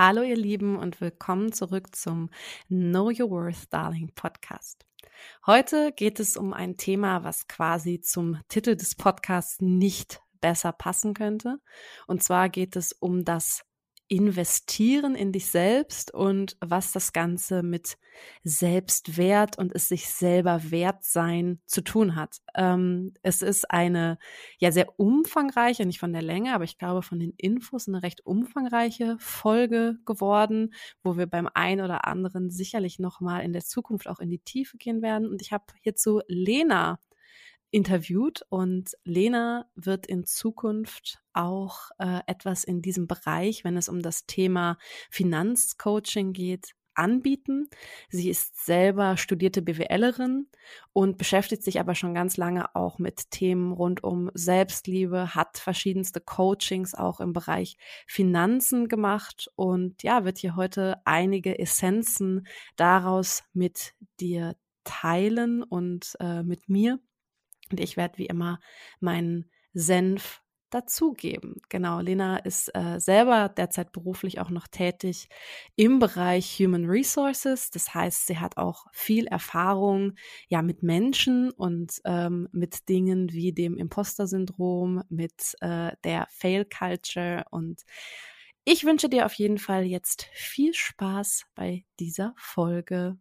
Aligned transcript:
Hallo 0.00 0.22
ihr 0.22 0.36
Lieben 0.36 0.78
und 0.78 1.00
willkommen 1.00 1.52
zurück 1.52 1.96
zum 1.96 2.30
Know 2.68 3.06
Your 3.06 3.30
Worth 3.30 3.72
Darling 3.72 4.12
Podcast. 4.14 4.86
Heute 5.44 5.90
geht 5.90 6.20
es 6.20 6.36
um 6.36 6.52
ein 6.52 6.76
Thema, 6.76 7.24
was 7.24 7.48
quasi 7.48 8.00
zum 8.00 8.38
Titel 8.46 8.76
des 8.76 8.94
Podcasts 8.94 9.60
nicht 9.60 10.22
besser 10.40 10.70
passen 10.70 11.14
könnte. 11.14 11.58
Und 12.06 12.22
zwar 12.22 12.48
geht 12.48 12.76
es 12.76 12.92
um 12.92 13.24
das 13.24 13.64
investieren 14.08 15.14
in 15.14 15.32
dich 15.32 15.46
selbst 15.46 16.12
und 16.12 16.56
was 16.60 16.92
das 16.92 17.12
Ganze 17.12 17.62
mit 17.62 17.98
Selbstwert 18.42 19.58
und 19.58 19.74
es 19.74 19.88
sich 19.88 20.08
selber 20.08 20.70
wert 20.70 21.04
sein 21.04 21.60
zu 21.66 21.82
tun 21.82 22.16
hat. 22.16 22.38
Ähm, 22.54 23.12
es 23.22 23.42
ist 23.42 23.70
eine 23.70 24.18
ja 24.58 24.72
sehr 24.72 24.98
umfangreiche, 24.98 25.86
nicht 25.86 26.00
von 26.00 26.12
der 26.12 26.22
Länge, 26.22 26.54
aber 26.54 26.64
ich 26.64 26.78
glaube 26.78 27.02
von 27.02 27.20
den 27.20 27.34
Infos 27.36 27.86
eine 27.86 28.02
recht 28.02 28.26
umfangreiche 28.26 29.16
Folge 29.20 29.98
geworden, 30.04 30.74
wo 31.02 31.16
wir 31.16 31.26
beim 31.26 31.48
einen 31.52 31.82
oder 31.82 32.06
anderen 32.06 32.50
sicherlich 32.50 32.98
noch 32.98 33.20
mal 33.20 33.40
in 33.40 33.52
der 33.52 33.64
Zukunft 33.64 34.08
auch 34.08 34.20
in 34.20 34.30
die 34.30 34.40
Tiefe 34.40 34.78
gehen 34.78 35.02
werden. 35.02 35.28
Und 35.28 35.42
ich 35.42 35.52
habe 35.52 35.64
hierzu 35.82 36.20
Lena 36.26 36.98
interviewt 37.70 38.42
und 38.48 38.92
Lena 39.04 39.66
wird 39.74 40.06
in 40.06 40.24
Zukunft 40.24 41.20
auch 41.32 41.90
äh, 41.98 42.20
etwas 42.26 42.64
in 42.64 42.82
diesem 42.82 43.06
Bereich, 43.06 43.64
wenn 43.64 43.76
es 43.76 43.88
um 43.88 44.00
das 44.00 44.26
Thema 44.26 44.78
Finanzcoaching 45.10 46.32
geht, 46.32 46.74
anbieten. 46.98 47.68
Sie 48.10 48.28
ist 48.28 48.64
selber 48.64 49.16
studierte 49.16 49.62
BWLerin 49.62 50.48
und 50.92 51.16
beschäftigt 51.16 51.62
sich 51.62 51.80
aber 51.80 51.94
schon 51.94 52.12
ganz 52.12 52.36
lange 52.36 52.74
auch 52.74 52.98
mit 52.98 53.30
Themen 53.30 53.72
rund 53.72 54.02
um 54.02 54.30
Selbstliebe, 54.34 55.34
hat 55.34 55.58
verschiedenste 55.58 56.20
Coachings 56.20 56.94
auch 56.94 57.20
im 57.20 57.32
Bereich 57.32 57.76
Finanzen 58.06 58.88
gemacht 58.88 59.48
und 59.54 60.02
ja, 60.02 60.24
wird 60.24 60.38
hier 60.38 60.56
heute 60.56 61.00
einige 61.04 61.58
Essenzen 61.58 62.46
daraus 62.76 63.44
mit 63.52 63.94
dir 64.20 64.56
teilen 64.84 65.62
und 65.62 66.16
äh, 66.20 66.42
mit 66.42 66.68
mir. 66.68 66.98
Und 67.70 67.80
ich 67.80 67.96
werde 67.96 68.18
wie 68.18 68.26
immer 68.26 68.60
meinen 69.00 69.50
Senf 69.72 70.42
dazugeben. 70.70 71.56
Genau, 71.68 72.00
Lena 72.00 72.36
ist 72.38 72.74
äh, 72.74 73.00
selber 73.00 73.48
derzeit 73.48 73.92
beruflich 73.92 74.38
auch 74.40 74.50
noch 74.50 74.68
tätig 74.68 75.28
im 75.76 75.98
Bereich 75.98 76.58
Human 76.58 76.84
Resources. 76.84 77.70
Das 77.70 77.94
heißt, 77.94 78.26
sie 78.26 78.38
hat 78.38 78.56
auch 78.56 78.84
viel 78.92 79.26
Erfahrung 79.26 80.14
ja 80.48 80.62
mit 80.62 80.82
Menschen 80.82 81.50
und 81.50 82.00
ähm, 82.04 82.48
mit 82.52 82.88
Dingen 82.88 83.32
wie 83.32 83.52
dem 83.52 83.76
Imposter-Syndrom, 83.78 85.02
mit 85.08 85.54
äh, 85.60 85.92
der 86.04 86.26
Fail 86.30 86.66
Culture 86.66 87.44
und 87.50 87.82
ich 88.70 88.84
wünsche 88.84 89.08
dir 89.08 89.24
auf 89.24 89.32
jeden 89.32 89.56
Fall 89.56 89.84
jetzt 89.84 90.24
viel 90.34 90.74
Spaß 90.74 91.46
bei 91.54 91.86
dieser 91.98 92.34
Folge. 92.36 93.16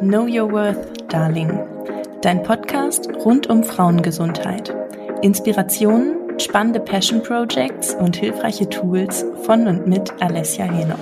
Know 0.00 0.28
Your 0.28 0.52
Worth, 0.52 1.08
Darling. 1.08 1.50
Dein 2.22 2.44
Podcast 2.44 3.08
rund 3.24 3.48
um 3.48 3.64
Frauengesundheit. 3.64 4.72
Inspirationen, 5.22 6.38
spannende 6.38 6.78
Passion 6.78 7.20
Projects 7.20 7.94
und 7.94 8.14
hilfreiche 8.14 8.68
Tools 8.68 9.24
von 9.42 9.66
und 9.66 9.88
mit 9.88 10.12
Alessia 10.22 10.66
Henoch. 10.66 10.98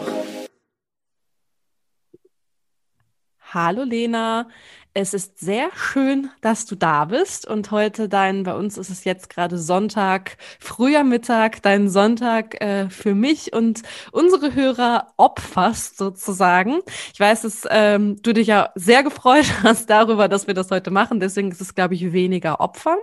Hallo 3.52 3.82
Lena, 3.82 4.48
es 4.96 5.12
ist 5.12 5.38
sehr 5.38 5.68
schön, 5.74 6.30
dass 6.40 6.64
du 6.64 6.74
da 6.74 7.04
bist 7.04 7.46
und 7.46 7.70
heute 7.70 8.08
dein, 8.08 8.44
bei 8.44 8.54
uns 8.54 8.78
ist 8.78 8.88
es 8.88 9.04
jetzt 9.04 9.28
gerade 9.28 9.58
Sonntag, 9.58 10.38
früher 10.58 11.04
Mittag, 11.04 11.60
dein 11.60 11.90
Sonntag 11.90 12.58
äh, 12.62 12.88
für 12.88 13.14
mich 13.14 13.52
und 13.52 13.82
unsere 14.10 14.54
Hörer 14.54 15.12
opferst 15.18 15.98
sozusagen. 15.98 16.78
Ich 17.12 17.20
weiß, 17.20 17.42
dass 17.42 17.64
ähm, 17.68 18.16
du 18.22 18.32
dich 18.32 18.46
ja 18.46 18.70
sehr 18.74 19.02
gefreut 19.02 19.44
hast 19.62 19.90
darüber, 19.90 20.28
dass 20.28 20.46
wir 20.46 20.54
das 20.54 20.70
heute 20.70 20.90
machen, 20.90 21.20
deswegen 21.20 21.50
ist 21.50 21.60
es, 21.60 21.74
glaube 21.74 21.92
ich, 21.92 22.14
weniger 22.14 22.60
Opfer. 22.60 22.96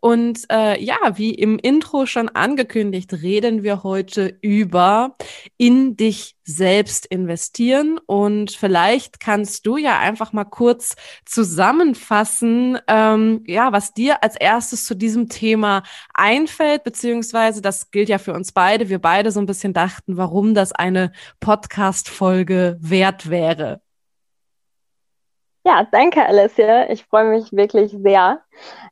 Und 0.00 0.44
äh, 0.52 0.80
ja, 0.80 0.98
wie 1.14 1.34
im 1.34 1.58
Intro 1.58 2.06
schon 2.06 2.28
angekündigt, 2.28 3.12
reden 3.12 3.64
wir 3.64 3.82
heute 3.82 4.38
über 4.40 5.16
in 5.56 5.96
dich 5.96 6.36
selbst 6.44 7.06
investieren 7.06 7.98
und 8.06 8.50
vielleicht 8.50 9.18
kannst 9.18 9.66
du 9.66 9.76
ja 9.76 9.98
einfach 9.98 10.32
mal 10.32 10.44
kurz 10.44 10.94
zusammenfassen, 11.24 12.78
ähm, 12.86 13.42
ja, 13.46 13.72
was 13.72 13.94
dir 13.94 14.22
als 14.22 14.36
erstes 14.36 14.86
zu 14.86 14.94
diesem 14.94 15.28
Thema 15.28 15.82
einfällt, 16.12 16.84
beziehungsweise 16.84 17.62
das 17.62 17.90
gilt 17.90 18.08
ja 18.08 18.18
für 18.18 18.34
uns 18.34 18.52
beide. 18.52 18.88
Wir 18.88 19.00
beide 19.00 19.30
so 19.30 19.40
ein 19.40 19.46
bisschen 19.46 19.72
dachten, 19.72 20.16
warum 20.16 20.54
das 20.54 20.72
eine 20.72 21.12
Podcast-Folge 21.40 22.76
wert 22.80 23.30
wäre. 23.30 23.80
Ja, 25.66 25.88
danke, 25.90 26.26
Alessia. 26.26 26.90
Ich 26.90 27.04
freue 27.06 27.30
mich 27.30 27.50
wirklich 27.52 27.90
sehr, 27.90 28.42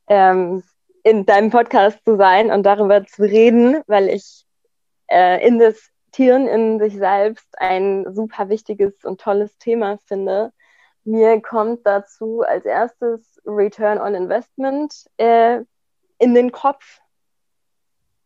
ähm, 0.09 0.63
in 1.05 1.27
deinem 1.27 1.51
Podcast 1.51 1.99
zu 2.05 2.17
sein 2.17 2.51
und 2.51 2.63
darüber 2.63 3.05
zu 3.05 3.23
reden, 3.23 3.83
weil 3.87 4.09
ich 4.09 4.45
äh, 5.09 5.45
investieren 6.13 6.47
in 6.47 6.79
sich 6.79 6.97
selbst 6.97 7.49
ein 7.59 8.13
super 8.13 8.49
wichtiges 8.51 8.93
und 9.05 9.21
tolles 9.21 9.57
Thema 9.59 9.99
finde 10.05 10.53
mir 11.05 11.41
kommt 11.41 11.87
dazu 11.87 12.43
als 12.43 12.65
erstes 12.65 13.41
Return 13.45 13.99
on 13.99 14.15
Investment 14.15 15.07
äh, 15.17 15.61
in 16.19 16.35
den 16.35 16.53
Kopf. 16.53 17.01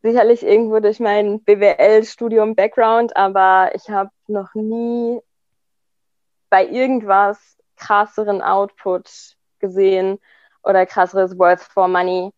Sicherlich 0.02 0.42
irgendwo 0.42 0.80
durch 0.80 1.00
mein 1.00 1.42
BWL-Studium 1.42 2.54
Background, 2.54 3.16
aber 3.16 3.70
ich 3.74 3.88
habe 3.88 4.10
noch 4.26 4.54
nie 4.54 5.20
bei 6.50 6.66
irgendwas 6.66 7.56
krasseren 7.76 8.42
Output 8.42 9.36
gesehen 9.58 10.18
oder 10.62 10.84
krasseres 10.84 11.38
Worth 11.38 11.62
for 11.62 11.88
Money 11.88 12.30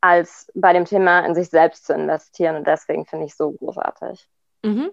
als 0.00 0.50
bei 0.54 0.72
dem 0.72 0.86
Thema 0.86 1.20
in 1.20 1.34
sich 1.34 1.50
selbst 1.50 1.86
zu 1.86 1.94
investieren. 1.94 2.56
Und 2.56 2.66
deswegen 2.66 3.06
finde 3.06 3.26
ich 3.26 3.32
es 3.32 3.38
so 3.38 3.52
großartig. 3.52 4.28
Mhm. 4.68 4.90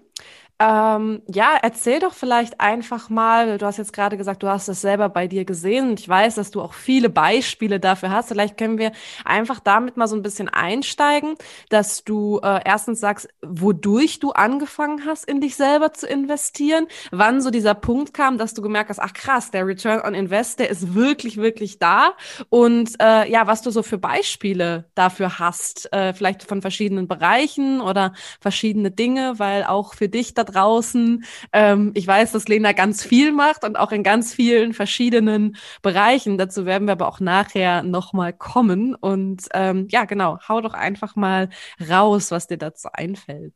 Ähm, 0.58 1.22
ja, 1.28 1.58
erzähl 1.62 2.00
doch 2.00 2.14
vielleicht 2.14 2.62
einfach 2.62 3.10
mal, 3.10 3.58
du 3.58 3.66
hast 3.66 3.76
jetzt 3.76 3.92
gerade 3.92 4.16
gesagt, 4.16 4.42
du 4.42 4.48
hast 4.48 4.70
es 4.70 4.80
selber 4.80 5.10
bei 5.10 5.28
dir 5.28 5.44
gesehen 5.44 5.90
und 5.90 6.00
ich 6.00 6.08
weiß, 6.08 6.36
dass 6.36 6.50
du 6.50 6.62
auch 6.62 6.74
viele 6.74 7.10
Beispiele 7.10 7.82
dafür 7.82 8.12
hast. 8.12 8.30
Vielleicht 8.30 8.58
können 8.58 8.78
wir 8.78 8.94
einfach 9.26 9.60
damit 9.60 9.98
mal 9.98 10.08
so 10.08 10.16
ein 10.16 10.22
bisschen 10.22 10.48
einsteigen, 10.48 11.36
dass 11.68 12.06
du 12.06 12.40
äh, 12.42 12.62
erstens 12.64 13.02
sagst, 13.02 13.28
wodurch 13.42 14.20
du 14.20 14.32
angefangen 14.32 15.06
hast, 15.06 15.26
in 15.26 15.42
dich 15.42 15.58
selber 15.58 15.92
zu 15.92 16.08
investieren, 16.08 16.88
wann 17.12 17.42
so 17.42 17.50
dieser 17.50 17.74
Punkt 17.74 18.14
kam, 18.14 18.38
dass 18.38 18.54
du 18.54 18.62
gemerkt 18.62 18.90
hast, 18.90 19.00
ach 19.00 19.12
krass, 19.12 19.52
der 19.52 19.68
Return 19.68 20.00
on 20.08 20.14
Invest, 20.14 20.60
der 20.60 20.70
ist 20.70 20.94
wirklich, 20.96 21.36
wirklich 21.36 21.80
da 21.80 22.14
und 22.48 22.92
äh, 23.02 23.30
ja, 23.30 23.46
was 23.46 23.62
du 23.62 23.72
so 23.72 23.84
für 23.84 23.98
Beispiele 23.98 24.86
dafür 24.96 25.38
hast, 25.38 25.92
äh, 25.92 26.14
vielleicht 26.14 26.44
von 26.44 26.62
verschiedenen 26.62 27.10
Bereichen 27.10 27.82
oder 27.82 28.14
verschiedene 28.40 28.90
Dinge, 28.90 29.34
weil 29.38 29.66
auch 29.66 29.96
für 29.96 30.08
dich 30.08 30.34
da 30.34 30.45
draußen. 30.46 31.26
Ähm, 31.52 31.92
ich 31.96 32.08
weiß, 32.08 32.32
dass 32.32 32.48
Lena 32.48 32.72
ganz 32.72 33.04
viel 33.04 33.32
macht 33.32 33.64
und 33.64 33.78
auch 33.78 33.92
in 33.92 34.04
ganz 34.04 34.34
vielen 34.34 34.74
verschiedenen 34.74 35.58
Bereichen. 35.82 36.38
Dazu 36.38 36.66
werden 36.66 36.88
wir 36.88 36.94
aber 36.94 37.08
auch 37.08 37.20
nachher 37.20 37.84
nochmal 37.84 38.34
kommen. 38.34 38.96
Und 38.96 39.48
ähm, 39.54 39.88
ja, 39.90 40.06
genau, 40.06 40.38
hau 40.48 40.62
doch 40.62 40.74
einfach 40.74 41.16
mal 41.16 41.50
raus, 41.90 42.32
was 42.32 42.48
dir 42.48 42.58
dazu 42.58 42.90
einfällt. 42.94 43.54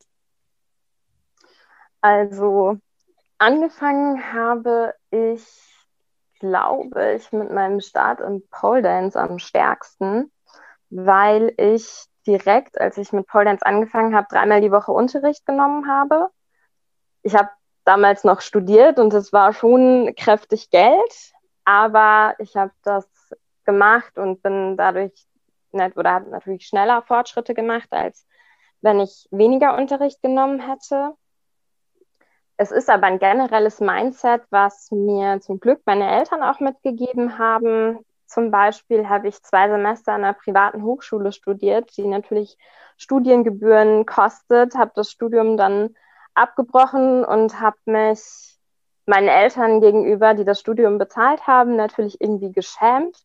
Also, 2.01 2.77
angefangen 3.37 4.33
habe 4.33 4.93
ich, 5.11 5.45
glaube 6.39 7.15
ich, 7.15 7.31
mit 7.31 7.51
meinem 7.51 7.81
Start 7.81 8.21
im 8.21 8.43
Pole 8.49 8.81
Dance 8.81 9.19
am 9.19 9.39
stärksten, 9.39 10.31
weil 10.89 11.53
ich 11.57 12.05
direkt, 12.25 12.79
als 12.79 12.97
ich 12.97 13.11
mit 13.11 13.27
Pole 13.27 13.45
Dance 13.45 13.65
angefangen 13.65 14.15
habe, 14.15 14.27
dreimal 14.29 14.61
die 14.61 14.71
Woche 14.71 14.91
Unterricht 14.91 15.45
genommen 15.45 15.87
habe 15.87 16.29
ich 17.23 17.35
habe 17.35 17.49
damals 17.85 18.23
noch 18.23 18.41
studiert 18.41 18.99
und 18.99 19.13
es 19.13 19.33
war 19.33 19.53
schon 19.53 20.13
kräftig 20.15 20.69
Geld, 20.69 21.33
aber 21.65 22.35
ich 22.39 22.55
habe 22.55 22.71
das 22.83 23.07
gemacht 23.65 24.17
und 24.17 24.41
bin 24.41 24.77
dadurch 24.77 25.13
nicht, 25.71 25.97
oder 25.97 26.13
habe 26.13 26.29
natürlich 26.29 26.65
schneller 26.65 27.01
Fortschritte 27.01 27.53
gemacht, 27.53 27.87
als 27.91 28.25
wenn 28.81 28.99
ich 28.99 29.27
weniger 29.31 29.77
Unterricht 29.77 30.21
genommen 30.21 30.59
hätte. 30.59 31.13
Es 32.57 32.71
ist 32.71 32.89
aber 32.89 33.07
ein 33.07 33.19
generelles 33.19 33.79
Mindset, 33.79 34.41
was 34.49 34.91
mir 34.91 35.39
zum 35.41 35.59
Glück 35.59 35.81
meine 35.85 36.09
Eltern 36.09 36.43
auch 36.43 36.59
mitgegeben 36.59 37.37
haben. 37.37 37.99
Zum 38.25 38.51
Beispiel 38.51 39.07
habe 39.07 39.27
ich 39.27 39.41
zwei 39.41 39.69
Semester 39.69 40.13
an 40.13 40.23
einer 40.23 40.33
privaten 40.33 40.83
Hochschule 40.83 41.31
studiert, 41.31 41.95
die 41.97 42.05
natürlich 42.05 42.57
Studiengebühren 42.97 44.05
kostet, 44.05 44.75
habe 44.75 44.91
das 44.93 45.09
Studium 45.09 45.55
dann 45.55 45.95
abgebrochen 46.39 47.23
und 47.25 47.59
habe 47.59 47.77
mich 47.85 48.57
meinen 49.05 49.27
Eltern 49.27 49.81
gegenüber, 49.81 50.33
die 50.33 50.45
das 50.45 50.59
Studium 50.59 50.97
bezahlt 50.97 51.47
haben, 51.47 51.75
natürlich 51.75 52.21
irgendwie 52.21 52.51
geschämt. 52.51 53.17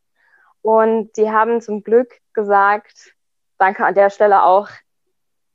Und 0.62 1.16
die 1.16 1.30
haben 1.30 1.60
zum 1.60 1.82
Glück 1.82 2.20
gesagt, 2.32 3.14
danke 3.58 3.84
an 3.84 3.94
der 3.94 4.10
Stelle 4.10 4.44
auch, 4.44 4.68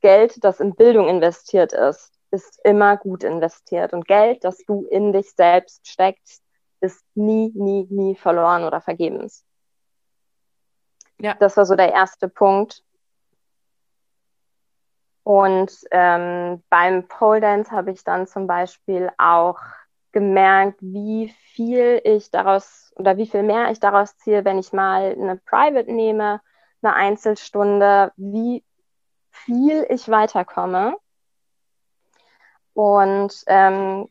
Geld, 0.02 0.44
das 0.44 0.60
in 0.60 0.76
Bildung 0.76 1.10
investiert 1.10 1.74
ist, 1.74 2.14
ist 2.32 2.60
immer 2.64 2.96
gut 2.96 3.24
investiert. 3.24 3.92
Und 3.92 4.08
Geld, 4.08 4.44
das 4.44 4.58
du 4.66 4.86
in 4.86 5.12
dich 5.12 5.32
selbst 5.32 5.88
steckst, 5.88 6.42
ist 6.80 7.04
nie, 7.16 7.52
nie, 7.56 7.88
nie 7.90 8.16
verloren 8.16 8.64
oder 8.64 8.80
vergebens. 8.80 9.44
Ja. 11.20 11.34
Das 11.34 11.58
war 11.58 11.66
so 11.66 11.76
der 11.76 11.92
erste 11.92 12.30
Punkt. 12.30 12.84
Und 15.30 15.72
ähm, 15.92 16.64
beim 16.72 17.08
Pole 17.08 17.40
Dance 17.40 17.70
habe 17.70 17.92
ich 17.92 18.04
dann 18.04 18.26
zum 18.26 18.48
Beispiel 18.48 19.12
auch 19.20 19.60
gemerkt, 20.12 20.80
wie 20.82 21.30
viel 21.54 22.02
ich 22.04 22.32
daraus 22.32 22.92
oder 22.96 23.16
wie 23.16 23.28
viel 23.28 23.44
mehr 23.44 23.70
ich 23.70 23.80
daraus 23.80 24.18
ziehe, 24.18 24.44
wenn 24.44 24.58
ich 24.58 24.74
mal 24.74 25.12
eine 25.12 25.36
Private 25.38 25.94
nehme, 25.94 26.42
eine 26.82 26.96
Einzelstunde, 26.96 28.12
wie 28.18 28.66
viel 29.30 29.86
ich 29.90 30.10
weiterkomme. 30.10 30.98
Und 32.74 33.44
ähm, 33.46 34.10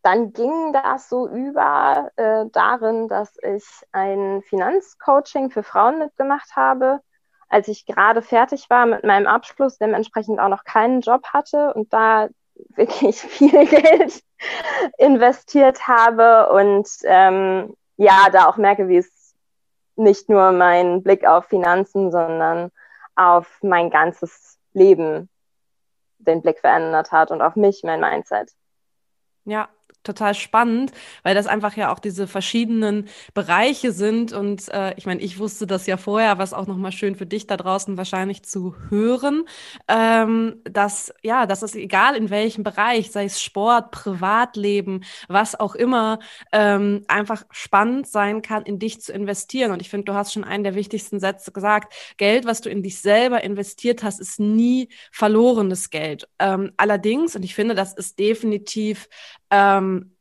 dann 0.00 0.32
ging 0.32 0.72
das 0.72 1.10
so 1.10 1.28
über 1.28 2.10
äh, 2.16 2.46
darin, 2.50 3.08
dass 3.08 3.36
ich 3.42 3.66
ein 3.92 4.40
Finanzcoaching 4.40 5.50
für 5.50 5.62
Frauen 5.62 5.98
mitgemacht 5.98 6.56
habe, 6.56 7.02
als 7.50 7.68
ich 7.68 7.84
gerade 7.84 8.22
fertig 8.22 8.70
war 8.70 8.86
mit 8.86 9.04
meinem 9.04 9.26
Abschluss, 9.26 9.76
dementsprechend 9.76 10.40
auch 10.40 10.48
noch 10.48 10.64
keinen 10.64 11.00
Job 11.00 11.26
hatte 11.32 11.74
und 11.74 11.92
da 11.92 12.28
wirklich 12.54 13.20
viel 13.20 13.66
Geld 13.66 14.22
investiert 14.96 15.86
habe 15.86 16.50
und 16.52 16.88
ähm, 17.04 17.74
ja, 17.96 18.28
da 18.32 18.46
auch 18.46 18.56
merke, 18.56 18.88
wie 18.88 18.96
es 18.96 19.34
nicht 19.96 20.30
nur 20.30 20.52
mein 20.52 21.02
Blick 21.02 21.26
auf 21.26 21.46
Finanzen, 21.46 22.10
sondern 22.10 22.70
auf 23.16 23.58
mein 23.62 23.90
ganzes 23.90 24.58
Leben 24.72 25.28
den 26.18 26.40
Blick 26.40 26.60
verändert 26.60 27.12
hat 27.12 27.30
und 27.30 27.42
auf 27.42 27.56
mich, 27.56 27.82
mein 27.82 28.00
Mindset. 28.00 28.52
Ja, 29.44 29.68
total 30.02 30.34
spannend, 30.34 30.92
weil 31.22 31.34
das 31.34 31.46
einfach 31.46 31.76
ja 31.76 31.92
auch 31.92 31.98
diese 31.98 32.26
verschiedenen 32.26 33.08
Bereiche 33.34 33.92
sind. 33.92 34.32
Und 34.32 34.68
äh, 34.68 34.94
ich 34.96 35.06
meine, 35.06 35.20
ich 35.20 35.38
wusste 35.38 35.66
das 35.66 35.86
ja 35.86 35.96
vorher, 35.96 36.38
was 36.38 36.54
auch 36.54 36.66
nochmal 36.66 36.92
schön 36.92 37.16
für 37.16 37.26
dich 37.26 37.46
da 37.46 37.56
draußen 37.56 37.96
wahrscheinlich 37.96 38.42
zu 38.42 38.74
hören, 38.88 39.44
ähm, 39.88 40.56
dass 40.64 41.12
ja, 41.22 41.46
dass 41.46 41.62
es 41.62 41.74
egal 41.74 42.16
in 42.16 42.30
welchem 42.30 42.64
Bereich, 42.64 43.10
sei 43.10 43.24
es 43.24 43.42
Sport, 43.42 43.90
Privatleben, 43.90 45.04
was 45.28 45.58
auch 45.58 45.74
immer, 45.74 46.18
ähm, 46.52 47.02
einfach 47.08 47.44
spannend 47.50 48.06
sein 48.06 48.42
kann, 48.42 48.62
in 48.64 48.78
dich 48.78 49.00
zu 49.00 49.12
investieren. 49.12 49.72
Und 49.72 49.82
ich 49.82 49.90
finde, 49.90 50.06
du 50.06 50.14
hast 50.14 50.32
schon 50.32 50.44
einen 50.44 50.64
der 50.64 50.74
wichtigsten 50.74 51.20
Sätze 51.20 51.52
gesagt. 51.52 51.92
Geld, 52.16 52.46
was 52.46 52.60
du 52.60 52.70
in 52.70 52.82
dich 52.82 53.00
selber 53.00 53.42
investiert 53.42 54.02
hast, 54.02 54.20
ist 54.20 54.40
nie 54.40 54.88
verlorenes 55.12 55.90
Geld. 55.90 56.28
Ähm, 56.38 56.72
allerdings, 56.76 57.36
und 57.36 57.44
ich 57.44 57.54
finde, 57.54 57.74
das 57.74 57.92
ist 57.94 58.18
definitiv 58.18 59.08
ähm, 59.50 60.16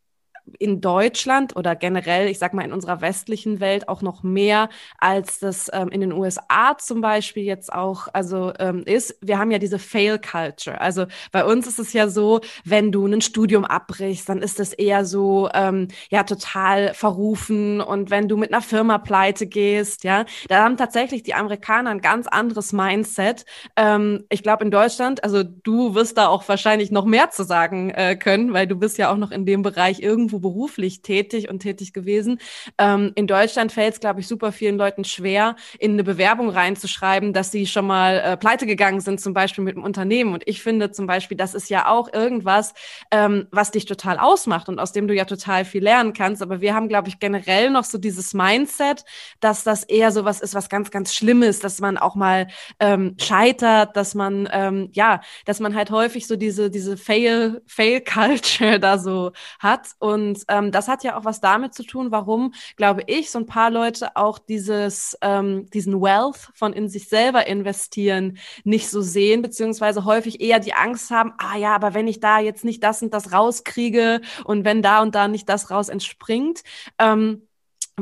in 0.57 0.81
Deutschland 0.81 1.55
oder 1.55 1.75
generell, 1.75 2.27
ich 2.27 2.39
sag 2.39 2.53
mal 2.53 2.63
in 2.63 2.73
unserer 2.73 3.01
westlichen 3.01 3.59
Welt 3.59 3.87
auch 3.87 4.01
noch 4.01 4.23
mehr, 4.23 4.69
als 4.97 5.39
das 5.39 5.69
ähm, 5.73 5.89
in 5.89 6.01
den 6.01 6.11
USA 6.13 6.77
zum 6.77 7.01
Beispiel 7.01 7.43
jetzt 7.43 7.71
auch 7.71 8.07
also 8.13 8.53
ähm, 8.59 8.83
ist. 8.85 9.17
Wir 9.21 9.37
haben 9.37 9.51
ja 9.51 9.59
diese 9.59 9.79
Fail 9.79 10.19
Culture. 10.19 10.81
Also 10.81 11.05
bei 11.31 11.45
uns 11.45 11.67
ist 11.67 11.79
es 11.79 11.93
ja 11.93 12.07
so, 12.07 12.41
wenn 12.63 12.91
du 12.91 13.05
ein 13.05 13.21
Studium 13.21 13.65
abbrichst, 13.65 14.29
dann 14.29 14.41
ist 14.41 14.59
das 14.59 14.73
eher 14.73 15.05
so 15.05 15.49
ähm, 15.53 15.87
ja 16.09 16.23
total 16.23 16.93
verrufen 16.93 17.81
und 17.81 18.09
wenn 18.09 18.27
du 18.27 18.37
mit 18.37 18.53
einer 18.53 18.61
Firma 18.61 18.97
pleite 18.97 19.47
gehst, 19.47 20.03
ja, 20.03 20.25
da 20.47 20.63
haben 20.63 20.77
tatsächlich 20.77 21.23
die 21.23 21.33
Amerikaner 21.33 21.91
ein 21.91 22.01
ganz 22.01 22.27
anderes 22.27 22.73
Mindset. 22.73 23.45
Ähm, 23.75 24.25
ich 24.29 24.43
glaube 24.43 24.63
in 24.63 24.71
Deutschland, 24.71 25.23
also 25.23 25.43
du 25.43 25.95
wirst 25.95 26.17
da 26.17 26.27
auch 26.27 26.47
wahrscheinlich 26.47 26.91
noch 26.91 27.05
mehr 27.05 27.29
zu 27.29 27.43
sagen 27.43 27.89
äh, 27.91 28.15
können, 28.15 28.53
weil 28.53 28.67
du 28.67 28.75
bist 28.75 28.97
ja 28.97 29.11
auch 29.11 29.17
noch 29.17 29.31
in 29.31 29.45
dem 29.45 29.61
Bereich 29.61 29.99
irgendwo 29.99 30.38
beruflich 30.39 31.01
tätig 31.01 31.49
und 31.49 31.59
tätig 31.59 31.93
gewesen. 31.93 32.39
Ähm, 32.77 33.11
in 33.15 33.27
Deutschland 33.27 33.71
fällt 33.71 33.95
es, 33.95 33.99
glaube 33.99 34.19
ich, 34.19 34.27
super 34.27 34.51
vielen 34.51 34.77
Leuten 34.77 35.03
schwer, 35.03 35.55
in 35.79 35.93
eine 35.93 36.03
Bewerbung 36.03 36.49
reinzuschreiben, 36.49 37.33
dass 37.33 37.51
sie 37.51 37.65
schon 37.65 37.87
mal 37.87 38.17
äh, 38.17 38.37
pleite 38.37 38.65
gegangen 38.65 39.01
sind, 39.01 39.19
zum 39.21 39.33
Beispiel 39.33 39.63
mit 39.63 39.75
einem 39.75 39.83
Unternehmen. 39.83 40.33
Und 40.33 40.43
ich 40.47 40.61
finde 40.61 40.91
zum 40.91 41.07
Beispiel, 41.07 41.37
das 41.37 41.53
ist 41.53 41.69
ja 41.69 41.87
auch 41.87 42.11
irgendwas, 42.13 42.73
ähm, 43.11 43.47
was 43.51 43.71
dich 43.71 43.85
total 43.85 44.17
ausmacht 44.19 44.69
und 44.69 44.79
aus 44.79 44.91
dem 44.91 45.07
du 45.07 45.13
ja 45.13 45.25
total 45.25 45.65
viel 45.65 45.83
lernen 45.83 46.13
kannst. 46.13 46.41
Aber 46.41 46.61
wir 46.61 46.73
haben, 46.73 46.87
glaube 46.87 47.09
ich, 47.09 47.19
generell 47.19 47.69
noch 47.69 47.83
so 47.83 47.97
dieses 47.97 48.33
Mindset, 48.33 49.03
dass 49.39 49.63
das 49.63 49.83
eher 49.83 50.11
so 50.11 50.25
was 50.25 50.41
ist, 50.41 50.53
was 50.53 50.69
ganz, 50.69 50.91
ganz 50.91 51.13
Schlimmes, 51.13 51.59
dass 51.59 51.79
man 51.79 51.97
auch 51.97 52.15
mal 52.15 52.47
ähm, 52.79 53.15
scheitert, 53.19 53.95
dass 53.95 54.15
man, 54.15 54.47
ähm, 54.51 54.89
ja, 54.93 55.21
dass 55.45 55.59
man 55.59 55.75
halt 55.75 55.91
häufig 55.91 56.27
so 56.27 56.35
diese, 56.35 56.69
diese 56.69 56.97
Fail, 56.97 57.61
Fail-Culture 57.65 58.79
da 58.79 58.97
so 58.97 59.31
hat. 59.59 59.89
Und 59.99 60.28
und 60.29 60.43
ähm, 60.47 60.71
das 60.71 60.87
hat 60.87 61.03
ja 61.03 61.17
auch 61.17 61.25
was 61.25 61.41
damit 61.41 61.73
zu 61.73 61.83
tun, 61.83 62.11
warum, 62.11 62.53
glaube 62.75 63.03
ich, 63.07 63.31
so 63.31 63.39
ein 63.39 63.45
paar 63.45 63.71
Leute 63.71 64.15
auch 64.15 64.39
dieses, 64.39 65.17
ähm, 65.21 65.69
diesen 65.71 66.01
Wealth 66.01 66.51
von 66.53 66.73
in 66.73 66.87
sich 66.87 67.09
selber 67.09 67.47
investieren 67.47 68.37
nicht 68.63 68.89
so 68.89 69.01
sehen, 69.01 69.41
beziehungsweise 69.41 70.05
häufig 70.05 70.41
eher 70.41 70.59
die 70.59 70.73
Angst 70.73 71.09
haben, 71.11 71.33
ah 71.37 71.57
ja, 71.57 71.73
aber 71.75 71.93
wenn 71.93 72.07
ich 72.07 72.19
da 72.19 72.39
jetzt 72.39 72.63
nicht 72.63 72.83
das 72.83 73.01
und 73.01 73.13
das 73.13 73.33
rauskriege 73.33 74.21
und 74.43 74.65
wenn 74.65 74.81
da 74.81 75.01
und 75.01 75.15
da 75.15 75.27
nicht 75.27 75.49
das 75.49 75.71
raus 75.71 75.89
entspringt, 75.89 76.63
ähm, 76.99 77.48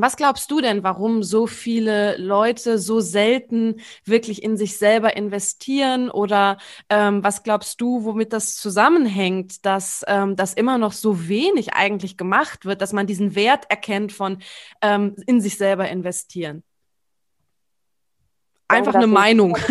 was 0.00 0.16
glaubst 0.16 0.50
du 0.50 0.60
denn, 0.60 0.82
warum 0.82 1.22
so 1.22 1.46
viele 1.46 2.16
Leute 2.16 2.78
so 2.78 3.00
selten 3.00 3.80
wirklich 4.04 4.42
in 4.42 4.56
sich 4.56 4.76
selber 4.76 5.16
investieren? 5.16 6.10
Oder 6.10 6.58
ähm, 6.88 7.24
was 7.24 7.42
glaubst 7.42 7.80
du, 7.80 8.04
womit 8.04 8.32
das 8.32 8.56
zusammenhängt, 8.56 9.64
dass 9.64 10.04
ähm, 10.08 10.36
das 10.36 10.54
immer 10.54 10.78
noch 10.78 10.92
so 10.92 11.28
wenig 11.28 11.74
eigentlich 11.74 12.16
gemacht 12.16 12.64
wird, 12.64 12.82
dass 12.82 12.92
man 12.92 13.06
diesen 13.06 13.34
Wert 13.34 13.70
erkennt 13.70 14.12
von 14.12 14.38
ähm, 14.82 15.16
in 15.26 15.40
sich 15.40 15.56
selber 15.56 15.88
investieren? 15.88 16.62
Einfach 18.68 18.94
eine 18.94 19.06
Meinung. 19.06 19.56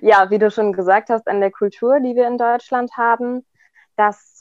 Ja, 0.00 0.30
wie 0.30 0.38
du 0.38 0.50
schon 0.50 0.72
gesagt 0.72 1.08
hast, 1.08 1.28
an 1.28 1.40
der 1.40 1.52
Kultur, 1.52 2.00
die 2.00 2.16
wir 2.16 2.26
in 2.26 2.38
Deutschland 2.38 2.96
haben, 2.96 3.46
dass 3.96 4.37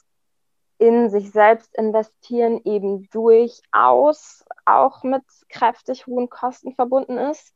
in 0.80 1.10
sich 1.10 1.32
selbst 1.32 1.76
investieren 1.76 2.62
eben 2.64 3.10
durchaus 3.10 4.46
auch 4.66 5.04
mit 5.04 5.24
kräftig 5.50 6.08
hohen 6.08 6.30
Kosten 6.30 6.74
verbunden 6.74 7.18
ist. 7.18 7.54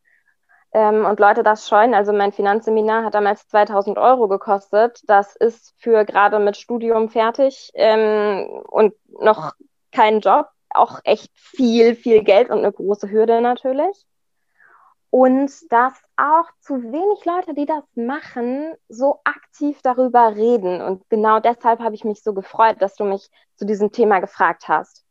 Ähm, 0.74 1.06
und 1.06 1.20
Leute 1.20 1.44
das 1.44 1.68
scheuen. 1.68 1.94
Also 1.94 2.14
mein 2.14 2.32
Finanzseminar 2.32 3.04
hat 3.04 3.14
damals 3.14 3.48
2000 3.48 3.98
Euro 3.98 4.28
gekostet. 4.28 5.02
Das 5.08 5.36
ist 5.36 5.74
für 5.78 6.06
gerade 6.06 6.40
mit 6.40 6.58
Studium 6.58 7.10
fertig 7.10 7.72
ähm, 7.76 8.48
und 8.70 8.94
noch 9.20 9.54
keinen 9.92 10.22
Job 10.22 10.48
auch 10.70 11.02
echt 11.04 11.32
viel, 11.36 11.96
viel 11.96 12.24
Geld 12.24 12.50
und 12.50 12.60
eine 12.60 12.72
große 12.72 13.12
Hürde 13.12 13.42
natürlich 13.42 14.06
und 15.12 15.52
dass 15.72 15.94
auch 16.16 16.46
zu 16.62 16.82
wenig 16.82 17.26
Leute, 17.26 17.54
die 17.54 17.66
das 17.66 17.84
machen, 17.96 18.74
so 18.88 19.20
aktiv 19.26 19.80
darüber 19.84 20.36
reden. 20.36 20.82
Und 20.82 21.08
genau 21.10 21.40
deshalb 21.42 21.82
habe 21.82 21.96
ich 21.96 22.06
mich 22.06 22.24
so 22.24 22.34
gefreut, 22.34 22.78
dass 22.82 22.96
du 22.96 23.04
mich 23.04 23.30
zu 23.58 23.66
diesem 23.66 23.92
Thema 23.92 24.20
gefragt 24.20 24.70
hast. 24.70 25.06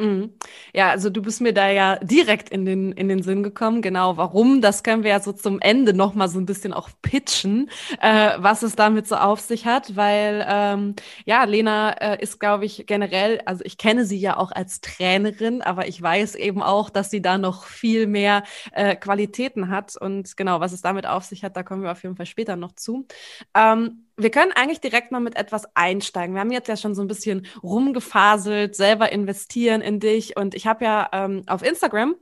Mhm. 0.00 0.32
Ja, 0.72 0.90
also 0.90 1.10
du 1.10 1.20
bist 1.22 1.40
mir 1.40 1.52
da 1.52 1.68
ja 1.70 1.96
direkt 1.96 2.50
in 2.50 2.64
den, 2.64 2.92
in 2.92 3.08
den 3.08 3.20
Sinn 3.24 3.42
gekommen. 3.42 3.82
Genau, 3.82 4.16
warum? 4.16 4.60
Das 4.60 4.84
können 4.84 5.02
wir 5.02 5.10
ja 5.10 5.18
so 5.20 5.32
zum 5.32 5.58
Ende 5.60 5.92
nochmal 5.92 6.28
so 6.28 6.38
ein 6.38 6.46
bisschen 6.46 6.72
auch 6.72 6.88
pitchen, 7.02 7.68
äh, 8.00 8.34
was 8.38 8.62
es 8.62 8.76
damit 8.76 9.08
so 9.08 9.16
auf 9.16 9.40
sich 9.40 9.66
hat, 9.66 9.96
weil 9.96 10.46
ähm, 10.48 10.94
ja, 11.24 11.42
Lena 11.42 11.90
äh, 12.14 12.22
ist, 12.22 12.38
glaube 12.38 12.64
ich, 12.64 12.86
generell, 12.86 13.40
also 13.44 13.64
ich 13.64 13.76
kenne 13.76 14.04
sie 14.04 14.18
ja 14.18 14.36
auch 14.36 14.52
als 14.52 14.80
Trainerin, 14.80 15.62
aber 15.62 15.88
ich 15.88 16.00
weiß 16.00 16.36
eben 16.36 16.62
auch, 16.62 16.90
dass 16.90 17.10
sie 17.10 17.20
da 17.20 17.36
noch 17.36 17.64
viel 17.64 18.06
mehr 18.06 18.44
äh, 18.72 18.94
Qualitäten 18.94 19.68
hat. 19.68 19.96
Und 19.96 20.36
genau, 20.36 20.60
was 20.60 20.70
es 20.72 20.80
damit 20.80 21.06
auf 21.06 21.24
sich 21.24 21.42
hat, 21.42 21.56
da 21.56 21.64
kommen 21.64 21.82
wir 21.82 21.90
auf 21.90 22.04
jeden 22.04 22.14
Fall 22.14 22.26
später 22.26 22.54
noch 22.54 22.72
zu. 22.76 23.04
Ähm, 23.52 24.04
wir 24.18 24.30
können 24.30 24.52
eigentlich 24.52 24.80
direkt 24.80 25.12
mal 25.12 25.20
mit 25.20 25.36
etwas 25.36 25.64
einsteigen. 25.74 26.34
Wir 26.34 26.40
haben 26.40 26.50
jetzt 26.50 26.68
ja 26.68 26.76
schon 26.76 26.94
so 26.94 27.02
ein 27.02 27.08
bisschen 27.08 27.46
rumgefaselt, 27.62 28.74
selber 28.74 29.12
investieren 29.12 29.80
in 29.80 30.00
dich. 30.00 30.36
Und 30.36 30.54
ich 30.54 30.66
habe 30.66 30.84
ja 30.84 31.08
ähm, 31.12 31.44
auf 31.46 31.62
Instagram 31.62 32.16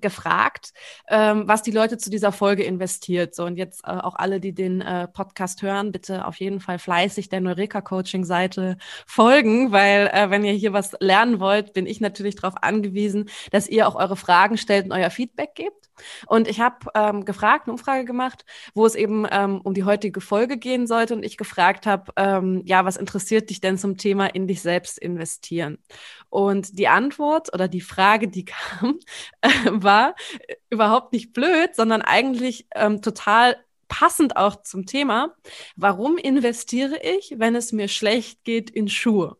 gefragt, 0.00 0.72
ähm, 1.08 1.46
was 1.46 1.62
die 1.62 1.70
Leute 1.70 1.98
zu 1.98 2.10
dieser 2.10 2.32
Folge 2.32 2.64
investiert. 2.64 3.34
So 3.34 3.44
und 3.44 3.56
jetzt 3.56 3.84
äh, 3.84 3.90
auch 3.90 4.14
alle, 4.14 4.40
die 4.40 4.54
den 4.54 4.80
äh, 4.80 5.08
Podcast 5.08 5.62
hören, 5.62 5.92
bitte 5.92 6.26
auf 6.26 6.36
jeden 6.36 6.60
Fall 6.60 6.78
fleißig 6.78 7.28
der 7.28 7.40
Neureka 7.40 7.80
Coaching 7.80 8.24
Seite 8.24 8.78
folgen, 9.06 9.72
weil 9.72 10.08
äh, 10.12 10.30
wenn 10.30 10.44
ihr 10.44 10.52
hier 10.52 10.72
was 10.72 10.96
lernen 11.00 11.40
wollt, 11.40 11.72
bin 11.74 11.86
ich 11.86 12.00
natürlich 12.00 12.36
darauf 12.36 12.62
angewiesen, 12.62 13.28
dass 13.50 13.68
ihr 13.68 13.86
auch 13.86 13.94
eure 13.94 14.16
Fragen 14.16 14.56
stellt 14.56 14.86
und 14.86 14.92
euer 14.92 15.10
Feedback 15.10 15.54
gebt. 15.54 15.90
Und 16.26 16.48
ich 16.48 16.60
habe 16.60 16.86
ähm, 16.94 17.24
gefragt, 17.24 17.66
eine 17.66 17.72
Umfrage 17.72 18.04
gemacht, 18.04 18.44
wo 18.74 18.86
es 18.86 18.94
eben 18.94 19.26
ähm, 19.30 19.60
um 19.62 19.74
die 19.74 19.84
heutige 19.84 20.20
Folge 20.20 20.58
gehen 20.58 20.86
sollte 20.86 21.14
und 21.14 21.24
ich 21.24 21.36
gefragt 21.36 21.86
habe, 21.86 22.12
ähm, 22.16 22.62
ja, 22.64 22.84
was 22.84 22.96
interessiert 22.96 23.50
dich 23.50 23.60
denn 23.60 23.78
zum 23.78 23.96
Thema 23.96 24.26
in 24.26 24.46
dich 24.46 24.62
selbst 24.62 24.98
investieren? 24.98 25.78
Und 26.30 26.78
die 26.78 26.88
Antwort 26.88 27.52
oder 27.52 27.68
die 27.68 27.80
Frage, 27.80 28.28
die 28.28 28.44
kam, 28.46 28.98
äh, 29.40 29.48
war 29.66 30.14
überhaupt 30.70 31.12
nicht 31.12 31.32
blöd, 31.32 31.74
sondern 31.74 32.02
eigentlich 32.02 32.66
ähm, 32.74 33.02
total 33.02 33.56
passend 33.88 34.36
auch 34.38 34.62
zum 34.62 34.86
Thema, 34.86 35.34
warum 35.76 36.16
investiere 36.16 36.98
ich, 37.02 37.34
wenn 37.36 37.54
es 37.54 37.72
mir 37.72 37.88
schlecht 37.88 38.42
geht 38.42 38.70
in 38.70 38.88
Schuhe? 38.88 39.36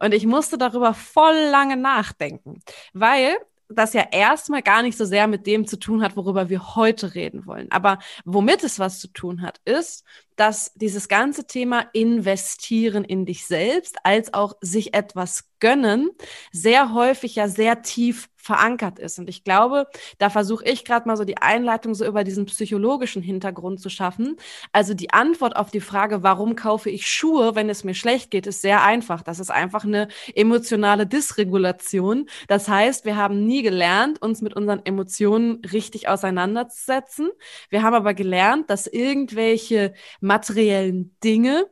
Und 0.00 0.12
ich 0.12 0.26
musste 0.26 0.58
darüber 0.58 0.94
voll 0.94 1.36
lange 1.50 1.76
nachdenken, 1.76 2.60
weil 2.92 3.36
das 3.68 3.92
ja 3.92 4.06
erstmal 4.10 4.62
gar 4.62 4.82
nicht 4.82 4.96
so 4.96 5.04
sehr 5.04 5.26
mit 5.26 5.46
dem 5.46 5.66
zu 5.66 5.78
tun 5.78 6.02
hat, 6.02 6.16
worüber 6.16 6.48
wir 6.48 6.74
heute 6.76 7.14
reden 7.14 7.46
wollen. 7.46 7.70
Aber 7.70 7.98
womit 8.24 8.62
es 8.64 8.78
was 8.78 9.00
zu 9.00 9.08
tun 9.08 9.42
hat, 9.42 9.60
ist, 9.64 10.04
dass 10.36 10.72
dieses 10.74 11.08
ganze 11.08 11.46
Thema 11.46 11.86
investieren 11.92 13.04
in 13.04 13.26
dich 13.26 13.46
selbst 13.46 13.96
als 14.04 14.34
auch 14.34 14.54
sich 14.60 14.94
etwas 14.94 15.44
gönnen 15.60 16.10
sehr 16.52 16.92
häufig 16.92 17.36
ja 17.36 17.48
sehr 17.48 17.82
tief 17.82 18.28
verankert 18.44 18.98
ist. 18.98 19.18
Und 19.18 19.30
ich 19.30 19.42
glaube, 19.42 19.86
da 20.18 20.28
versuche 20.28 20.66
ich 20.66 20.84
gerade 20.84 21.08
mal 21.08 21.16
so 21.16 21.24
die 21.24 21.38
Einleitung 21.38 21.94
so 21.94 22.04
über 22.04 22.24
diesen 22.24 22.44
psychologischen 22.44 23.22
Hintergrund 23.22 23.80
zu 23.80 23.88
schaffen. 23.88 24.36
Also 24.70 24.92
die 24.92 25.10
Antwort 25.10 25.56
auf 25.56 25.70
die 25.70 25.80
Frage, 25.80 26.22
warum 26.22 26.54
kaufe 26.54 26.90
ich 26.90 27.06
Schuhe, 27.06 27.54
wenn 27.54 27.70
es 27.70 27.84
mir 27.84 27.94
schlecht 27.94 28.30
geht, 28.30 28.46
ist 28.46 28.60
sehr 28.60 28.82
einfach. 28.82 29.22
Das 29.22 29.38
ist 29.38 29.50
einfach 29.50 29.84
eine 29.84 30.08
emotionale 30.34 31.06
Dysregulation. 31.06 32.28
Das 32.46 32.68
heißt, 32.68 33.06
wir 33.06 33.16
haben 33.16 33.46
nie 33.46 33.62
gelernt, 33.62 34.20
uns 34.20 34.42
mit 34.42 34.54
unseren 34.54 34.84
Emotionen 34.84 35.62
richtig 35.72 36.08
auseinanderzusetzen. 36.08 37.30
Wir 37.70 37.82
haben 37.82 37.94
aber 37.94 38.12
gelernt, 38.12 38.68
dass 38.68 38.86
irgendwelche 38.86 39.94
materiellen 40.24 41.16
Dinge 41.22 41.66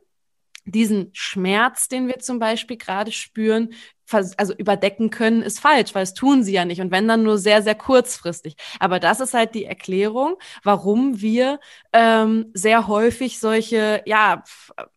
diesen 0.65 1.09
Schmerz, 1.13 1.89
den 1.89 2.07
wir 2.07 2.19
zum 2.19 2.39
Beispiel 2.39 2.77
gerade 2.77 3.11
spüren, 3.11 3.73
also 4.11 4.53
überdecken 4.53 5.09
können, 5.09 5.41
ist 5.41 5.59
falsch, 5.59 5.95
weil 5.95 6.03
es 6.03 6.13
tun 6.13 6.43
sie 6.43 6.53
ja 6.53 6.65
nicht. 6.65 6.81
Und 6.81 6.91
wenn 6.91 7.07
dann 7.07 7.23
nur 7.23 7.37
sehr, 7.37 7.61
sehr 7.61 7.75
kurzfristig. 7.75 8.55
Aber 8.79 8.99
das 8.99 9.19
ist 9.19 9.33
halt 9.33 9.55
die 9.55 9.65
Erklärung, 9.65 10.35
warum 10.63 11.21
wir 11.21 11.59
ähm, 11.93 12.51
sehr 12.53 12.87
häufig 12.87 13.39
solche, 13.39 14.01
ja, 14.05 14.43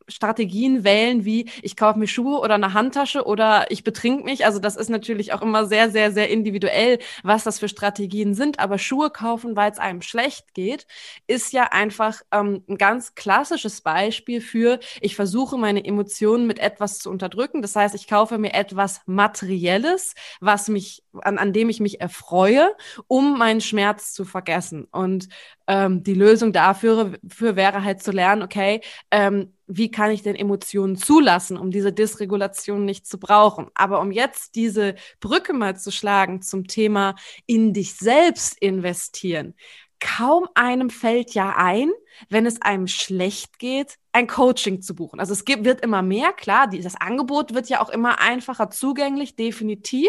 Strategien 0.09 0.85
wählen, 0.85 1.25
wie 1.25 1.51
ich 1.63 1.77
kaufe 1.77 1.99
mir 1.99 2.07
Schuhe 2.07 2.39
oder 2.41 2.55
eine 2.55 2.75
Handtasche 2.75 3.25
oder 3.25 3.71
ich 3.71 3.83
betrink 3.83 4.25
mich. 4.25 4.45
Also 4.45 4.59
das 4.61 4.77
ist 4.77 4.89
natürlich 4.89 5.33
auch 5.33 5.43
immer 5.43 5.67
sehr, 5.67 5.91
sehr, 5.91 6.13
sehr 6.13 6.31
individuell, 6.31 6.99
was 7.23 7.45
das 7.45 7.59
für 7.59 7.69
Strategien 7.69 8.35
sind. 8.35 8.61
Aber 8.61 8.79
Schuhe 8.79 9.11
kaufen, 9.11 9.57
weil 9.57 9.71
es 9.73 9.79
einem 9.79 10.03
schlecht 10.03 10.55
geht, 10.55 10.87
ist 11.27 11.53
ja 11.53 11.65
einfach 11.73 12.23
ähm, 12.33 12.63
ein 12.69 12.79
ganz 12.79 13.15
klassisches 13.15 13.81
Beispiel 13.81 14.41
für, 14.41 14.79
ich 15.01 15.17
versuche 15.17 15.59
meine 15.59 15.85
Emotionen 15.85 16.47
mit 16.47 16.59
etwas 16.61 16.99
zu 17.01 17.11
unterdrücken. 17.11 17.63
Das 17.63 17.75
heißt, 17.75 17.95
ich 17.95 18.07
kaufe 18.07 18.39
mir 18.39 18.55
etwas 18.55 19.01
Materielles, 19.07 20.15
was 20.41 20.69
mich, 20.69 21.03
an, 21.13 21.39
an 21.39 21.53
dem 21.53 21.69
ich 21.69 21.81
mich 21.81 22.01
erfreue, 22.01 22.75
um 23.07 23.39
meinen 23.39 23.61
Schmerz 23.61 24.13
zu 24.13 24.25
vergessen. 24.25 24.85
Und 24.91 25.29
ähm, 25.67 26.03
die 26.03 26.15
Lösung 26.15 26.53
dafür 26.53 27.15
für 27.29 27.57
wäre 27.57 27.83
halt 27.83 28.03
zu 28.03 28.13
lernen, 28.13 28.43
okay, 28.43 28.81
ähm, 29.11 29.53
wie 29.67 29.91
kann 29.91 30.11
ich 30.11 30.23
denn 30.23 30.37
Emotionen 30.37 30.97
zulassen, 30.97 31.57
um 31.57 31.71
diese 31.71 31.93
Dysregulation 31.93 32.85
nicht 32.85 33.07
zu 33.07 33.19
brauchen. 33.19 33.69
Aber 33.75 34.01
um 34.01 34.13
jetzt 34.13 34.55
diese 34.55 34.95
Brücke 35.21 35.53
mal 35.53 35.77
zu 35.77 35.91
schlagen 35.91 36.43
zum 36.43 36.69
Thema 36.69 37.17
in 37.47 37.73
dich 37.73 37.95
selbst 37.95 38.57
investieren, 38.61 39.55
kaum 40.00 40.49
einem 40.55 40.91
fällt 40.91 41.35
ja 41.35 41.55
ein, 41.57 41.91
wenn 42.29 42.47
es 42.47 42.62
einem 42.62 42.87
schlecht 42.87 43.59
geht, 43.59 43.97
ein 44.12 44.26
Coaching 44.26 44.81
zu 44.81 44.95
buchen. 44.95 45.21
Also 45.21 45.33
es 45.33 45.45
gibt, 45.45 45.65
wird 45.65 45.83
immer 45.83 46.03
mehr, 46.03 46.33
klar, 46.33 46.69
das 46.69 46.97
Angebot 46.97 47.55
wird 47.55 47.69
ja 47.69 47.81
auch 47.81 47.91
immer 47.91 48.21
einfacher 48.21 48.71
zugänglich, 48.71 49.37
definitiv. 49.37 50.09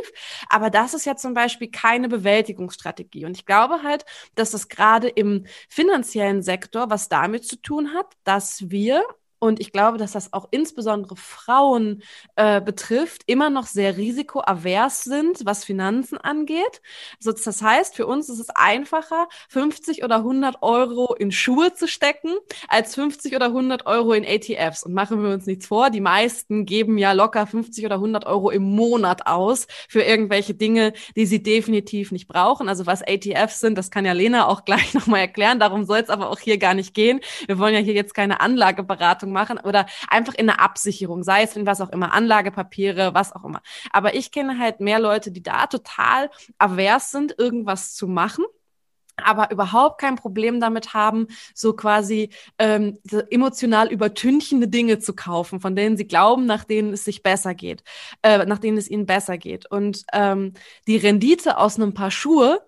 Aber 0.50 0.70
das 0.70 0.94
ist 0.94 1.06
ja 1.06 1.16
zum 1.16 1.34
Beispiel 1.34 1.70
keine 1.70 2.08
Bewältigungsstrategie. 2.08 3.26
Und 3.26 3.36
ich 3.36 3.46
glaube 3.46 3.84
halt, 3.84 4.06
dass 4.36 4.52
das 4.52 4.70
gerade 4.70 5.10
im 5.10 5.46
finanziellen 5.70 6.42
Sektor 6.42 6.90
was 6.90 7.10
damit 7.10 7.46
zu 7.46 7.58
tun 7.62 7.94
hat, 7.94 8.14
dass 8.24 8.70
wir 8.70 9.04
und 9.40 9.60
ich 9.60 9.72
glaube, 9.72 9.98
dass 9.98 10.14
das 10.14 10.34
auch 10.34 10.48
insbesondere 10.52 11.16
Frauen 11.16 12.04
äh, 12.36 12.62
betrifft, 12.62 13.24
immer 13.28 13.50
noch 13.50 13.68
sehr 13.68 13.98
risikoavers 13.98 15.04
sind, 15.04 15.46
was 15.46 15.64
Finanzen 15.64 16.18
angeht. 16.18 16.82
Also 17.20 17.32
das 17.32 17.62
heißt, 17.62 17.96
für 17.96 18.08
uns 18.08 18.30
ist 18.30 18.40
es 18.40 18.50
einfacher, 18.50 19.28
50 19.50 20.04
oder 20.04 20.18
100 20.18 20.62
Euro 20.62 21.14
in 21.14 21.32
Schuhe 21.32 21.74
zu 21.74 21.88
stecken, 21.88 22.32
als 22.68 22.96
50 22.96 23.36
oder 23.36 23.48
100 23.48 23.86
Euro 23.86 24.14
in 24.14 24.26
ATFs. 24.26 24.84
Und 24.84 24.94
machen 24.94 25.22
wir 25.24 25.30
uns 25.30 25.46
nichts 25.46 25.68
vor, 25.68 25.90
die 25.90 26.02
meisten 26.02 26.66
geben 26.66 26.98
ja 26.98 27.12
locker 27.12 27.46
50 27.46 27.86
oder 27.86 27.96
100 27.96 28.26
Euro 28.26 28.50
im 28.50 28.64
Monat 28.64 29.28
aus 29.28 29.68
für 29.88 30.02
irgendwelche 30.02 30.54
Dinge, 30.56 30.94
die 31.16 31.26
sie 31.26 31.44
definitiv 31.44 32.12
nicht 32.12 32.28
brauchen. 32.28 32.70
Also 32.70 32.86
was 32.86 33.04
ATFs 33.04 33.60
sind, 33.60 33.78
das 33.78 33.92
kann 33.92 34.06
ja 34.06 34.14
Lena 34.14 34.48
auch 34.48 34.66
gleich 34.66 34.94
nochmal 34.94 35.22
erklären. 35.22 35.60
Darum 35.60 35.86
soll 35.86 36.00
es 36.00 36.10
aber 36.10 36.30
auch 36.30 36.40
hier 36.40 36.58
gar 36.58 36.74
nicht 36.74 36.94
gehen. 36.94 37.20
Wir 37.46 37.60
wollen 37.60 37.74
ja 37.74 37.80
hier 37.80 37.94
jetzt 37.94 38.14
keine 38.14 38.40
Anlageberatung 38.40 39.27
Beratung 39.28 39.32
machen 39.32 39.60
oder 39.60 39.86
einfach 40.10 40.34
in 40.34 40.50
eine 40.50 40.60
Absicherung, 40.60 41.24
sei 41.24 41.44
es 41.44 41.56
in 41.56 41.66
was 41.66 41.82
auch 41.82 41.90
immer, 41.90 42.14
Anlagepapiere, 42.14 43.14
was 43.14 43.34
auch 43.34 43.44
immer. 43.44 43.62
Aber 43.92 44.16
ich 44.16 44.32
kenne 44.32 44.60
halt 44.60 44.80
mehr 44.80 45.00
Leute, 45.00 45.32
die 45.32 45.44
da 45.44 45.68
total 45.68 46.30
avers 46.58 47.12
sind, 47.12 47.36
irgendwas 47.38 47.94
zu 47.96 48.08
machen 48.08 48.46
aber 49.20 49.50
überhaupt 49.50 50.00
kein 50.00 50.16
Problem 50.16 50.60
damit 50.60 50.94
haben, 50.94 51.26
so 51.56 51.74
quasi 51.74 52.30
ähm, 52.60 53.00
so 53.04 53.18
emotional 53.32 53.92
übertünchende 53.92 54.68
Dinge 54.68 55.00
zu 55.00 55.16
kaufen, 55.16 55.60
von 55.60 55.76
denen 55.76 55.98
sie 55.98 56.06
glauben, 56.06 56.46
nach 56.46 56.64
denen 56.64 56.94
es 56.94 57.04
sich 57.04 57.24
besser 57.24 57.56
geht, 57.56 57.82
äh, 58.22 58.46
nach 58.46 58.60
denen 58.60 58.78
es 58.78 58.88
ihnen 58.88 59.08
besser 59.08 59.40
geht. 59.40 59.66
Und 59.72 60.06
ähm, 60.14 60.54
die 60.86 60.98
Rendite 60.98 61.58
aus 61.58 61.78
einem 61.78 61.96
Paar 61.96 62.12
Schuhe 62.12 62.62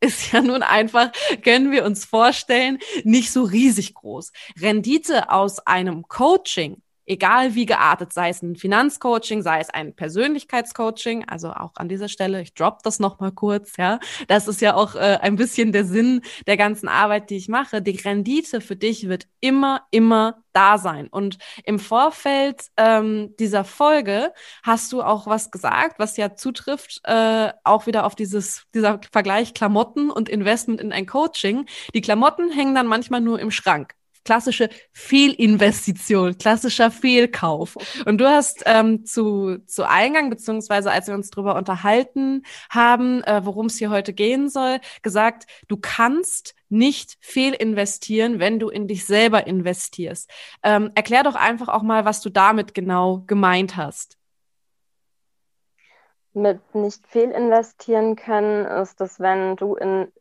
ist 0.00 0.32
ja 0.32 0.40
nun 0.40 0.62
einfach, 0.62 1.10
können 1.42 1.72
wir 1.72 1.84
uns 1.84 2.04
vorstellen, 2.04 2.78
nicht 3.04 3.32
so 3.32 3.42
riesig 3.42 3.94
groß. 3.94 4.32
Rendite 4.60 5.30
aus 5.30 5.60
einem 5.66 6.06
Coaching 6.08 6.82
egal 7.06 7.54
wie 7.54 7.66
geartet, 7.66 8.12
sei 8.12 8.28
es 8.28 8.42
ein 8.42 8.56
Finanzcoaching, 8.56 9.42
sei 9.42 9.60
es 9.60 9.70
ein 9.70 9.94
Persönlichkeitscoaching, 9.94 11.24
also 11.28 11.50
auch 11.50 11.72
an 11.76 11.88
dieser 11.88 12.08
Stelle, 12.08 12.42
ich 12.42 12.54
drop 12.54 12.82
das 12.82 12.98
nochmal 12.98 13.32
kurz, 13.32 13.76
ja, 13.76 13.98
das 14.28 14.48
ist 14.48 14.60
ja 14.60 14.74
auch 14.74 14.94
äh, 14.94 15.18
ein 15.20 15.36
bisschen 15.36 15.72
der 15.72 15.84
Sinn 15.84 16.22
der 16.46 16.56
ganzen 16.56 16.88
Arbeit, 16.88 17.30
die 17.30 17.36
ich 17.36 17.48
mache. 17.48 17.80
Die 17.82 17.96
Rendite 17.96 18.60
für 18.60 18.76
dich 18.76 19.08
wird 19.08 19.26
immer, 19.40 19.82
immer 19.90 20.42
da 20.52 20.78
sein. 20.78 21.06
Und 21.08 21.38
im 21.64 21.78
Vorfeld 21.78 22.64
ähm, 22.76 23.34
dieser 23.38 23.64
Folge 23.64 24.32
hast 24.62 24.92
du 24.92 25.02
auch 25.02 25.26
was 25.26 25.50
gesagt, 25.50 25.98
was 25.98 26.16
ja 26.16 26.34
zutrifft, 26.34 27.00
äh, 27.04 27.52
auch 27.62 27.86
wieder 27.86 28.06
auf 28.06 28.14
dieses, 28.14 28.64
dieser 28.74 29.00
Vergleich 29.12 29.54
Klamotten 29.54 30.10
und 30.10 30.28
Investment 30.28 30.80
in 30.80 30.92
ein 30.92 31.06
Coaching. 31.06 31.66
Die 31.94 32.00
Klamotten 32.00 32.50
hängen 32.50 32.74
dann 32.74 32.86
manchmal 32.86 33.20
nur 33.20 33.38
im 33.38 33.50
Schrank 33.50 33.94
klassische 34.26 34.68
Fehlinvestition, 34.92 36.36
klassischer 36.36 36.90
Fehlkauf. 36.90 37.76
Und 38.04 38.18
du 38.18 38.28
hast 38.28 38.64
ähm, 38.66 39.06
zu, 39.06 39.58
zu 39.66 39.88
Eingang, 39.88 40.28
beziehungsweise 40.28 40.90
als 40.90 41.06
wir 41.06 41.14
uns 41.14 41.30
darüber 41.30 41.54
unterhalten 41.54 42.42
haben, 42.68 43.22
äh, 43.22 43.40
worum 43.44 43.66
es 43.66 43.78
hier 43.78 43.88
heute 43.88 44.12
gehen 44.12 44.50
soll, 44.50 44.80
gesagt, 45.02 45.46
du 45.68 45.76
kannst 45.76 46.54
nicht 46.68 47.16
fehlinvestieren, 47.20 48.40
wenn 48.40 48.58
du 48.58 48.68
in 48.68 48.88
dich 48.88 49.06
selber 49.06 49.46
investierst. 49.46 50.28
Ähm, 50.64 50.90
erklär 50.96 51.22
doch 51.22 51.36
einfach 51.36 51.68
auch 51.68 51.82
mal, 51.82 52.04
was 52.04 52.20
du 52.20 52.28
damit 52.28 52.74
genau 52.74 53.22
gemeint 53.28 53.76
hast. 53.76 54.18
Mit 56.32 56.74
nicht 56.74 57.06
fehlinvestieren 57.06 58.16
können 58.16 58.66
ist 58.66 59.00
es, 59.00 59.20
wenn 59.20 59.54
du 59.54 59.76
in 59.76 60.12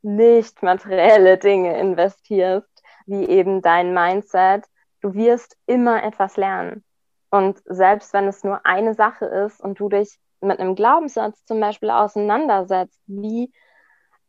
nicht 0.00 0.62
materielle 0.62 1.38
Dinge 1.38 1.78
investierst 1.78 2.71
wie 3.06 3.28
eben 3.28 3.62
dein 3.62 3.94
Mindset. 3.94 4.64
Du 5.00 5.14
wirst 5.14 5.56
immer 5.66 6.02
etwas 6.02 6.36
lernen. 6.36 6.84
Und 7.30 7.60
selbst 7.64 8.12
wenn 8.12 8.28
es 8.28 8.44
nur 8.44 8.64
eine 8.66 8.94
Sache 8.94 9.24
ist 9.24 9.60
und 9.60 9.80
du 9.80 9.88
dich 9.88 10.18
mit 10.40 10.60
einem 10.60 10.74
Glaubenssatz 10.74 11.44
zum 11.44 11.60
Beispiel 11.60 11.90
auseinandersetzt, 11.90 13.00
wie 13.06 13.52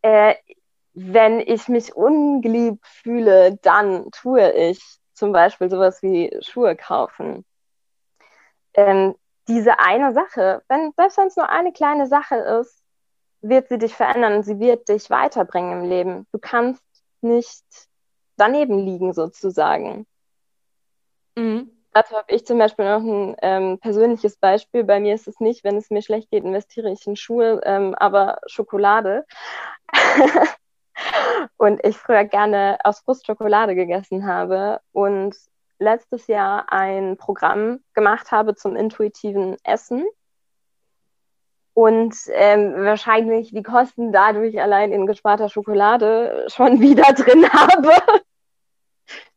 äh, 0.02 0.36
wenn 0.94 1.40
ich 1.40 1.68
mich 1.68 1.96
ungeliebt 1.96 2.86
fühle, 2.86 3.58
dann 3.62 4.12
tue 4.12 4.52
ich 4.52 5.00
zum 5.14 5.32
Beispiel 5.32 5.70
sowas 5.70 6.02
wie 6.02 6.36
Schuhe 6.42 6.76
kaufen. 6.76 7.46
Ähm, 8.74 9.16
diese 9.48 9.80
eine 9.80 10.14
Sache, 10.14 10.64
wenn, 10.68 10.94
selbst 10.96 11.18
wenn 11.18 11.28
es 11.28 11.36
nur 11.36 11.50
eine 11.50 11.74
kleine 11.74 12.08
Sache 12.08 12.36
ist, 12.36 12.82
wird 13.42 13.68
sie 13.68 13.78
dich 13.78 13.96
verändern 13.96 14.36
und 14.36 14.44
sie 14.44 14.60
wird 14.60 14.88
dich 14.88 15.10
weiterbringen 15.10 15.82
im 15.84 15.90
Leben. 15.90 16.28
Du 16.32 16.40
kannst 16.40 16.84
nicht 17.22 17.66
daneben 18.38 18.80
liegen 18.80 19.14
sozusagen. 19.14 20.06
Mhm. 21.36 21.72
Dazu 21.94 22.16
habe 22.16 22.34
ich 22.34 22.46
zum 22.46 22.58
Beispiel 22.58 22.86
noch 22.86 23.04
ein 23.04 23.36
ähm, 23.44 23.80
persönliches 23.80 24.38
Beispiel. 24.38 24.84
Bei 24.84 25.00
mir 25.00 25.14
ist 25.14 25.28
es 25.28 25.40
nicht, 25.40 25.64
wenn 25.64 25.78
es 25.78 25.92
mir 25.92 26.02
schlecht 26.02 26.32
geht, 26.32 26.44
investiere 26.44 26.92
ich 26.92 27.06
in 27.06 27.16
Schuhe, 27.16 27.62
ähm, 27.64 27.94
aber 27.96 28.40
Schokolade. 28.48 29.26
und 31.58 31.86
ich 31.86 31.98
früher 31.98 32.24
gerne 32.24 32.80
aus 32.84 33.02
Frust 33.02 33.28
Schokolade 33.28 33.76
gegessen 33.76 34.26
habe 34.26 34.82
und 34.92 35.36
letztes 35.78 36.28
Jahr 36.28 36.72
ein 36.72 37.18
Programm 37.18 37.84
gemacht 37.94 38.32
habe 38.32 38.56
zum 38.56 38.76
intuitiven 38.76 39.58
Essen 39.64 40.06
und 41.74 42.16
ähm, 42.30 42.74
wahrscheinlich 42.78 43.52
die 43.52 43.64
Kosten 43.64 44.12
dadurch 44.12 44.62
allein 44.62 44.92
in 44.92 45.08
gesparter 45.08 45.50
Schokolade 45.50 46.46
schon 46.48 46.80
wieder 46.80 47.04
drin 47.14 47.52
habe. 47.52 47.92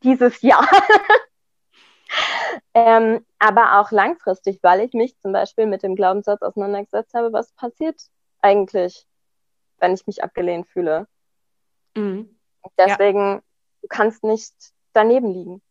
dieses 0.02 0.42
Jahr. 0.42 0.68
ähm, 2.74 3.24
aber 3.38 3.80
auch 3.80 3.90
langfristig, 3.90 4.58
weil 4.62 4.80
ich 4.80 4.92
mich 4.92 5.18
zum 5.18 5.32
Beispiel 5.32 5.66
mit 5.66 5.82
dem 5.82 5.96
Glaubenssatz 5.96 6.42
auseinandergesetzt 6.42 7.14
habe, 7.14 7.32
was 7.32 7.52
passiert 7.52 8.00
eigentlich, 8.40 9.06
wenn 9.78 9.94
ich 9.94 10.06
mich 10.06 10.22
abgelehnt 10.22 10.68
fühle. 10.68 11.06
Mhm. 11.96 12.38
Deswegen, 12.78 13.34
ja. 13.34 13.42
du 13.82 13.88
kannst 13.88 14.24
nicht 14.24 14.54
daneben 14.92 15.32
liegen. 15.32 15.62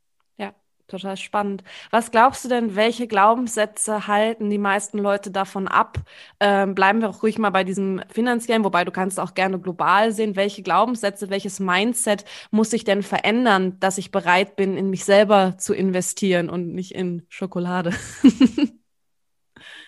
Total 0.88 1.18
spannend. 1.18 1.64
Was 1.90 2.12
glaubst 2.12 2.46
du 2.46 2.50
denn, 2.50 2.76
welche 2.76 3.08
Glaubenssätze 3.08 4.06
halten 4.06 4.52
die 4.52 4.60
meisten 4.60 5.00
Leute 5.00 5.32
davon 5.32 5.68
ab? 5.68 5.98
Ähm, 6.40 6.76
bleiben 6.76 7.02
wir 7.02 7.10
auch 7.10 7.24
ruhig 7.24 7.40
mal 7.40 7.50
bei 7.50 7.64
diesem 7.64 8.04
finanziellen, 8.12 8.64
wobei 8.64 8.86
du 8.86 8.92
kannst 8.92 9.20
auch 9.20 9.34
gerne 9.34 9.60
global 9.60 10.12
sehen. 10.12 10.36
Welche 10.36 10.62
Glaubenssätze, 10.62 11.32
welches 11.32 11.60
Mindset 11.60 12.24
muss 12.52 12.70
sich 12.70 12.84
denn 12.84 13.02
verändern, 13.02 13.80
dass 13.80 13.98
ich 13.98 14.12
bereit 14.12 14.56
bin, 14.56 14.78
in 14.78 14.92
mich 14.92 15.06
selber 15.06 15.58
zu 15.58 15.74
investieren 15.74 16.52
und 16.52 16.76
nicht 16.76 16.94
in 16.94 17.26
Schokolade? 17.30 17.92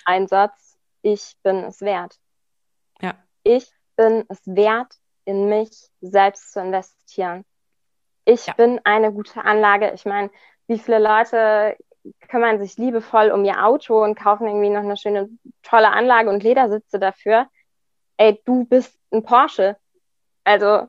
Ein 0.05 0.27
Satz, 0.27 0.79
ich 1.03 1.35
bin 1.43 1.57
es 1.57 1.81
wert. 1.81 2.17
Ja. 3.01 3.13
Ich 3.43 3.69
bin 3.95 4.23
es 4.29 4.41
wert, 4.45 4.95
in 5.25 5.47
mich 5.47 5.69
selbst 6.01 6.53
zu 6.53 6.59
investieren. 6.59 7.45
Ich 8.25 8.47
ja. 8.47 8.53
bin 8.53 8.81
eine 8.83 9.13
gute 9.13 9.43
Anlage. 9.43 9.91
Ich 9.93 10.05
meine, 10.05 10.31
wie 10.67 10.79
viele 10.79 10.99
Leute 10.99 11.77
kümmern 12.29 12.59
sich 12.59 12.77
liebevoll 12.77 13.31
um 13.31 13.43
ihr 13.43 13.65
Auto 13.65 14.03
und 14.03 14.15
kaufen 14.15 14.47
irgendwie 14.47 14.69
noch 14.69 14.81
eine 14.81 14.97
schöne, 14.97 15.29
tolle 15.63 15.89
Anlage 15.89 16.29
und 16.29 16.43
Ledersitze 16.43 16.99
dafür. 16.99 17.47
Ey, 18.17 18.41
du 18.45 18.65
bist 18.65 18.97
ein 19.11 19.23
Porsche. 19.23 19.77
Also 20.43 20.87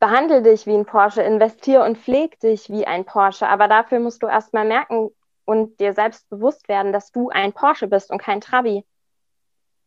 behandle 0.00 0.42
dich 0.42 0.66
wie 0.66 0.74
ein 0.74 0.86
Porsche, 0.86 1.22
investiere 1.22 1.84
und 1.84 1.98
pfleg 1.98 2.38
dich 2.40 2.68
wie 2.68 2.86
ein 2.86 3.04
Porsche. 3.04 3.48
Aber 3.48 3.68
dafür 3.68 4.00
musst 4.00 4.22
du 4.22 4.26
erstmal 4.26 4.66
merken 4.66 5.10
und 5.44 5.80
dir 5.80 5.92
selbst 5.94 6.28
bewusst 6.28 6.68
werden, 6.68 6.92
dass 6.92 7.12
du 7.12 7.30
ein 7.30 7.52
Porsche 7.52 7.86
bist 7.86 8.10
und 8.10 8.18
kein 8.18 8.40
Trabi. 8.40 8.84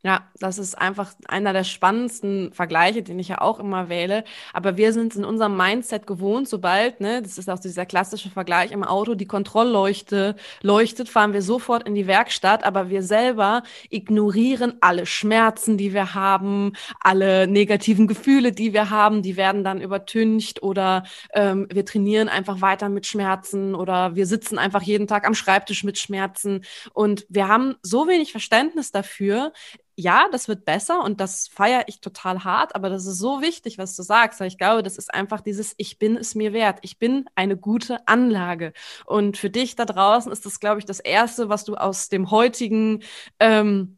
Ja, 0.01 0.29
das 0.39 0.57
ist 0.59 0.77
einfach 0.77 1.13
einer 1.27 1.51
der 1.51 1.65
spannendsten 1.65 2.53
Vergleiche, 2.53 3.03
den 3.03 3.19
ich 3.19 3.27
ja 3.27 3.41
auch 3.41 3.59
immer 3.59 3.89
wähle. 3.89 4.23
Aber 4.53 4.77
wir 4.77 4.93
sind 4.93 5.11
es 5.11 5.17
in 5.17 5.25
unserem 5.25 5.57
Mindset 5.57 6.07
gewohnt, 6.07 6.47
sobald, 6.47 7.01
ne, 7.01 7.21
das 7.21 7.37
ist 7.37 7.49
auch 7.49 7.59
dieser 7.59 7.85
klassische 7.85 8.29
Vergleich 8.29 8.71
im 8.71 8.85
Auto, 8.85 9.13
die 9.13 9.25
Kontrollleuchte 9.25 10.37
leuchtet, 10.61 11.09
fahren 11.09 11.33
wir 11.33 11.41
sofort 11.41 11.85
in 11.85 11.95
die 11.95 12.07
Werkstatt, 12.07 12.63
aber 12.63 12.89
wir 12.89 13.03
selber 13.03 13.61
ignorieren 13.89 14.77
alle 14.79 15.05
Schmerzen, 15.05 15.77
die 15.77 15.93
wir 15.93 16.13
haben, 16.15 16.71
alle 17.01 17.45
negativen 17.45 18.07
Gefühle, 18.07 18.53
die 18.53 18.71
wir 18.71 18.89
haben, 18.89 19.21
die 19.21 19.35
werden 19.35 19.65
dann 19.65 19.81
übertüncht 19.81 20.63
oder 20.63 21.03
ähm, 21.33 21.67
wir 21.73 21.83
trainieren 21.83 22.29
einfach 22.29 22.61
weiter 22.61 22.87
mit 22.87 23.05
Schmerzen 23.05 23.75
oder 23.75 24.15
wir 24.15 24.27
sitzen 24.27 24.59
einfach 24.59 24.81
jeden 24.81 25.07
Tag 25.07 25.27
am 25.27 25.33
Schreibtisch 25.33 25.83
mit 25.83 25.99
Schmerzen. 25.99 26.63
Und 26.93 27.25
wir 27.27 27.49
haben 27.49 27.75
so 27.81 28.07
wenig 28.07 28.31
Verständnis 28.31 28.93
dafür, 28.93 29.51
ja, 29.99 30.29
das 30.31 30.47
wird 30.47 30.63
besser 30.63 31.03
und 31.03 31.19
das 31.19 31.49
feiere 31.49 31.83
ich 31.87 31.99
total 31.99 32.45
hart, 32.45 32.73
aber 32.73 32.89
das 32.89 33.05
ist 33.05 33.17
so 33.17 33.41
wichtig, 33.41 33.77
was 33.77 33.97
du 33.97 34.03
sagst. 34.03 34.39
Ich 34.39 34.57
glaube, 34.57 34.81
das 34.81 34.97
ist 34.97 35.13
einfach 35.13 35.41
dieses 35.41 35.73
Ich 35.75 35.99
bin 35.99 36.15
es 36.15 36.35
mir 36.35 36.53
wert. 36.53 36.79
Ich 36.83 36.99
bin 36.99 37.25
eine 37.35 37.57
gute 37.57 38.07
Anlage. 38.07 38.71
Und 39.05 39.35
für 39.35 39.49
dich 39.49 39.75
da 39.75 39.83
draußen 39.83 40.31
ist 40.31 40.45
das, 40.45 40.61
glaube 40.61 40.79
ich, 40.79 40.85
das 40.85 41.01
Erste, 41.01 41.49
was 41.49 41.65
du 41.65 41.75
aus 41.75 42.07
dem 42.07 42.31
heutigen 42.31 43.03
ähm, 43.41 43.97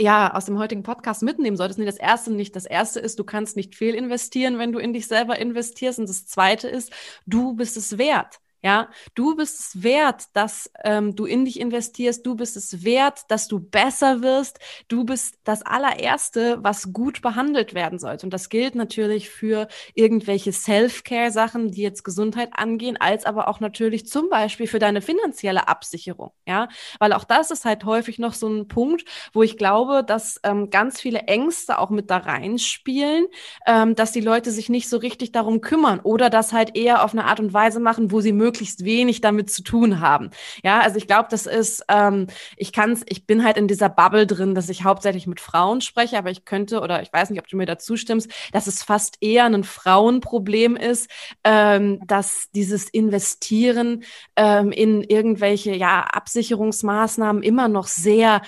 ja, 0.00 0.34
aus 0.34 0.46
dem 0.46 0.58
heutigen 0.58 0.82
Podcast 0.82 1.22
mitnehmen 1.22 1.56
solltest. 1.56 1.78
Nee, 1.78 1.84
das 1.84 1.98
erste 1.98 2.32
nicht. 2.32 2.56
Das 2.56 2.64
erste 2.64 2.98
ist, 3.00 3.18
du 3.18 3.24
kannst 3.24 3.54
nicht 3.54 3.76
fehl 3.76 3.94
investieren, 3.94 4.58
wenn 4.58 4.72
du 4.72 4.78
in 4.80 4.92
dich 4.94 5.06
selber 5.06 5.38
investierst. 5.38 6.00
Und 6.00 6.08
das 6.08 6.26
zweite 6.26 6.68
ist, 6.68 6.92
du 7.26 7.54
bist 7.54 7.76
es 7.76 7.98
wert. 7.98 8.40
Ja, 8.62 8.90
du 9.14 9.36
bist 9.36 9.58
es 9.60 9.82
wert, 9.82 10.24
dass 10.34 10.70
ähm, 10.84 11.16
du 11.16 11.24
in 11.24 11.44
dich 11.44 11.58
investierst. 11.58 12.24
Du 12.26 12.34
bist 12.34 12.56
es 12.56 12.84
wert, 12.84 13.20
dass 13.28 13.48
du 13.48 13.58
besser 13.58 14.22
wirst. 14.22 14.58
Du 14.88 15.04
bist 15.04 15.38
das 15.44 15.62
allererste, 15.62 16.58
was 16.62 16.92
gut 16.92 17.22
behandelt 17.22 17.74
werden 17.74 17.98
sollte. 17.98 18.26
Und 18.26 18.34
das 18.34 18.48
gilt 18.48 18.74
natürlich 18.74 19.30
für 19.30 19.68
irgendwelche 19.94 20.52
Self-Care-Sachen, 20.52 21.70
die 21.70 21.82
jetzt 21.82 22.04
Gesundheit 22.04 22.50
angehen, 22.52 22.96
als 22.98 23.24
aber 23.24 23.48
auch 23.48 23.60
natürlich 23.60 24.06
zum 24.06 24.28
Beispiel 24.28 24.66
für 24.66 24.78
deine 24.78 25.00
finanzielle 25.00 25.66
Absicherung. 25.68 26.32
Ja, 26.46 26.68
weil 26.98 27.12
auch 27.14 27.24
das 27.24 27.50
ist 27.50 27.64
halt 27.64 27.84
häufig 27.84 28.18
noch 28.18 28.34
so 28.34 28.48
ein 28.48 28.68
Punkt, 28.68 29.04
wo 29.32 29.42
ich 29.42 29.56
glaube, 29.56 30.04
dass 30.06 30.38
ähm, 30.44 30.70
ganz 30.70 31.00
viele 31.00 31.20
Ängste 31.20 31.78
auch 31.78 31.90
mit 31.90 32.10
da 32.10 32.18
reinspielen, 32.18 33.26
ähm, 33.66 33.94
dass 33.94 34.12
die 34.12 34.20
Leute 34.20 34.50
sich 34.50 34.68
nicht 34.68 34.88
so 34.88 34.98
richtig 34.98 35.32
darum 35.32 35.60
kümmern 35.60 36.00
oder 36.00 36.28
das 36.30 36.52
halt 36.52 36.76
eher 36.76 37.04
auf 37.04 37.12
eine 37.12 37.24
Art 37.24 37.40
und 37.40 37.54
Weise 37.54 37.80
machen, 37.80 38.10
wo 38.12 38.20
sie 38.20 38.32
möglichst 38.32 38.49
möglichst 38.50 38.84
wenig 38.84 39.20
damit 39.20 39.48
zu 39.48 39.62
tun 39.62 40.00
haben. 40.00 40.30
Ja, 40.64 40.80
also 40.80 40.96
ich 40.96 41.06
glaube, 41.06 41.28
das 41.30 41.46
ist, 41.46 41.84
ähm, 41.88 42.26
ich 42.56 42.72
kann 42.72 42.90
es, 42.92 43.02
ich 43.06 43.24
bin 43.26 43.44
halt 43.44 43.56
in 43.56 43.68
dieser 43.68 43.88
Bubble 43.88 44.26
drin, 44.26 44.56
dass 44.56 44.68
ich 44.68 44.82
hauptsächlich 44.82 45.28
mit 45.28 45.38
Frauen 45.38 45.80
spreche, 45.80 46.18
aber 46.18 46.32
ich 46.32 46.44
könnte, 46.44 46.80
oder 46.80 47.00
ich 47.00 47.12
weiß 47.12 47.30
nicht, 47.30 47.38
ob 47.38 47.46
du 47.46 47.56
mir 47.56 47.66
dazu 47.66 47.96
stimmst, 47.96 48.28
dass 48.52 48.66
es 48.66 48.82
fast 48.82 49.18
eher 49.20 49.44
ein 49.44 49.62
Frauenproblem 49.62 50.74
ist, 50.74 51.08
ähm, 51.44 52.00
dass 52.06 52.50
dieses 52.52 52.88
Investieren 52.88 54.02
ähm, 54.34 54.72
in 54.72 55.04
irgendwelche 55.04 55.76
ja, 55.76 56.00
Absicherungsmaßnahmen 56.00 57.44
immer 57.44 57.68
noch 57.68 57.86
sehr 57.86 58.42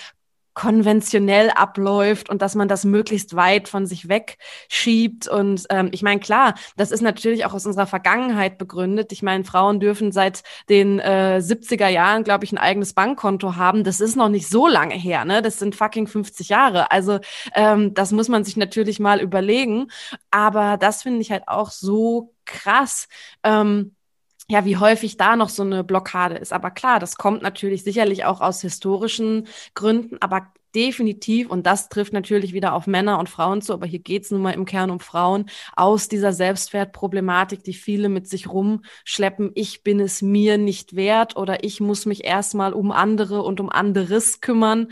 konventionell 0.54 1.50
abläuft 1.50 2.28
und 2.28 2.42
dass 2.42 2.54
man 2.54 2.68
das 2.68 2.84
möglichst 2.84 3.36
weit 3.36 3.68
von 3.68 3.86
sich 3.86 4.08
wegschiebt. 4.08 5.28
Und 5.28 5.64
ähm, 5.70 5.88
ich 5.92 6.02
meine, 6.02 6.20
klar, 6.20 6.54
das 6.76 6.90
ist 6.90 7.00
natürlich 7.00 7.44
auch 7.44 7.54
aus 7.54 7.66
unserer 7.66 7.86
Vergangenheit 7.86 8.58
begründet. 8.58 9.12
Ich 9.12 9.22
meine, 9.22 9.44
Frauen 9.44 9.80
dürfen 9.80 10.12
seit 10.12 10.42
den 10.68 10.98
äh, 10.98 11.40
70er 11.42 11.88
Jahren, 11.88 12.24
glaube 12.24 12.44
ich, 12.44 12.52
ein 12.52 12.58
eigenes 12.58 12.92
Bankkonto 12.92 13.56
haben. 13.56 13.84
Das 13.84 14.00
ist 14.00 14.16
noch 14.16 14.28
nicht 14.28 14.48
so 14.48 14.66
lange 14.66 14.94
her, 14.94 15.24
ne? 15.24 15.42
Das 15.42 15.58
sind 15.58 15.74
fucking 15.74 16.06
50 16.06 16.48
Jahre. 16.48 16.90
Also 16.90 17.18
ähm, 17.54 17.94
das 17.94 18.12
muss 18.12 18.28
man 18.28 18.44
sich 18.44 18.56
natürlich 18.56 19.00
mal 19.00 19.20
überlegen. 19.20 19.88
Aber 20.30 20.76
das 20.76 21.02
finde 21.02 21.20
ich 21.20 21.30
halt 21.30 21.48
auch 21.48 21.70
so 21.70 22.34
krass. 22.44 23.08
Ähm, 23.42 23.94
ja, 24.48 24.64
wie 24.64 24.76
häufig 24.76 25.16
da 25.16 25.36
noch 25.36 25.48
so 25.48 25.62
eine 25.62 25.84
Blockade 25.84 26.36
ist. 26.36 26.52
Aber 26.52 26.70
klar, 26.70 26.98
das 26.98 27.16
kommt 27.16 27.42
natürlich 27.42 27.84
sicherlich 27.84 28.24
auch 28.24 28.40
aus 28.40 28.60
historischen 28.60 29.46
Gründen, 29.74 30.18
aber 30.20 30.52
definitiv, 30.74 31.50
und 31.50 31.66
das 31.66 31.88
trifft 31.88 32.12
natürlich 32.12 32.52
wieder 32.52 32.72
auf 32.72 32.86
Männer 32.86 33.18
und 33.18 33.28
Frauen 33.28 33.62
zu, 33.62 33.72
aber 33.72 33.86
hier 33.86 33.98
geht 33.98 34.24
es 34.24 34.30
nun 34.30 34.42
mal 34.42 34.52
im 34.52 34.64
Kern 34.64 34.90
um 34.90 35.00
Frauen, 35.00 35.46
aus 35.76 36.08
dieser 36.08 36.32
Selbstwertproblematik, 36.32 37.62
die 37.62 37.74
viele 37.74 38.08
mit 38.08 38.26
sich 38.26 38.48
rumschleppen, 38.48 39.52
ich 39.54 39.82
bin 39.82 40.00
es 40.00 40.22
mir 40.22 40.58
nicht 40.58 40.96
wert 40.96 41.36
oder 41.36 41.64
ich 41.64 41.80
muss 41.80 42.06
mich 42.06 42.24
erstmal 42.24 42.72
um 42.72 42.90
andere 42.90 43.42
und 43.42 43.60
um 43.60 43.68
anderes 43.68 44.40
kümmern. 44.40 44.88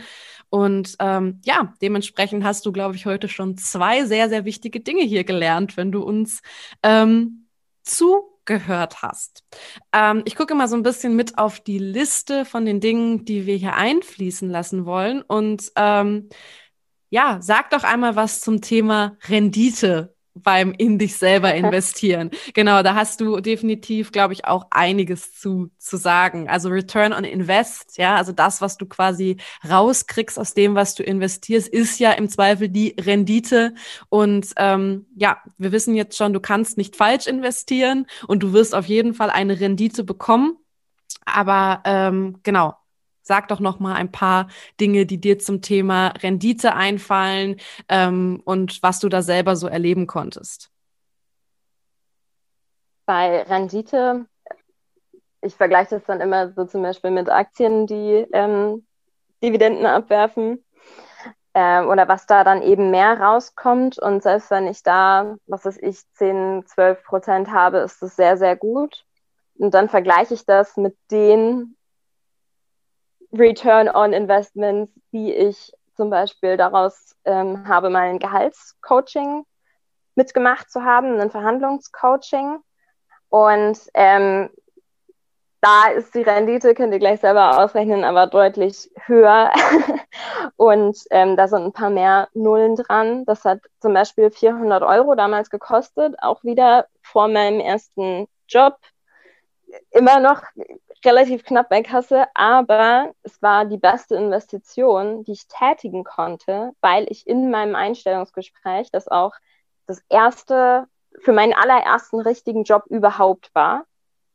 Und 0.49 0.97
ähm, 0.99 1.39
ja, 1.45 1.73
dementsprechend 1.81 2.43
hast 2.43 2.65
du, 2.65 2.71
glaube 2.71 2.95
ich, 2.95 3.05
heute 3.05 3.29
schon 3.29 3.57
zwei 3.57 4.05
sehr, 4.05 4.27
sehr 4.27 4.43
wichtige 4.43 4.81
Dinge 4.81 5.03
hier 5.03 5.23
gelernt, 5.23 5.77
wenn 5.77 5.91
du 5.91 6.03
uns 6.03 6.41
ähm, 6.83 7.47
zu 7.83 8.30
gehört 8.45 9.01
hast. 9.01 9.43
Ähm, 9.93 10.23
ich 10.25 10.35
gucke 10.35 10.55
mal 10.55 10.67
so 10.67 10.75
ein 10.75 10.83
bisschen 10.83 11.15
mit 11.15 11.37
auf 11.37 11.59
die 11.59 11.79
Liste 11.79 12.45
von 12.45 12.65
den 12.65 12.79
Dingen, 12.79 13.25
die 13.25 13.45
wir 13.45 13.55
hier 13.55 13.75
einfließen 13.75 14.49
lassen 14.49 14.85
wollen. 14.85 15.21
Und 15.21 15.71
ähm, 15.75 16.29
ja, 17.09 17.39
sag 17.41 17.69
doch 17.71 17.83
einmal 17.83 18.15
was 18.15 18.39
zum 18.41 18.61
Thema 18.61 19.17
Rendite 19.27 20.15
beim 20.33 20.73
in 20.77 20.97
dich 20.97 21.17
selber 21.17 21.53
investieren. 21.55 22.31
genau, 22.53 22.83
da 22.83 22.95
hast 22.95 23.21
du 23.21 23.39
definitiv, 23.39 24.11
glaube 24.11 24.33
ich, 24.33 24.45
auch 24.45 24.67
einiges 24.71 25.33
zu, 25.33 25.69
zu 25.77 25.97
sagen. 25.97 26.49
Also 26.49 26.69
Return 26.69 27.13
on 27.13 27.23
Invest, 27.23 27.97
ja, 27.97 28.15
also 28.15 28.31
das, 28.31 28.61
was 28.61 28.77
du 28.77 28.85
quasi 28.85 29.37
rauskriegst 29.67 30.39
aus 30.39 30.53
dem, 30.53 30.75
was 30.75 30.95
du 30.95 31.03
investierst, 31.03 31.67
ist 31.67 31.99
ja 31.99 32.11
im 32.11 32.29
Zweifel 32.29 32.69
die 32.69 32.95
Rendite. 32.99 33.73
Und 34.09 34.47
ähm, 34.57 35.05
ja, 35.15 35.37
wir 35.57 35.71
wissen 35.71 35.95
jetzt 35.95 36.17
schon, 36.17 36.33
du 36.33 36.39
kannst 36.39 36.77
nicht 36.77 36.95
falsch 36.95 37.27
investieren 37.27 38.07
und 38.27 38.43
du 38.43 38.53
wirst 38.53 38.75
auf 38.75 38.85
jeden 38.85 39.13
Fall 39.13 39.29
eine 39.29 39.59
Rendite 39.59 40.03
bekommen. 40.03 40.57
Aber 41.25 41.81
ähm, 41.85 42.39
genau, 42.43 42.75
Sag 43.31 43.47
doch 43.47 43.61
noch 43.61 43.79
mal 43.79 43.93
ein 43.93 44.11
paar 44.11 44.49
Dinge, 44.81 45.05
die 45.05 45.17
dir 45.17 45.39
zum 45.39 45.61
Thema 45.61 46.09
Rendite 46.21 46.75
einfallen 46.75 47.61
ähm, 47.87 48.41
und 48.43 48.83
was 48.83 48.99
du 48.99 49.07
da 49.07 49.21
selber 49.21 49.55
so 49.55 49.67
erleben 49.67 50.05
konntest. 50.05 50.69
Bei 53.05 53.43
Rendite, 53.43 54.25
ich 55.39 55.55
vergleiche 55.55 55.91
das 55.91 56.03
dann 56.03 56.19
immer 56.19 56.51
so 56.51 56.65
zum 56.65 56.81
Beispiel 56.81 57.11
mit 57.11 57.29
Aktien, 57.29 57.87
die 57.87 58.27
ähm, 58.33 58.85
Dividenden 59.41 59.85
abwerfen 59.85 60.61
äh, 61.53 61.85
oder 61.85 62.09
was 62.09 62.25
da 62.25 62.43
dann 62.43 62.61
eben 62.61 62.91
mehr 62.91 63.17
rauskommt. 63.17 63.97
Und 63.97 64.23
selbst 64.23 64.51
wenn 64.51 64.67
ich 64.67 64.83
da, 64.83 65.37
was 65.47 65.63
weiß 65.63 65.77
ich, 65.77 66.01
10, 66.15 66.65
12 66.65 67.01
Prozent 67.05 67.49
habe, 67.49 67.77
ist 67.77 68.01
das 68.01 68.17
sehr, 68.17 68.35
sehr 68.35 68.57
gut. 68.57 69.05
Und 69.57 69.73
dann 69.73 69.87
vergleiche 69.87 70.33
ich 70.33 70.45
das 70.45 70.75
mit 70.75 70.97
den 71.11 71.77
Return 73.33 73.89
on 73.89 74.13
Investments, 74.13 74.91
die 75.11 75.33
ich 75.33 75.73
zum 75.95 76.09
Beispiel 76.09 76.57
daraus 76.57 77.15
ähm, 77.25 77.67
habe, 77.67 77.89
mein 77.89 78.19
Gehaltscoaching 78.19 79.45
mitgemacht 80.15 80.69
zu 80.69 80.83
haben, 80.83 81.19
ein 81.19 81.31
Verhandlungscoaching. 81.31 82.59
Und 83.29 83.79
ähm, 83.93 84.49
da 85.61 85.89
ist 85.89 86.15
die 86.15 86.23
Rendite, 86.23 86.73
könnt 86.73 86.91
ihr 86.91 86.99
gleich 86.99 87.19
selber 87.21 87.59
ausrechnen, 87.59 88.03
aber 88.03 88.27
deutlich 88.27 88.89
höher. 89.05 89.51
und 90.55 90.97
ähm, 91.11 91.37
da 91.37 91.47
sind 91.47 91.63
ein 91.63 91.71
paar 91.71 91.91
mehr 91.91 92.29
Nullen 92.33 92.75
dran. 92.75 93.25
Das 93.25 93.45
hat 93.45 93.59
zum 93.79 93.93
Beispiel 93.93 94.31
400 94.31 94.81
Euro 94.83 95.15
damals 95.15 95.49
gekostet, 95.49 96.15
auch 96.19 96.43
wieder 96.43 96.87
vor 97.03 97.27
meinem 97.27 97.59
ersten 97.59 98.27
Job. 98.47 98.75
Immer 99.91 100.19
noch 100.19 100.41
relativ 101.05 101.43
knapp 101.43 101.69
bei 101.69 101.83
Kasse, 101.83 102.25
aber 102.33 103.13
es 103.23 103.41
war 103.41 103.65
die 103.65 103.77
beste 103.77 104.15
Investition, 104.15 105.23
die 105.23 105.33
ich 105.33 105.47
tätigen 105.47 106.03
konnte, 106.03 106.73
weil 106.81 107.05
ich 107.09 107.27
in 107.27 107.49
meinem 107.49 107.75
Einstellungsgespräch, 107.75 108.91
das 108.91 109.07
auch 109.07 109.33
das 109.87 110.01
erste, 110.09 110.87
für 111.19 111.33
meinen 111.33 111.53
allerersten 111.53 112.19
richtigen 112.19 112.63
Job 112.63 112.85
überhaupt 112.87 113.53
war, 113.53 113.85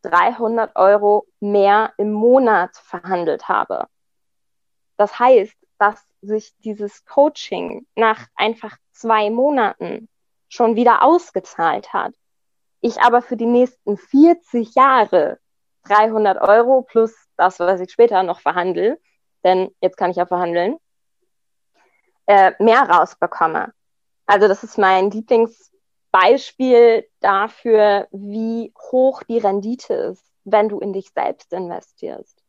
300 0.02 0.76
Euro 0.76 1.26
mehr 1.40 1.92
im 1.96 2.12
Monat 2.12 2.76
verhandelt 2.76 3.48
habe. 3.48 3.86
Das 4.96 5.18
heißt, 5.18 5.56
dass 5.78 6.04
sich 6.22 6.54
dieses 6.58 7.04
Coaching 7.04 7.86
nach 7.94 8.26
einfach 8.34 8.76
zwei 8.92 9.30
Monaten 9.30 10.08
schon 10.48 10.76
wieder 10.76 11.02
ausgezahlt 11.02 11.92
hat. 11.92 12.14
Ich 12.80 13.00
aber 13.00 13.20
für 13.22 13.36
die 13.36 13.46
nächsten 13.46 13.96
40 13.96 14.74
Jahre 14.74 15.38
300 15.88 16.40
Euro 16.40 16.82
plus 16.82 17.14
das, 17.36 17.58
was 17.58 17.80
ich 17.80 17.90
später 17.90 18.22
noch 18.22 18.40
verhandle, 18.40 18.98
denn 19.44 19.70
jetzt 19.80 19.96
kann 19.96 20.10
ich 20.10 20.16
ja 20.16 20.26
verhandeln, 20.26 20.76
äh, 22.26 22.52
mehr 22.58 22.82
rausbekomme. 22.82 23.72
Also 24.26 24.48
das 24.48 24.64
ist 24.64 24.78
mein 24.78 25.10
Lieblings 25.10 25.70
Beispiel 26.10 27.06
dafür, 27.20 28.08
wie 28.10 28.72
hoch 28.90 29.22
die 29.24 29.38
Rendite 29.38 29.94
ist, 29.94 30.24
wenn 30.44 30.68
du 30.68 30.78
in 30.80 30.92
dich 30.92 31.10
selbst 31.14 31.52
investierst. 31.52 32.42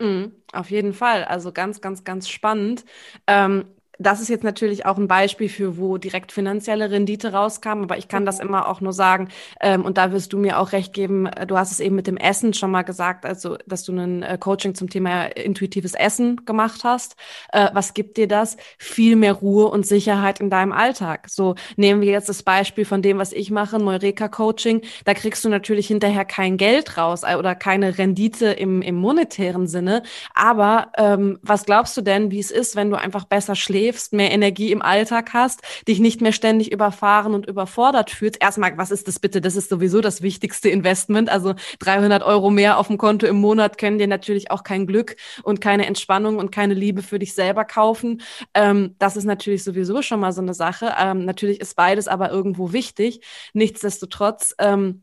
Mhm, 0.00 0.42
auf 0.52 0.70
jeden 0.70 0.92
Fall. 0.92 1.24
Also 1.24 1.52
ganz, 1.52 1.80
ganz, 1.80 2.04
ganz 2.04 2.28
spannend. 2.28 2.84
Ähm, 3.26 3.74
das 3.98 4.20
ist 4.20 4.28
jetzt 4.28 4.44
natürlich 4.44 4.86
auch 4.86 4.98
ein 4.98 5.08
Beispiel 5.08 5.48
für, 5.48 5.78
wo 5.78 5.98
direkt 5.98 6.32
finanzielle 6.32 6.90
Rendite 6.90 7.32
rauskam, 7.32 7.82
aber 7.82 7.96
ich 7.98 8.08
kann 8.08 8.22
mhm. 8.22 8.26
das 8.26 8.40
immer 8.40 8.68
auch 8.68 8.80
nur 8.80 8.92
sagen, 8.92 9.28
ähm, 9.60 9.84
und 9.84 9.98
da 9.98 10.12
wirst 10.12 10.32
du 10.32 10.38
mir 10.38 10.58
auch 10.58 10.72
recht 10.72 10.92
geben, 10.92 11.26
äh, 11.26 11.46
du 11.46 11.56
hast 11.56 11.70
es 11.70 11.80
eben 11.80 11.94
mit 11.94 12.06
dem 12.06 12.16
Essen 12.16 12.54
schon 12.54 12.70
mal 12.70 12.82
gesagt, 12.82 13.24
also 13.24 13.56
dass 13.66 13.84
du 13.84 13.92
ein 13.92 14.22
äh, 14.22 14.38
Coaching 14.38 14.74
zum 14.74 14.90
Thema 14.90 15.24
intuitives 15.36 15.94
Essen 15.94 16.44
gemacht 16.44 16.82
hast. 16.84 17.16
Äh, 17.52 17.68
was 17.72 17.94
gibt 17.94 18.16
dir 18.16 18.28
das? 18.28 18.56
Viel 18.78 19.16
mehr 19.16 19.32
Ruhe 19.32 19.66
und 19.66 19.86
Sicherheit 19.86 20.40
in 20.40 20.50
deinem 20.50 20.72
Alltag. 20.72 21.28
So 21.28 21.54
nehmen 21.76 22.00
wir 22.00 22.10
jetzt 22.10 22.28
das 22.28 22.42
Beispiel 22.42 22.84
von 22.84 23.02
dem, 23.02 23.18
was 23.18 23.32
ich 23.32 23.50
mache, 23.50 23.78
Neureka 23.78 24.28
Coaching. 24.28 24.82
Da 25.04 25.14
kriegst 25.14 25.44
du 25.44 25.48
natürlich 25.48 25.86
hinterher 25.86 26.24
kein 26.24 26.56
Geld 26.56 26.98
raus 26.98 27.22
äh, 27.22 27.36
oder 27.36 27.54
keine 27.54 27.98
Rendite 27.98 28.46
im, 28.46 28.82
im 28.82 28.96
monetären 28.96 29.66
Sinne. 29.68 30.02
Aber 30.34 30.90
ähm, 30.96 31.38
was 31.42 31.64
glaubst 31.64 31.96
du 31.96 32.02
denn, 32.02 32.30
wie 32.30 32.40
es 32.40 32.50
ist, 32.50 32.74
wenn 32.76 32.90
du 32.90 32.96
einfach 32.96 33.24
besser 33.24 33.54
schläfst? 33.54 33.83
Schläfst, 33.84 34.12
mehr 34.12 34.32
Energie 34.32 34.72
im 34.72 34.82
Alltag 34.82 35.34
hast, 35.34 35.60
dich 35.86 36.00
nicht 36.00 36.20
mehr 36.20 36.32
ständig 36.32 36.72
überfahren 36.72 37.34
und 37.34 37.46
überfordert 37.46 38.10
fühlst. 38.10 38.40
Erstmal, 38.40 38.76
was 38.78 38.90
ist 38.90 39.08
das 39.08 39.18
bitte? 39.18 39.40
Das 39.40 39.56
ist 39.56 39.68
sowieso 39.68 40.00
das 40.00 40.22
wichtigste 40.22 40.70
Investment. 40.70 41.28
Also 41.28 41.54
300 41.80 42.22
Euro 42.22 42.50
mehr 42.50 42.78
auf 42.78 42.86
dem 42.88 42.96
Konto 42.96 43.26
im 43.26 43.36
Monat 43.36 43.76
können 43.76 43.98
dir 43.98 44.06
natürlich 44.06 44.50
auch 44.50 44.62
kein 44.62 44.86
Glück 44.86 45.16
und 45.42 45.60
keine 45.60 45.86
Entspannung 45.86 46.38
und 46.38 46.50
keine 46.50 46.74
Liebe 46.74 47.02
für 47.02 47.18
dich 47.18 47.34
selber 47.34 47.64
kaufen. 47.64 48.22
Ähm, 48.54 48.94
das 48.98 49.16
ist 49.16 49.24
natürlich 49.24 49.64
sowieso 49.64 50.00
schon 50.02 50.20
mal 50.20 50.32
so 50.32 50.40
eine 50.40 50.54
Sache. 50.54 50.94
Ähm, 50.98 51.24
natürlich 51.24 51.60
ist 51.60 51.76
beides 51.76 52.08
aber 52.08 52.30
irgendwo 52.30 52.72
wichtig. 52.72 53.20
Nichtsdestotrotz, 53.52 54.54
ähm, 54.58 55.02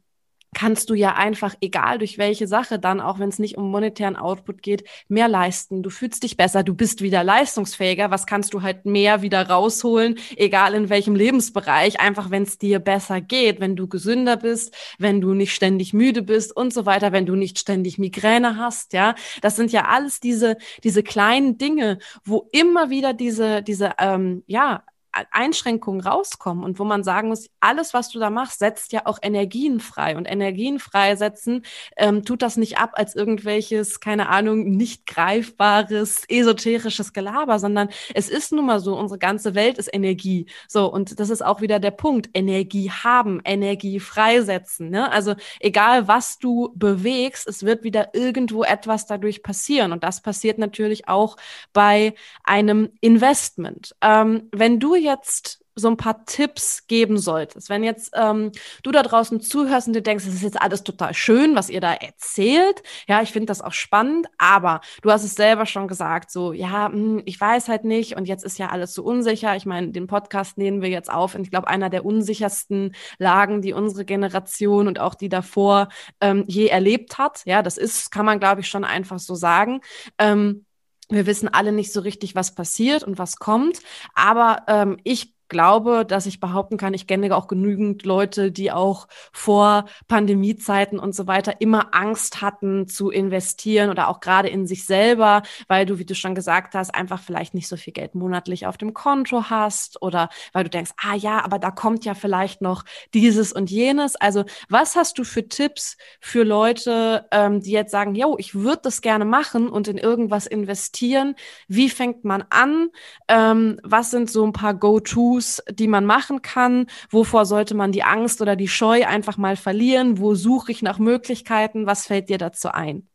kannst 0.53 0.89
du 0.89 0.95
ja 0.95 1.13
einfach, 1.15 1.55
egal 1.61 1.97
durch 1.97 2.17
welche 2.17 2.45
Sache, 2.45 2.77
dann, 2.77 2.99
auch 2.99 3.19
wenn 3.19 3.29
es 3.29 3.39
nicht 3.39 3.57
um 3.57 3.71
monetären 3.71 4.17
Output 4.17 4.61
geht, 4.61 4.83
mehr 5.07 5.29
leisten. 5.29 5.81
Du 5.81 5.89
fühlst 5.89 6.23
dich 6.23 6.35
besser, 6.35 6.63
du 6.63 6.73
bist 6.75 7.01
wieder 7.01 7.23
leistungsfähiger. 7.23 8.11
Was 8.11 8.25
kannst 8.25 8.53
du 8.53 8.61
halt 8.61 8.85
mehr 8.85 9.21
wieder 9.21 9.47
rausholen, 9.47 10.19
egal 10.35 10.73
in 10.73 10.89
welchem 10.89 11.15
Lebensbereich, 11.15 11.99
einfach 12.01 12.31
wenn 12.31 12.43
es 12.43 12.57
dir 12.57 12.79
besser 12.79 13.21
geht, 13.21 13.61
wenn 13.61 13.75
du 13.75 13.87
gesünder 13.87 14.35
bist, 14.35 14.75
wenn 14.99 15.21
du 15.21 15.33
nicht 15.33 15.55
ständig 15.55 15.93
müde 15.93 16.21
bist 16.21 16.55
und 16.55 16.73
so 16.73 16.85
weiter, 16.85 17.13
wenn 17.13 17.25
du 17.25 17.35
nicht 17.35 17.57
ständig 17.57 17.97
Migräne 17.97 18.57
hast, 18.57 18.93
ja. 18.93 19.15
Das 19.41 19.55
sind 19.55 19.71
ja 19.71 19.85
alles 19.85 20.19
diese, 20.19 20.57
diese 20.83 21.01
kleinen 21.01 21.57
Dinge, 21.57 21.97
wo 22.25 22.49
immer 22.51 22.89
wieder 22.89 23.13
diese, 23.13 23.61
diese, 23.63 23.93
ähm, 23.99 24.43
ja, 24.47 24.83
Einschränkungen 25.31 26.01
rauskommen 26.01 26.63
und 26.63 26.79
wo 26.79 26.83
man 26.83 27.03
sagen 27.03 27.29
muss, 27.29 27.49
alles, 27.59 27.93
was 27.93 28.09
du 28.09 28.19
da 28.19 28.29
machst, 28.29 28.59
setzt 28.59 28.93
ja 28.93 29.05
auch 29.05 29.19
Energien 29.21 29.79
frei. 29.79 30.15
Und 30.15 30.25
Energien 30.25 30.79
freisetzen 30.79 31.63
ähm, 31.97 32.23
tut 32.23 32.41
das 32.41 32.57
nicht 32.57 32.77
ab 32.77 32.91
als 32.93 33.15
irgendwelches, 33.15 33.99
keine 33.99 34.29
Ahnung, 34.29 34.71
nicht 34.71 35.05
greifbares, 35.05 36.23
esoterisches 36.29 37.13
Gelaber, 37.13 37.59
sondern 37.59 37.89
es 38.13 38.29
ist 38.29 38.51
nun 38.51 38.65
mal 38.65 38.79
so, 38.79 38.97
unsere 38.97 39.19
ganze 39.19 39.53
Welt 39.53 39.77
ist 39.77 39.89
Energie. 39.93 40.45
So, 40.67 40.91
und 40.91 41.19
das 41.19 41.29
ist 41.29 41.43
auch 41.43 41.61
wieder 41.61 41.79
der 41.79 41.91
Punkt. 41.91 42.29
Energie 42.33 42.89
haben, 42.89 43.41
Energie 43.43 43.99
freisetzen. 43.99 44.89
Ne? 44.89 45.11
Also 45.11 45.35
egal, 45.59 46.07
was 46.07 46.39
du 46.39 46.71
bewegst, 46.75 47.47
es 47.47 47.63
wird 47.63 47.83
wieder 47.83 48.13
irgendwo 48.13 48.63
etwas 48.63 49.05
dadurch 49.05 49.43
passieren. 49.43 49.91
Und 49.91 50.03
das 50.03 50.21
passiert 50.21 50.57
natürlich 50.57 51.07
auch 51.07 51.35
bei 51.73 52.13
einem 52.43 52.91
Investment. 53.01 53.95
Ähm, 54.01 54.49
wenn 54.51 54.79
du 54.79 55.00
jetzt 55.01 55.61
so 55.75 55.87
ein 55.87 55.97
paar 55.97 56.25
Tipps 56.25 56.87
geben 56.87 57.17
solltest, 57.17 57.69
wenn 57.69 57.83
jetzt 57.83 58.11
ähm, 58.13 58.51
du 58.83 58.91
da 58.91 59.03
draußen 59.03 59.39
zuhörst 59.39 59.87
und 59.87 59.93
du 59.93 60.01
denkst, 60.01 60.25
das 60.25 60.33
ist 60.33 60.43
jetzt 60.43 60.61
alles 60.61 60.83
total 60.83 61.13
schön, 61.13 61.55
was 61.55 61.69
ihr 61.69 61.79
da 61.79 61.93
erzählt, 61.93 62.83
ja, 63.07 63.21
ich 63.21 63.31
finde 63.31 63.47
das 63.47 63.61
auch 63.61 63.71
spannend, 63.71 64.27
aber 64.37 64.81
du 65.01 65.11
hast 65.11 65.23
es 65.23 65.35
selber 65.35 65.65
schon 65.65 65.87
gesagt, 65.87 66.29
so, 66.29 66.51
ja, 66.51 66.89
mh, 66.89 66.93
hm, 66.93 67.21
ich 67.25 67.39
weiß 67.39 67.69
halt 67.69 67.85
nicht 67.85 68.15
und 68.17 68.27
jetzt 68.27 68.43
ist 68.43 68.59
ja 68.59 68.69
alles 68.69 68.93
so 68.93 69.03
unsicher. 69.03 69.55
Ich 69.55 69.65
meine, 69.65 69.89
den 69.91 70.07
Podcast 70.07 70.57
nehmen 70.57 70.81
wir 70.81 70.89
jetzt 70.89 71.11
auf 71.11 71.35
und 71.35 71.43
ich 71.43 71.51
glaube, 71.51 71.67
einer 71.67 71.89
der 71.89 72.05
unsichersten 72.05 72.93
Lagen, 73.17 73.61
die 73.61 73.73
unsere 73.73 74.05
Generation 74.05 74.87
und 74.87 74.99
auch 74.99 75.15
die 75.15 75.29
davor 75.29 75.87
ähm, 76.19 76.43
je 76.47 76.67
erlebt 76.67 77.17
hat. 77.17 77.41
Ja, 77.45 77.61
das 77.61 77.77
ist, 77.77 78.11
kann 78.11 78.25
man, 78.25 78.39
glaube 78.39 78.61
ich, 78.61 78.67
schon 78.67 78.83
einfach 78.83 79.19
so 79.19 79.35
sagen. 79.35 79.81
Ähm, 80.17 80.65
wir 81.11 81.25
wissen 81.25 81.47
alle 81.49 81.71
nicht 81.71 81.93
so 81.93 81.99
richtig, 82.01 82.35
was 82.35 82.55
passiert 82.55 83.03
und 83.03 83.17
was 83.17 83.37
kommt. 83.37 83.79
Aber 84.13 84.63
ähm, 84.67 84.97
ich 85.03 85.33
glaube, 85.51 86.05
dass 86.05 86.25
ich 86.25 86.39
behaupten 86.39 86.77
kann, 86.77 86.93
ich 86.93 87.05
kenne 87.07 87.35
auch 87.35 87.47
genügend 87.47 88.03
Leute, 88.05 88.53
die 88.53 88.71
auch 88.71 89.07
vor 89.33 89.85
Pandemiezeiten 90.07 90.97
und 90.97 91.13
so 91.13 91.27
weiter 91.27 91.59
immer 91.59 91.93
Angst 91.93 92.41
hatten 92.41 92.87
zu 92.87 93.11
investieren 93.11 93.89
oder 93.89 94.07
auch 94.07 94.21
gerade 94.21 94.47
in 94.47 94.65
sich 94.65 94.85
selber, 94.85 95.43
weil 95.67 95.85
du, 95.85 95.99
wie 95.99 96.05
du 96.05 96.15
schon 96.15 96.35
gesagt 96.35 96.73
hast, 96.73 96.95
einfach 96.95 97.21
vielleicht 97.21 97.53
nicht 97.53 97.67
so 97.67 97.75
viel 97.75 97.91
Geld 97.91 98.15
monatlich 98.15 98.65
auf 98.65 98.77
dem 98.77 98.93
Konto 98.93 99.49
hast 99.49 100.01
oder 100.01 100.29
weil 100.53 100.63
du 100.63 100.69
denkst, 100.69 100.91
ah 101.03 101.15
ja, 101.15 101.43
aber 101.43 101.59
da 101.59 101.69
kommt 101.69 102.05
ja 102.05 102.13
vielleicht 102.13 102.61
noch 102.61 102.85
dieses 103.13 103.51
und 103.51 103.69
jenes. 103.69 104.15
Also 104.15 104.45
was 104.69 104.95
hast 104.95 105.19
du 105.19 105.25
für 105.25 105.49
Tipps 105.49 105.97
für 106.21 106.43
Leute, 106.43 107.25
ähm, 107.31 107.59
die 107.59 107.71
jetzt 107.71 107.91
sagen, 107.91 108.15
yo, 108.15 108.37
ich 108.39 108.55
würde 108.55 108.83
das 108.83 109.01
gerne 109.01 109.25
machen 109.25 109.67
und 109.67 109.89
in 109.89 109.97
irgendwas 109.97 110.47
investieren? 110.47 111.35
Wie 111.67 111.89
fängt 111.89 112.23
man 112.23 112.45
an? 112.49 112.87
Ähm, 113.27 113.81
was 113.83 114.11
sind 114.11 114.31
so 114.31 114.45
ein 114.45 114.53
paar 114.53 114.73
Go-Tos? 114.73 115.40
To-Dos, 115.41 115.63
die 115.69 115.87
man 115.87 116.05
machen 116.05 116.41
kann? 116.41 116.87
Wovor 117.09 117.45
sollte 117.45 117.75
man 117.75 117.91
die 117.91 118.03
Angst 118.03 118.41
oder 118.41 118.55
die 118.55 118.67
Scheu 118.67 119.05
einfach 119.05 119.37
mal 119.37 119.55
verlieren? 119.55 120.19
Wo 120.19 120.35
suche 120.35 120.71
ich 120.71 120.81
nach 120.81 120.99
Möglichkeiten? 120.99 121.85
Was 121.85 122.05
fällt 122.05 122.29
dir 122.29 122.37
dazu 122.37 122.69
ein? 122.69 123.07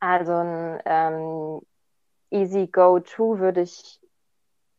Also 0.00 0.32
ein 0.32 0.80
ähm, 0.84 1.60
Easy 2.30 2.68
Go-To 2.68 3.38
würde 3.38 3.62
ich 3.62 4.00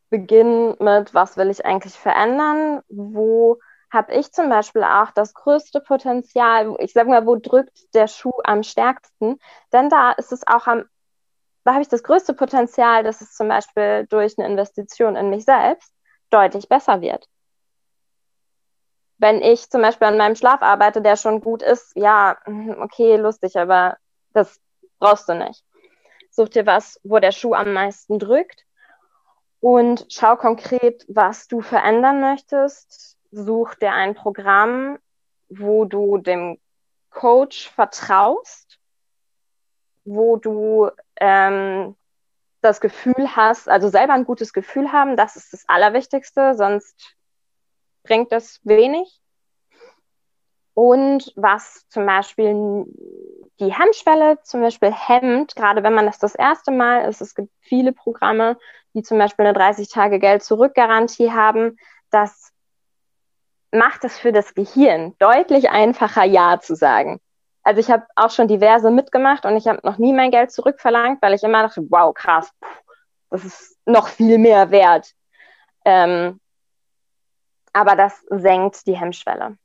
beginnen 0.08 0.76
mit, 0.80 1.14
was 1.14 1.36
will 1.36 1.50
ich 1.50 1.64
eigentlich 1.64 1.94
verändern? 1.94 2.80
Wo 2.88 3.58
habe 3.92 4.14
ich 4.14 4.32
zum 4.32 4.48
Beispiel 4.48 4.82
auch 4.82 5.10
das 5.10 5.34
größte 5.34 5.80
Potenzial, 5.80 6.74
ich 6.78 6.92
sage 6.92 7.10
mal, 7.10 7.26
wo 7.26 7.36
drückt 7.36 7.94
der 7.94 8.06
Schuh 8.08 8.32
am 8.44 8.62
stärksten? 8.62 9.38
Denn 9.72 9.88
da 9.88 10.12
ist 10.12 10.32
es 10.32 10.46
auch 10.46 10.66
am 10.66 10.84
da 11.64 11.72
habe 11.72 11.82
ich 11.82 11.88
das 11.88 12.02
größte 12.02 12.34
Potenzial, 12.34 13.02
dass 13.02 13.20
es 13.20 13.34
zum 13.34 13.48
Beispiel 13.48 14.06
durch 14.08 14.38
eine 14.38 14.48
Investition 14.48 15.16
in 15.16 15.30
mich 15.30 15.44
selbst 15.44 15.92
deutlich 16.30 16.68
besser 16.68 17.00
wird. 17.00 17.28
Wenn 19.18 19.42
ich 19.42 19.68
zum 19.68 19.82
Beispiel 19.82 20.06
an 20.06 20.16
meinem 20.16 20.36
Schlaf 20.36 20.62
arbeite, 20.62 21.02
der 21.02 21.16
schon 21.16 21.40
gut 21.40 21.62
ist, 21.62 21.92
ja, 21.94 22.38
mhm, 22.46 22.80
okay, 22.80 23.16
lustig, 23.16 23.58
aber 23.58 23.98
das 24.32 24.60
brauchst 24.98 25.28
du 25.28 25.34
nicht. 25.34 25.62
Such 26.30 26.48
dir 26.48 26.64
was, 26.64 26.98
wo 27.02 27.18
der 27.18 27.32
Schuh 27.32 27.52
am 27.54 27.74
meisten 27.74 28.18
drückt 28.18 28.64
und 29.60 30.06
schau 30.08 30.36
konkret, 30.36 31.04
was 31.08 31.48
du 31.48 31.60
verändern 31.60 32.20
möchtest. 32.20 33.18
Such 33.30 33.74
dir 33.74 33.92
ein 33.92 34.14
Programm, 34.14 34.98
wo 35.50 35.84
du 35.84 36.16
dem 36.18 36.58
Coach 37.10 37.70
vertraust, 37.70 38.78
wo 40.04 40.36
du 40.36 40.90
ähm, 41.20 41.96
das 42.62 42.80
Gefühl 42.80 43.36
hast, 43.36 43.68
also 43.68 43.88
selber 43.88 44.14
ein 44.14 44.24
gutes 44.24 44.52
Gefühl 44.52 44.92
haben, 44.92 45.16
das 45.16 45.36
ist 45.36 45.52
das 45.52 45.64
Allerwichtigste, 45.68 46.54
sonst 46.54 47.16
bringt 48.02 48.32
das 48.32 48.60
wenig. 48.64 49.20
und 50.74 51.32
was 51.36 51.86
zum 51.88 52.06
Beispiel 52.06 52.86
die 53.60 53.72
Hemmschwelle 53.74 54.40
zum 54.42 54.62
Beispiel 54.62 54.92
hemmt, 54.92 55.54
gerade 55.54 55.82
wenn 55.82 55.92
man 55.94 56.06
das 56.06 56.18
das 56.18 56.34
erste 56.34 56.70
Mal 56.70 57.08
ist. 57.08 57.20
Es 57.20 57.34
gibt 57.34 57.50
viele 57.60 57.92
Programme, 57.92 58.58
die 58.94 59.02
zum 59.02 59.18
Beispiel 59.18 59.46
eine 59.46 59.58
30-Tage-Geld-Zurück-Garantie 59.58 61.32
haben. 61.32 61.76
Das 62.10 62.52
macht 63.70 64.04
es 64.04 64.18
für 64.18 64.32
das 64.32 64.54
Gehirn 64.54 65.14
deutlich 65.18 65.70
einfacher, 65.70 66.24
Ja 66.24 66.60
zu 66.60 66.74
sagen. 66.74 67.20
Also 67.62 67.80
ich 67.80 67.90
habe 67.90 68.06
auch 68.16 68.30
schon 68.30 68.48
diverse 68.48 68.90
mitgemacht 68.90 69.44
und 69.44 69.56
ich 69.56 69.66
habe 69.68 69.80
noch 69.82 69.98
nie 69.98 70.12
mein 70.12 70.30
Geld 70.30 70.50
zurückverlangt, 70.50 71.20
weil 71.20 71.34
ich 71.34 71.42
immer 71.42 71.62
dachte, 71.62 71.84
wow, 71.90 72.14
krass, 72.14 72.52
das 73.30 73.44
ist 73.44 73.78
noch 73.86 74.08
viel 74.08 74.38
mehr 74.38 74.70
wert. 74.70 75.12
Ähm, 75.84 76.40
aber 77.72 77.96
das 77.96 78.20
senkt 78.28 78.86
die 78.86 78.96
Hemmschwelle. 78.96 79.56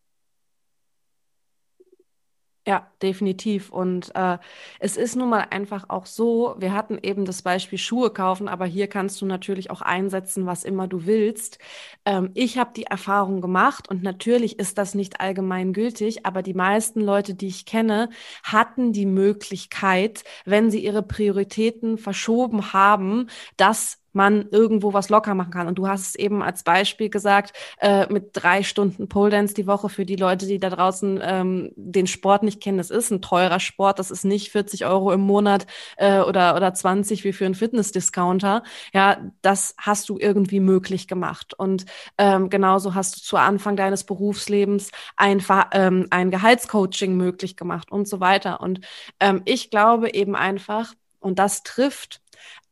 Ja, 2.68 2.88
definitiv. 3.04 3.70
Und 3.70 4.12
äh, 4.16 4.40
es 4.80 4.98
ist 4.98 5.16
nun 5.16 5.30
mal 5.30 5.42
einfach 5.52 5.86
auch 5.90 6.08
so, 6.08 6.56
wir 6.58 6.74
hatten 6.74 6.98
eben 7.00 7.24
das 7.24 7.44
Beispiel 7.44 7.78
Schuhe 7.78 8.10
kaufen, 8.10 8.48
aber 8.48 8.66
hier 8.66 8.88
kannst 8.88 9.22
du 9.22 9.28
natürlich 9.28 9.70
auch 9.70 9.82
einsetzen, 9.82 10.48
was 10.48 10.64
immer 10.64 10.88
du 10.88 11.06
willst. 11.06 11.60
Ähm, 12.06 12.32
ich 12.34 12.58
habe 12.58 12.72
die 12.76 12.86
Erfahrung 12.86 13.40
gemacht 13.40 13.88
und 13.88 14.02
natürlich 14.02 14.58
ist 14.58 14.80
das 14.80 14.96
nicht 14.96 15.22
allgemein 15.22 15.74
gültig, 15.74 16.26
aber 16.26 16.42
die 16.42 16.56
meisten 16.56 17.02
Leute, 17.02 17.36
die 17.36 17.48
ich 17.50 17.68
kenne, 17.68 18.10
hatten 18.42 18.94
die 18.94 19.06
Möglichkeit, 19.06 20.24
wenn 20.46 20.72
sie 20.72 20.84
ihre 20.84 21.04
Prioritäten 21.04 22.00
verschoben 22.00 22.74
haben, 22.74 23.28
das 23.58 24.00
man 24.16 24.48
irgendwo 24.52 24.94
was 24.94 25.10
locker 25.10 25.36
machen 25.36 25.52
kann. 25.52 25.68
Und 25.68 25.76
du 25.76 25.88
hast 25.88 26.02
es 26.02 26.16
eben 26.16 26.42
als 26.42 26.64
Beispiel 26.64 27.10
gesagt, 27.10 27.54
äh, 27.80 28.12
mit 28.12 28.30
drei 28.34 28.64
Stunden 28.64 29.08
Pole 29.08 29.32
Dance 29.32 29.54
die 29.54 29.68
Woche 29.68 29.90
für 29.90 30.06
die 30.06 30.16
Leute, 30.16 30.48
die 30.48 30.60
da 30.60 30.70
draußen 30.70 31.20
ähm, 31.22 31.72
den 31.76 32.08
Sport 32.08 32.44
nicht 32.44 32.62
kennen. 32.62 32.78
Das 32.78 32.90
ist 32.90 33.12
ein 33.12 33.22
teurer 33.22 33.60
Sport, 33.60 34.00
das 34.00 34.12
ist 34.12 34.26
nicht 34.26 34.52
40 34.52 34.86
Euro 34.86 35.12
im 35.12 35.22
Monat 35.22 35.68
äh, 35.98 36.20
oder, 36.20 36.56
oder 36.56 36.74
20 36.74 37.24
wie 37.24 37.34
für 37.34 37.46
einen 37.46 37.56
Fitness-Discounter. 37.56 38.64
Ja, 38.94 39.18
das 39.42 39.76
hast 39.78 40.10
du 40.10 40.18
irgendwie 40.18 40.60
möglich 40.60 41.08
gemacht. 41.08 41.54
Und 41.54 41.86
ähm, 42.18 42.50
genauso 42.50 42.96
hast 42.96 43.18
du 43.18 43.22
zu 43.22 43.38
Anfang 43.38 43.76
deines 43.76 44.04
Berufslebens 44.04 44.92
ein, 45.16 45.44
ähm, 45.72 46.08
ein 46.10 46.32
Gehaltscoaching 46.32 47.16
möglich 47.16 47.58
gemacht 47.58 47.92
und 47.92 48.08
so 48.08 48.20
weiter. 48.20 48.62
Und 48.62 48.82
ähm, 49.20 49.42
ich 49.46 49.70
glaube 49.70 50.14
eben 50.14 50.36
einfach, 50.36 50.94
und 51.20 51.40
das 51.40 51.64
trifft 51.64 52.22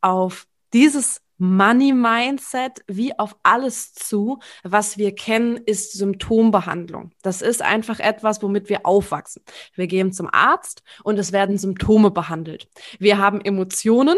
auf 0.00 0.46
dieses 0.72 1.23
Money 1.44 1.92
Mindset 1.92 2.82
wie 2.86 3.18
auf 3.18 3.36
alles 3.42 3.92
zu, 3.92 4.38
was 4.62 4.96
wir 4.96 5.14
kennen, 5.14 5.58
ist 5.58 5.92
Symptombehandlung. 5.92 7.12
Das 7.22 7.42
ist 7.42 7.60
einfach 7.60 8.00
etwas, 8.00 8.42
womit 8.42 8.70
wir 8.70 8.86
aufwachsen. 8.86 9.42
Wir 9.74 9.86
gehen 9.86 10.12
zum 10.12 10.28
Arzt 10.32 10.82
und 11.02 11.18
es 11.18 11.32
werden 11.32 11.58
Symptome 11.58 12.10
behandelt. 12.10 12.68
Wir 12.98 13.18
haben 13.18 13.42
Emotionen 13.42 14.16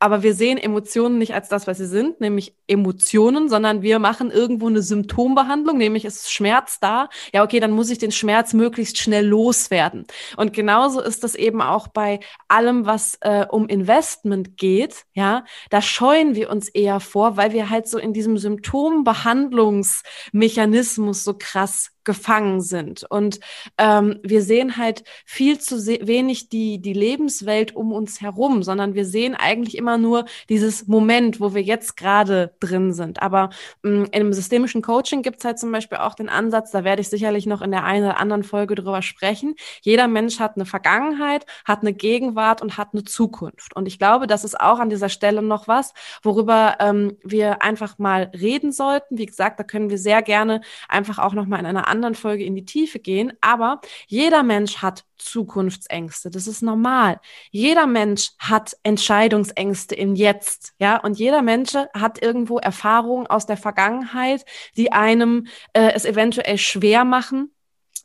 aber 0.00 0.22
wir 0.22 0.34
sehen 0.34 0.56
Emotionen 0.56 1.18
nicht 1.18 1.34
als 1.34 1.50
das, 1.50 1.66
was 1.66 1.76
sie 1.76 1.86
sind, 1.86 2.22
nämlich 2.22 2.54
Emotionen, 2.66 3.50
sondern 3.50 3.82
wir 3.82 3.98
machen 3.98 4.30
irgendwo 4.30 4.66
eine 4.66 4.80
Symptombehandlung, 4.80 5.76
nämlich 5.76 6.06
ist 6.06 6.32
Schmerz 6.32 6.80
da. 6.80 7.10
Ja, 7.34 7.44
okay, 7.44 7.60
dann 7.60 7.72
muss 7.72 7.90
ich 7.90 7.98
den 7.98 8.10
Schmerz 8.10 8.54
möglichst 8.54 8.96
schnell 8.96 9.26
loswerden. 9.26 10.06
Und 10.38 10.54
genauso 10.54 11.02
ist 11.02 11.22
das 11.22 11.34
eben 11.34 11.60
auch 11.60 11.88
bei 11.88 12.20
allem, 12.48 12.86
was 12.86 13.18
äh, 13.20 13.44
um 13.48 13.68
Investment 13.68 14.56
geht. 14.56 15.04
Ja, 15.12 15.44
da 15.68 15.82
scheuen 15.82 16.34
wir 16.34 16.48
uns 16.48 16.70
eher 16.70 17.00
vor, 17.00 17.36
weil 17.36 17.52
wir 17.52 17.68
halt 17.68 17.86
so 17.86 17.98
in 17.98 18.14
diesem 18.14 18.38
Symptombehandlungsmechanismus 18.38 21.24
so 21.24 21.34
krass 21.38 21.90
gefangen 22.04 22.60
sind. 22.60 23.04
Und 23.08 23.40
ähm, 23.78 24.20
wir 24.22 24.42
sehen 24.42 24.76
halt 24.76 25.04
viel 25.24 25.58
zu 25.58 25.76
wenig 25.86 26.48
die, 26.48 26.80
die 26.80 26.92
Lebenswelt 26.92 27.74
um 27.74 27.92
uns 27.92 28.20
herum, 28.20 28.62
sondern 28.62 28.94
wir 28.94 29.04
sehen 29.04 29.34
eigentlich 29.34 29.76
immer 29.76 29.98
nur 29.98 30.24
dieses 30.48 30.86
Moment, 30.86 31.40
wo 31.40 31.54
wir 31.54 31.62
jetzt 31.62 31.96
gerade 31.96 32.54
drin 32.60 32.92
sind. 32.92 33.22
Aber 33.22 33.50
ähm, 33.84 34.06
in 34.12 34.20
einem 34.20 34.32
systemischen 34.32 34.82
Coaching 34.82 35.22
gibt 35.22 35.38
es 35.38 35.44
halt 35.44 35.58
zum 35.58 35.72
Beispiel 35.72 35.98
auch 35.98 36.14
den 36.14 36.28
Ansatz, 36.28 36.70
da 36.70 36.84
werde 36.84 37.02
ich 37.02 37.08
sicherlich 37.08 37.46
noch 37.46 37.62
in 37.62 37.70
der 37.70 37.84
einen 37.84 38.04
oder 38.04 38.18
anderen 38.18 38.44
Folge 38.44 38.74
drüber 38.74 39.02
sprechen. 39.02 39.54
Jeder 39.82 40.08
Mensch 40.08 40.40
hat 40.40 40.56
eine 40.56 40.66
Vergangenheit, 40.66 41.46
hat 41.64 41.80
eine 41.82 41.92
Gegenwart 41.92 42.62
und 42.62 42.78
hat 42.78 42.88
eine 42.92 43.04
Zukunft. 43.04 43.76
Und 43.76 43.86
ich 43.86 43.98
glaube, 43.98 44.26
das 44.26 44.44
ist 44.44 44.58
auch 44.58 44.78
an 44.78 44.90
dieser 44.90 45.08
Stelle 45.08 45.42
noch 45.42 45.68
was, 45.68 45.92
worüber 46.22 46.76
ähm, 46.80 47.16
wir 47.22 47.62
einfach 47.62 47.98
mal 47.98 48.30
reden 48.34 48.72
sollten. 48.72 49.18
Wie 49.18 49.26
gesagt, 49.26 49.58
da 49.60 49.64
können 49.64 49.90
wir 49.90 49.98
sehr 49.98 50.22
gerne 50.22 50.60
einfach 50.88 51.18
auch 51.18 51.34
noch 51.34 51.46
mal 51.46 51.58
in 51.58 51.66
einer 51.66 51.88
anderen 51.90 52.14
Folge 52.14 52.44
in 52.44 52.54
die 52.54 52.64
Tiefe 52.64 52.98
gehen, 52.98 53.32
aber 53.40 53.80
jeder 54.06 54.42
Mensch 54.42 54.78
hat 54.78 55.04
Zukunftsängste. 55.18 56.30
Das 56.30 56.46
ist 56.46 56.62
normal. 56.62 57.20
Jeder 57.50 57.86
Mensch 57.86 58.30
hat 58.38 58.76
Entscheidungsängste 58.82 59.94
im 59.94 60.14
Jetzt, 60.14 60.72
ja, 60.78 60.96
und 60.96 61.18
jeder 61.18 61.42
Mensch 61.42 61.74
hat 61.74 62.22
irgendwo 62.22 62.58
Erfahrungen 62.58 63.26
aus 63.26 63.46
der 63.46 63.56
Vergangenheit, 63.56 64.44
die 64.76 64.92
einem 64.92 65.46
äh, 65.72 65.92
es 65.94 66.04
eventuell 66.04 66.58
schwer 66.58 67.04
machen, 67.04 67.50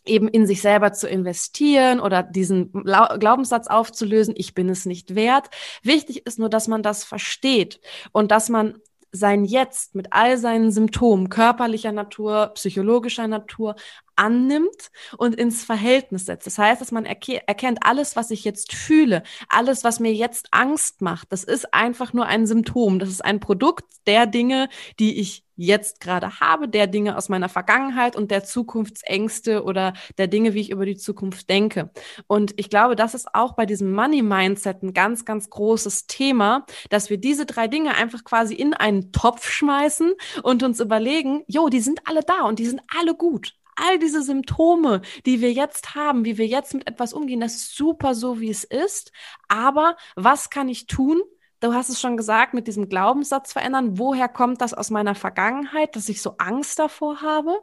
eben 0.05 0.27
in 0.27 0.45
sich 0.45 0.61
selber 0.61 0.93
zu 0.93 1.07
investieren 1.07 1.99
oder 1.99 2.23
diesen 2.23 2.71
Glaubenssatz 2.71 3.67
aufzulösen, 3.67 4.35
ich 4.37 4.53
bin 4.53 4.69
es 4.69 4.85
nicht 4.85 5.15
wert. 5.15 5.49
Wichtig 5.83 6.25
ist 6.25 6.39
nur, 6.39 6.49
dass 6.49 6.67
man 6.67 6.83
das 6.83 7.03
versteht 7.03 7.79
und 8.11 8.31
dass 8.31 8.49
man 8.49 8.75
sein 9.15 9.45
Jetzt 9.45 9.95
mit 9.95 10.07
all 10.11 10.37
seinen 10.37 10.71
Symptomen 10.71 11.29
körperlicher 11.29 11.91
Natur, 11.91 12.51
psychologischer 12.55 13.27
Natur 13.27 13.75
annimmt 14.15 14.91
und 15.17 15.35
ins 15.35 15.63
Verhältnis 15.63 16.25
setzt. 16.25 16.47
Das 16.47 16.57
heißt, 16.57 16.81
dass 16.81 16.91
man 16.91 17.05
erkennt, 17.05 17.79
alles, 17.81 18.15
was 18.15 18.31
ich 18.31 18.43
jetzt 18.43 18.73
fühle, 18.73 19.23
alles, 19.49 19.83
was 19.83 19.99
mir 19.99 20.13
jetzt 20.13 20.47
Angst 20.51 21.01
macht, 21.01 21.31
das 21.31 21.43
ist 21.43 21.73
einfach 21.73 22.13
nur 22.13 22.25
ein 22.25 22.45
Symptom. 22.47 22.99
Das 22.99 23.09
ist 23.09 23.23
ein 23.23 23.39
Produkt 23.39 23.85
der 24.07 24.25
Dinge, 24.25 24.69
die 24.99 25.19
ich 25.19 25.44
jetzt 25.55 25.99
gerade 25.99 26.39
habe, 26.39 26.67
der 26.67 26.87
Dinge 26.87 27.17
aus 27.17 27.29
meiner 27.29 27.49
Vergangenheit 27.49 28.15
und 28.15 28.31
der 28.31 28.43
Zukunftsängste 28.43 29.63
oder 29.63 29.93
der 30.17 30.27
Dinge, 30.27 30.53
wie 30.53 30.61
ich 30.61 30.71
über 30.71 30.85
die 30.85 30.97
Zukunft 30.97 31.49
denke. 31.49 31.91
Und 32.27 32.53
ich 32.57 32.69
glaube, 32.69 32.95
das 32.95 33.13
ist 33.13 33.33
auch 33.33 33.53
bei 33.53 33.65
diesem 33.65 33.93
Money 33.93 34.21
Mindset 34.21 34.83
ein 34.83 34.93
ganz, 34.93 35.25
ganz 35.25 35.49
großes 35.49 36.07
Thema, 36.07 36.65
dass 36.89 37.09
wir 37.09 37.17
diese 37.17 37.45
drei 37.45 37.67
Dinge 37.67 37.95
einfach 37.95 38.23
quasi 38.23 38.53
in 38.55 38.73
einen 38.73 39.11
Topf 39.11 39.49
schmeißen 39.49 40.13
und 40.43 40.63
uns 40.63 40.79
überlegen, 40.79 41.43
jo, 41.47 41.69
die 41.69 41.81
sind 41.81 42.01
alle 42.05 42.21
da 42.21 42.43
und 42.45 42.59
die 42.59 42.65
sind 42.65 42.81
alle 42.97 43.15
gut 43.15 43.53
all 43.75 43.99
diese 43.99 44.23
Symptome, 44.23 45.01
die 45.25 45.41
wir 45.41 45.51
jetzt 45.51 45.95
haben, 45.95 46.25
wie 46.25 46.37
wir 46.37 46.47
jetzt 46.47 46.73
mit 46.73 46.87
etwas 46.87 47.13
umgehen, 47.13 47.41
das 47.41 47.55
ist 47.55 47.75
super 47.75 48.15
so, 48.15 48.39
wie 48.39 48.49
es 48.49 48.63
ist. 48.63 49.11
Aber 49.47 49.97
was 50.15 50.49
kann 50.49 50.69
ich 50.69 50.87
tun? 50.87 51.21
Du 51.61 51.73
hast 51.73 51.89
es 51.89 51.99
schon 51.99 52.17
gesagt, 52.17 52.53
mit 52.53 52.67
diesem 52.67 52.89
Glaubenssatz 52.89 53.53
verändern. 53.53 53.97
Woher 53.97 54.27
kommt 54.27 54.61
das 54.61 54.73
aus 54.73 54.89
meiner 54.89 55.15
Vergangenheit, 55.15 55.95
dass 55.95 56.09
ich 56.09 56.21
so 56.21 56.35
Angst 56.37 56.79
davor 56.79 57.21
habe? 57.21 57.59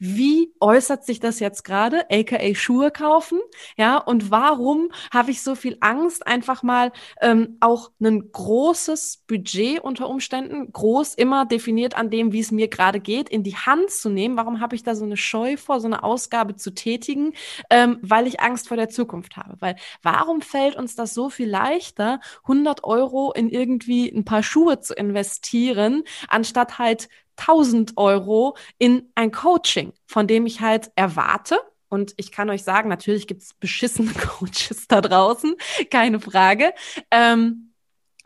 Wie 0.00 0.52
äußert 0.60 1.04
sich 1.04 1.20
das 1.20 1.40
jetzt 1.40 1.62
gerade, 1.62 2.06
aka 2.10 2.54
Schuhe 2.54 2.90
kaufen, 2.90 3.38
ja, 3.76 3.98
und 3.98 4.30
warum 4.30 4.90
habe 5.12 5.30
ich 5.30 5.42
so 5.42 5.54
viel 5.54 5.76
Angst, 5.80 6.26
einfach 6.26 6.62
mal 6.62 6.90
ähm, 7.20 7.58
auch 7.60 7.90
ein 8.00 8.32
großes 8.32 9.24
Budget 9.28 9.80
unter 9.80 10.08
Umständen, 10.08 10.72
groß 10.72 11.14
immer 11.14 11.44
definiert 11.44 11.96
an 11.96 12.08
dem, 12.08 12.32
wie 12.32 12.40
es 12.40 12.50
mir 12.50 12.68
gerade 12.68 12.98
geht, 12.98 13.28
in 13.28 13.42
die 13.42 13.56
Hand 13.56 13.90
zu 13.90 14.08
nehmen, 14.08 14.38
warum 14.38 14.60
habe 14.60 14.74
ich 14.74 14.82
da 14.82 14.94
so 14.94 15.04
eine 15.04 15.18
Scheu 15.18 15.58
vor, 15.58 15.80
so 15.80 15.86
eine 15.86 16.02
Ausgabe 16.02 16.56
zu 16.56 16.72
tätigen, 16.74 17.34
ähm, 17.68 17.98
weil 18.00 18.26
ich 18.26 18.40
Angst 18.40 18.68
vor 18.68 18.78
der 18.78 18.88
Zukunft 18.88 19.36
habe, 19.36 19.56
weil 19.60 19.76
warum 20.02 20.40
fällt 20.40 20.76
uns 20.76 20.96
das 20.96 21.12
so 21.12 21.28
viel 21.28 21.48
leichter, 21.48 22.20
100 22.44 22.84
Euro 22.84 23.32
in 23.32 23.50
irgendwie 23.50 24.08
ein 24.08 24.24
paar 24.24 24.42
Schuhe 24.42 24.80
zu 24.80 24.94
investieren, 24.94 26.04
anstatt 26.28 26.78
halt 26.78 27.08
1000 27.40 27.96
Euro 27.96 28.56
in 28.78 29.10
ein 29.14 29.32
Coaching, 29.32 29.92
von 30.06 30.26
dem 30.26 30.46
ich 30.46 30.60
halt 30.60 30.90
erwarte, 30.94 31.58
und 31.90 32.14
ich 32.16 32.30
kann 32.30 32.48
euch 32.50 32.62
sagen, 32.62 32.88
natürlich 32.88 33.26
gibt 33.26 33.42
es 33.42 33.52
beschissene 33.52 34.12
Coaches 34.38 34.86
da 34.88 35.00
draußen, 35.00 35.56
keine 35.90 36.20
Frage. 36.20 36.72
Ähm, 37.10 37.70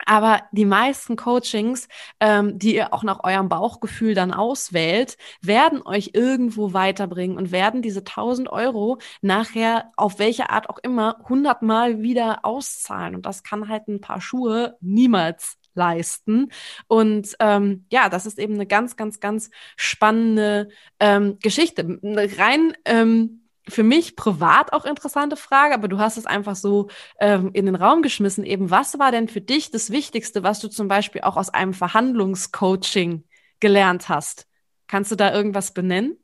aber 0.07 0.43
die 0.53 0.67
meisten 0.67 1.17
Coachings, 1.17 1.89
ähm, 2.21 2.59
die 2.59 2.75
ihr 2.75 2.93
auch 2.93 3.05
nach 3.05 3.25
eurem 3.25 3.49
Bauchgefühl 3.49 4.15
dann 4.15 4.33
auswählt, 4.33 5.17
werden 5.41 5.83
euch 5.87 6.11
irgendwo 6.15 6.73
weiterbringen 6.73 7.39
und 7.39 7.53
werden 7.53 7.81
diese 7.81 8.05
1000 8.05 8.51
Euro 8.51 8.99
nachher 9.23 9.93
auf 9.97 10.19
welche 10.19 10.51
Art 10.51 10.69
auch 10.69 10.79
immer 10.83 11.19
hundertmal 11.29 12.03
wieder 12.03 12.45
auszahlen. 12.45 13.15
Und 13.15 13.25
das 13.25 13.43
kann 13.43 13.69
halt 13.69 13.89
ein 13.89 14.01
paar 14.01 14.21
Schuhe 14.21 14.77
niemals 14.81 15.57
leisten. 15.75 16.51
Und 16.87 17.37
ähm, 17.41 17.87
ja, 17.91 18.09
das 18.09 18.27
ist 18.27 18.39
eben 18.39 18.55
eine 18.55 18.67
ganz, 18.67 18.97
ganz, 18.97 19.21
ganz 19.21 19.51
spannende 19.77 20.69
ähm, 21.01 21.39
Geschichte. 21.41 21.99
Rein 22.03 22.75
ähm, 22.85 23.41
für 23.67 23.83
mich 23.83 24.15
privat 24.17 24.73
auch 24.73 24.85
interessante 24.85 25.37
Frage, 25.37 25.75
aber 25.75 25.89
du 25.89 25.99
hast 25.99 26.19
es 26.19 26.27
einfach 26.27 26.57
so 26.57 26.89
ähm, 27.19 27.51
in 27.55 27.67
den 27.67 27.77
Raum 27.77 28.03
geschmissen. 28.03 28.45
Eben, 28.45 28.71
was 28.71 28.99
war 28.99 29.11
denn 29.11 29.29
für 29.29 29.41
dich 29.41 29.71
das 29.71 29.91
Wichtigste, 29.91 30.43
was 30.43 30.61
du 30.61 30.69
zum 30.69 30.89
Beispiel 30.89 31.23
auch 31.23 31.37
aus 31.37 31.49
einem 31.49 31.73
Verhandlungscoaching 31.73 33.25
gelernt 33.61 34.09
hast? 34.09 34.47
Kannst 34.87 35.11
du 35.11 35.17
da 35.17 35.33
irgendwas 35.33 35.73
benennen? 35.73 36.19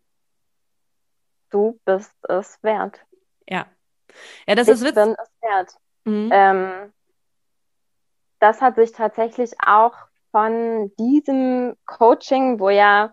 du 1.50 1.78
bist 1.84 2.14
es 2.28 2.58
wert. 2.62 3.00
Ja. 3.48 3.66
Ja, 4.46 4.54
das 4.54 4.68
ich 4.68 4.74
ist 4.74 4.80
witzig. 4.82 4.94
bin 4.94 5.16
es 5.22 5.30
wert. 5.42 5.74
Mhm. 6.04 6.30
Ähm, 6.32 6.92
das 8.40 8.60
hat 8.60 8.76
sich 8.76 8.92
tatsächlich 8.92 9.52
auch 9.64 9.94
von 10.32 10.92
diesem 10.98 11.76
Coaching, 11.86 12.58
wo 12.58 12.70
ja 12.70 13.12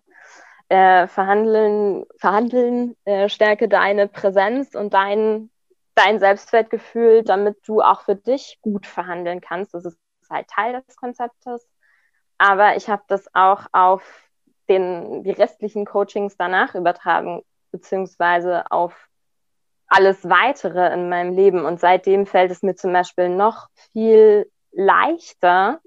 äh, 0.69 1.07
verhandeln, 1.07 2.05
verhandeln, 2.17 2.95
äh, 3.05 3.29
stärke 3.29 3.67
deine 3.67 4.07
Präsenz 4.07 4.75
und 4.75 4.93
dein, 4.93 5.49
dein 5.95 6.19
Selbstwertgefühl, 6.19 7.23
damit 7.23 7.57
du 7.67 7.81
auch 7.81 8.01
für 8.01 8.15
dich 8.15 8.59
gut 8.61 8.85
verhandeln 8.85 9.41
kannst. 9.41 9.73
Das 9.73 9.85
ist 9.85 9.99
halt 10.29 10.47
Teil 10.47 10.81
des 10.85 10.95
Konzeptes. 10.95 11.67
Aber 12.37 12.75
ich 12.75 12.89
habe 12.89 13.03
das 13.07 13.33
auch 13.33 13.65
auf 13.71 14.03
den, 14.69 15.23
die 15.23 15.31
restlichen 15.31 15.85
Coachings 15.85 16.37
danach 16.37 16.75
übertragen, 16.75 17.41
beziehungsweise 17.71 18.69
auf 18.69 19.07
alles 19.87 20.29
weitere 20.29 20.93
in 20.93 21.09
meinem 21.09 21.33
Leben. 21.33 21.65
Und 21.65 21.79
seitdem 21.79 22.25
fällt 22.25 22.51
es 22.51 22.61
mir 22.61 22.75
zum 22.75 22.93
Beispiel 22.93 23.29
noch 23.29 23.69
viel 23.93 24.51
leichter, 24.71 25.79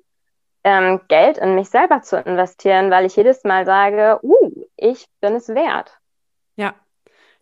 ähm, 0.65 1.01
Geld 1.09 1.39
in 1.39 1.55
mich 1.55 1.71
selber 1.71 2.03
zu 2.03 2.19
investieren, 2.19 2.91
weil 2.91 3.07
ich 3.07 3.17
jedes 3.17 3.45
Mal 3.45 3.65
sage, 3.65 4.19
uh, 4.23 4.67
ich 4.77 5.07
bin 5.21 5.35
es 5.35 5.49
wert. 5.49 5.99
Ja, 6.57 6.75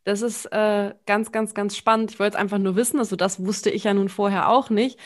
das 0.04 0.22
ist 0.22 0.46
äh, 0.46 0.94
ganz, 1.06 1.32
ganz, 1.32 1.54
ganz 1.54 1.76
spannend. 1.76 2.12
Ich 2.12 2.20
wollte 2.20 2.36
es 2.36 2.40
einfach 2.40 2.58
nur 2.58 2.76
wissen, 2.76 2.98
also 2.98 3.16
das 3.16 3.44
wusste 3.44 3.70
ich 3.70 3.84
ja 3.84 3.94
nun 3.94 4.08
vorher 4.08 4.48
auch 4.48 4.70
nicht. 4.70 4.98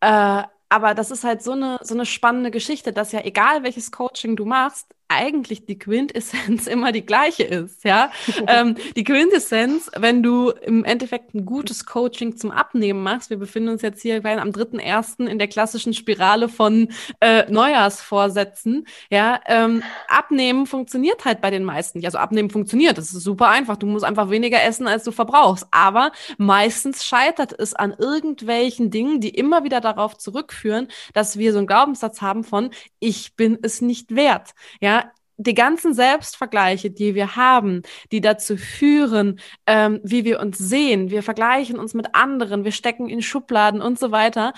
Äh, 0.00 0.42
aber 0.68 0.94
das 0.94 1.10
ist 1.10 1.24
halt 1.24 1.42
so 1.42 1.52
eine, 1.52 1.78
so 1.82 1.94
eine 1.94 2.06
spannende 2.06 2.50
Geschichte, 2.50 2.92
dass 2.92 3.12
ja 3.12 3.20
egal 3.20 3.62
welches 3.62 3.92
Coaching 3.92 4.34
du 4.34 4.44
machst, 4.44 4.94
eigentlich 5.08 5.66
die 5.66 5.78
Quintessenz 5.78 6.66
immer 6.68 6.92
die 6.92 7.04
gleiche 7.04 7.44
ist, 7.44 7.84
ja. 7.84 8.10
ähm, 8.46 8.76
die 8.96 9.04
Quintessenz, 9.04 9.90
wenn 9.96 10.22
du 10.22 10.50
im 10.50 10.84
Endeffekt 10.84 11.34
ein 11.34 11.44
gutes 11.44 11.86
Coaching 11.86 12.36
zum 12.36 12.50
Abnehmen 12.50 13.02
machst, 13.02 13.30
wir 13.30 13.36
befinden 13.36 13.70
uns 13.70 13.82
jetzt 13.82 14.02
hier 14.02 14.16
am 14.16 14.50
3.1. 14.50 15.26
in 15.26 15.38
der 15.38 15.48
klassischen 15.48 15.92
Spirale 15.92 16.48
von 16.48 16.88
äh, 17.20 17.50
Neujahrsvorsätzen, 17.50 18.86
ja, 19.10 19.40
ähm, 19.46 19.82
Abnehmen 20.08 20.66
funktioniert 20.66 21.24
halt 21.24 21.40
bei 21.40 21.50
den 21.50 21.64
meisten 21.64 21.98
nicht. 21.98 22.06
Also 22.06 22.18
Abnehmen 22.18 22.50
funktioniert, 22.50 22.98
das 22.98 23.12
ist 23.12 23.24
super 23.24 23.48
einfach. 23.48 23.76
Du 23.76 23.86
musst 23.86 24.04
einfach 24.04 24.30
weniger 24.30 24.62
essen, 24.62 24.86
als 24.86 25.04
du 25.04 25.10
verbrauchst. 25.10 25.66
Aber 25.70 26.12
meistens 26.38 27.04
scheitert 27.04 27.58
es 27.58 27.74
an 27.74 27.94
irgendwelchen 27.98 28.90
Dingen, 28.90 29.20
die 29.20 29.30
immer 29.30 29.64
wieder 29.64 29.80
darauf 29.80 30.16
zurückführen, 30.16 30.88
dass 31.14 31.38
wir 31.38 31.52
so 31.52 31.58
einen 31.58 31.66
Glaubenssatz 31.66 32.20
haben 32.20 32.44
von, 32.44 32.70
ich 33.00 33.34
bin 33.36 33.58
es 33.62 33.80
nicht 33.80 34.14
wert, 34.14 34.54
ja, 34.80 34.95
die 35.36 35.54
ganzen 35.54 35.94
Selbstvergleiche, 35.94 36.90
die 36.90 37.14
wir 37.14 37.36
haben, 37.36 37.82
die 38.12 38.20
dazu 38.20 38.56
führen, 38.56 39.40
ähm, 39.66 40.00
wie 40.02 40.24
wir 40.24 40.40
uns 40.40 40.58
sehen, 40.58 41.10
wir 41.10 41.22
vergleichen 41.22 41.78
uns 41.78 41.94
mit 41.94 42.14
anderen, 42.14 42.64
wir 42.64 42.72
stecken 42.72 43.08
in 43.08 43.22
Schubladen 43.22 43.82
und 43.82 43.98
so 43.98 44.10
weiter, 44.10 44.52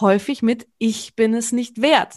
häufig 0.00 0.42
mit 0.42 0.66
Ich 0.78 1.14
bin 1.14 1.34
es 1.34 1.52
nicht 1.52 1.82
wert. 1.82 2.16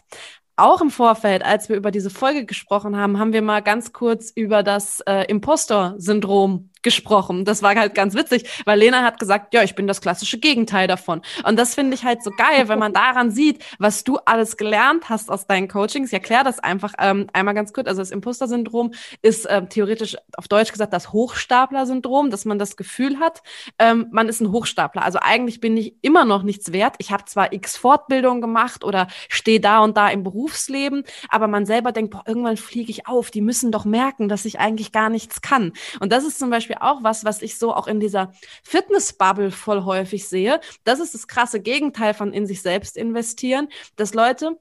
Auch 0.58 0.80
im 0.80 0.90
Vorfeld, 0.90 1.44
als 1.44 1.68
wir 1.68 1.76
über 1.76 1.92
diese 1.92 2.10
Folge 2.10 2.46
gesprochen 2.46 2.96
haben, 2.96 3.20
haben 3.20 3.34
wir 3.34 3.42
mal 3.42 3.62
ganz 3.62 3.92
kurz 3.92 4.32
über 4.34 4.64
das 4.64 5.02
äh, 5.02 5.26
Impostor-Syndrom 5.26 6.70
gesprochen. 6.86 7.44
Das 7.44 7.64
war 7.64 7.76
halt 7.76 7.96
ganz 7.96 8.14
witzig, 8.14 8.48
weil 8.64 8.80
Lena 8.80 9.04
hat 9.04 9.20
gesagt, 9.20 9.54
ja, 9.54 9.64
ich 9.64 9.76
bin 9.76 9.88
das 9.88 10.00
klassische 10.00 10.38
Gegenteil 10.38 10.88
davon. 10.88 11.22
Und 11.44 11.58
das 11.58 11.76
finde 11.76 11.96
ich 11.96 12.06
halt 12.06 12.24
so 12.24 12.30
geil, 12.30 12.70
wenn 12.70 12.80
man 12.80 12.94
daran 12.94 13.32
sieht, 13.32 13.66
was 13.80 14.04
du 14.04 14.18
alles 14.26 14.56
gelernt 14.56 15.10
hast 15.10 15.30
aus 15.32 15.48
deinen 15.48 15.68
Coachings. 15.68 16.10
Ich 16.10 16.14
erkläre 16.14 16.44
das 16.44 16.60
einfach 16.60 16.94
ähm, 17.00 17.28
einmal 17.34 17.56
ganz 17.56 17.74
kurz. 17.74 17.88
Also 17.88 18.02
das 18.02 18.12
Imposter-Syndrom 18.12 18.94
ist 19.24 19.46
äh, 19.48 19.66
theoretisch 19.66 20.16
auf 20.38 20.48
Deutsch 20.48 20.72
gesagt 20.72 20.94
das 20.94 21.12
Hochstapler-Syndrom, 21.12 22.30
dass 22.30 22.46
man 22.46 22.60
das 22.60 22.78
Gefühl 22.78 23.20
hat, 23.20 23.42
ähm, 23.80 24.08
man 24.12 24.30
ist 24.30 24.42
ein 24.42 24.52
Hochstapler. 24.52 25.04
Also 25.04 25.18
eigentlich 25.22 25.60
bin 25.60 25.76
ich 25.76 25.96
immer 26.04 26.24
noch 26.24 26.44
nichts 26.44 26.72
wert. 26.72 26.96
Ich 27.00 27.12
habe 27.12 27.26
zwar 27.26 27.52
x 27.52 27.78
Fortbildungen 27.78 28.42
gemacht 28.42 28.84
oder 28.84 29.08
stehe 29.28 29.60
da 29.60 29.80
und 29.80 29.98
da 29.98 30.10
im 30.10 30.22
Berufsleben, 30.22 31.04
aber 31.30 31.48
man 31.48 31.66
selber 31.66 31.92
denkt, 31.92 32.12
boah, 32.12 32.24
irgendwann 32.28 32.58
fliege 32.58 32.92
ich 32.92 33.08
auf. 33.08 33.32
Die 33.32 33.42
müssen 33.42 33.72
doch 33.72 33.86
merken, 33.86 34.30
dass 34.30 34.46
ich 34.46 34.60
eigentlich 34.60 34.92
gar 34.92 35.10
nichts 35.10 35.42
kann. 35.42 35.74
Und 36.00 36.12
das 36.12 36.24
ist 36.24 36.38
zum 36.38 36.52
Beispiel 36.52 36.75
Beispiel 36.76 36.88
auch 36.88 37.04
was, 37.04 37.26
was 37.26 37.42
ich 37.42 37.58
so 37.58 37.74
auch 37.74 37.88
in 37.88 38.00
dieser 38.00 38.32
Fitness-Bubble 38.64 39.52
voll 39.52 39.84
häufig 39.84 40.28
sehe. 40.28 40.60
Das 40.84 41.00
ist 41.00 41.14
das 41.14 41.28
krasse 41.28 41.60
Gegenteil 41.60 42.14
von 42.14 42.34
in 42.34 42.46
sich 42.48 42.62
selbst 42.62 42.98
investieren, 42.98 43.70
dass 43.96 44.14
Leute 44.14 44.58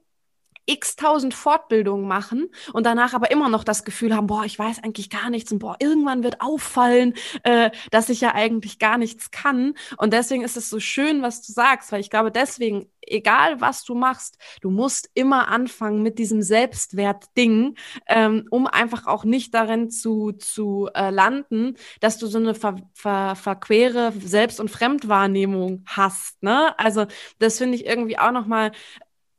x 0.65 0.95
tausend 0.95 1.33
Fortbildungen 1.33 2.07
machen 2.07 2.49
und 2.73 2.85
danach 2.85 3.13
aber 3.13 3.31
immer 3.31 3.49
noch 3.49 3.63
das 3.63 3.83
Gefühl 3.83 4.15
haben, 4.15 4.27
boah, 4.27 4.45
ich 4.45 4.57
weiß 4.57 4.83
eigentlich 4.83 5.09
gar 5.09 5.29
nichts 5.29 5.51
und 5.51 5.59
boah, 5.59 5.75
irgendwann 5.79 6.23
wird 6.23 6.41
auffallen, 6.41 7.13
äh, 7.43 7.71
dass 7.91 8.09
ich 8.09 8.21
ja 8.21 8.33
eigentlich 8.33 8.79
gar 8.79 8.97
nichts 8.97 9.31
kann. 9.31 9.73
Und 9.97 10.13
deswegen 10.13 10.43
ist 10.43 10.57
es 10.57 10.69
so 10.69 10.79
schön, 10.79 11.21
was 11.21 11.41
du 11.45 11.51
sagst, 11.51 11.91
weil 11.91 12.01
ich 12.01 12.09
glaube, 12.09 12.31
deswegen, 12.31 12.89
egal 13.01 13.61
was 13.61 13.83
du 13.83 13.95
machst, 13.95 14.37
du 14.61 14.69
musst 14.69 15.09
immer 15.13 15.47
anfangen 15.49 16.01
mit 16.01 16.19
diesem 16.19 16.41
Selbstwert-Ding, 16.41 17.75
ähm, 18.07 18.47
um 18.49 18.67
einfach 18.67 19.07
auch 19.07 19.23
nicht 19.23 19.53
darin 19.53 19.89
zu, 19.89 20.31
zu 20.33 20.89
äh, 20.93 21.09
landen, 21.09 21.75
dass 21.99 22.17
du 22.17 22.27
so 22.27 22.37
eine 22.37 22.55
ver, 22.55 22.77
ver, 22.93 23.35
verquere 23.35 24.13
Selbst- 24.19 24.59
und 24.59 24.71
Fremdwahrnehmung 24.71 25.83
hast. 25.85 26.41
Ne? 26.41 26.77
Also 26.79 27.05
das 27.39 27.57
finde 27.57 27.75
ich 27.75 27.85
irgendwie 27.85 28.17
auch 28.17 28.31
nochmal 28.31 28.71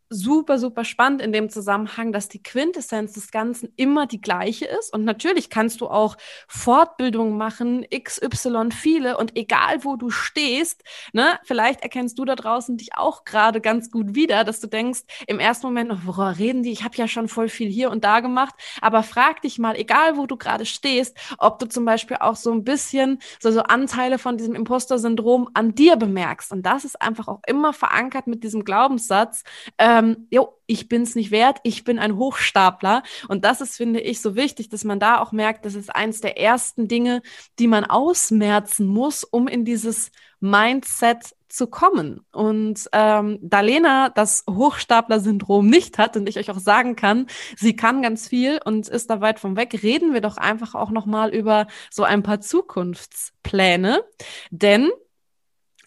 super, 0.09 0.59
super 0.59 0.85
spannend 0.85 1.21
in 1.21 1.33
dem 1.33 1.51
Zusammenhang, 1.51 2.12
dass 2.12 2.29
die 2.29 2.42
Quintessenz 2.42 3.12
des 3.12 3.31
Ganzen 3.31 3.73
immer 3.77 4.07
die 4.07 4.21
gleiche 4.21 4.66
ist. 4.66 4.92
Und 4.92 5.05
natürlich 5.05 5.51
kannst 5.51 5.81
du 5.81 5.88
auch 5.88 6.16
Fortbildungen 6.49 7.37
machen, 7.37 7.85
XY 7.92 8.71
viele 8.73 9.16
und 9.16 9.37
egal 9.37 9.85
wo 9.85 9.97
du 9.97 10.11
stehst, 10.11 10.83
ne, 11.12 11.38
vielleicht 11.45 11.81
erkennst 11.83 12.19
du 12.19 12.25
da 12.25 12.37
draußen 12.37 12.77
dich 12.77 12.97
auch 12.97 13.25
gerade 13.25 13.61
ganz 13.61 13.90
gut 13.90 14.14
wieder, 14.14 14.45
dass 14.45 14.61
du 14.61 14.66
denkst, 14.66 15.01
im 15.27 15.40
ersten 15.40 15.66
Moment 15.66 15.88
noch, 15.88 16.07
worüber 16.07 16.38
reden 16.38 16.62
die? 16.62 16.73
Ich 16.73 16.85
habe 16.85 16.97
ja 16.97 17.09
schon 17.09 17.29
voll 17.29 17.49
viel 17.49 17.69
hier 17.69 17.90
und 17.90 18.05
da 18.05 18.21
gemacht. 18.21 18.55
Aber 18.81 19.03
frag 19.03 19.42
dich 19.42 19.59
mal, 19.59 19.77
egal 19.77 20.16
wo 20.16 20.27
du 20.27 20.37
gerade 20.37 20.66
stehst, 20.66 21.16
ob 21.38 21.59
du 21.59 21.66
zum 21.66 21.85
Beispiel 21.85 22.19
auch 22.21 22.37
so 22.37 22.53
ein 22.53 22.64
bisschen 22.64 23.19
so, 23.40 23.51
so 23.51 23.62
Anteile 23.62 24.19
von 24.19 24.37
diesem 24.37 24.55
Imposter-Syndrom 24.55 25.49
an 25.55 25.75
dir 25.75 25.97
bemerkst. 25.97 26.53
Und 26.53 26.64
das 26.64 26.85
ist 26.85 27.01
einfach 27.03 27.29
auch 27.29 27.40
immer 27.47 27.73
verankert 27.73 28.27
mit 28.27 28.45
diesem 28.45 28.64
Glaubenssatz, 28.64 29.42
äh, 29.79 29.95
ähm, 29.96 30.26
jo, 30.30 30.59
ich 30.66 30.88
bin's 30.88 31.14
nicht 31.14 31.30
wert, 31.30 31.59
ich 31.62 31.85
bin 31.85 31.98
ein 31.98 32.16
Hochstapler. 32.16 33.02
Und 33.28 33.44
das 33.44 33.61
ist, 33.61 33.76
finde 33.76 34.00
ich, 34.00 34.20
so 34.20 34.35
wichtig, 34.35 34.68
dass 34.68 34.85
man 34.85 35.00
da 35.00 35.20
auch 35.20 35.32
merkt, 35.32 35.64
das 35.64 35.74
ist 35.74 35.94
eins 35.94 36.20
der 36.20 36.38
ersten 36.38 36.88
Dinge, 36.88 37.22
die 37.59 37.66
man 37.66 37.85
ausmerzen 37.85 38.87
muss, 38.87 39.24
um 39.24 39.48
in 39.48 39.64
dieses 39.64 40.11
Mindset 40.40 41.35
zu 41.48 41.68
kommen. 41.68 42.20
Und 42.32 42.88
ähm, 42.92 43.38
da 43.40 43.61
Lena 43.61 44.11
das 44.11 44.44
Hochstapler-Syndrom 44.50 45.66
nicht 45.66 45.96
hat 45.98 46.16
und 46.16 46.28
ich 46.28 46.38
euch 46.38 46.50
auch 46.50 46.59
sagen 46.59 46.96
kann, 46.96 47.26
sie 47.56 47.76
kann 47.76 48.02
ganz 48.02 48.28
viel 48.28 48.61
und 48.64 48.88
ist 48.88 49.09
da 49.09 49.20
weit 49.20 49.40
vom 49.40 49.56
weg, 49.56 49.78
reden 49.82 50.12
wir 50.12 50.20
doch 50.20 50.37
einfach 50.37 50.74
auch 50.74 50.90
noch 50.90 51.06
mal 51.06 51.35
über 51.35 51.66
so 51.90 52.02
ein 52.02 52.22
paar 52.22 52.40
Zukunftspläne. 52.40 54.02
Denn 54.50 54.90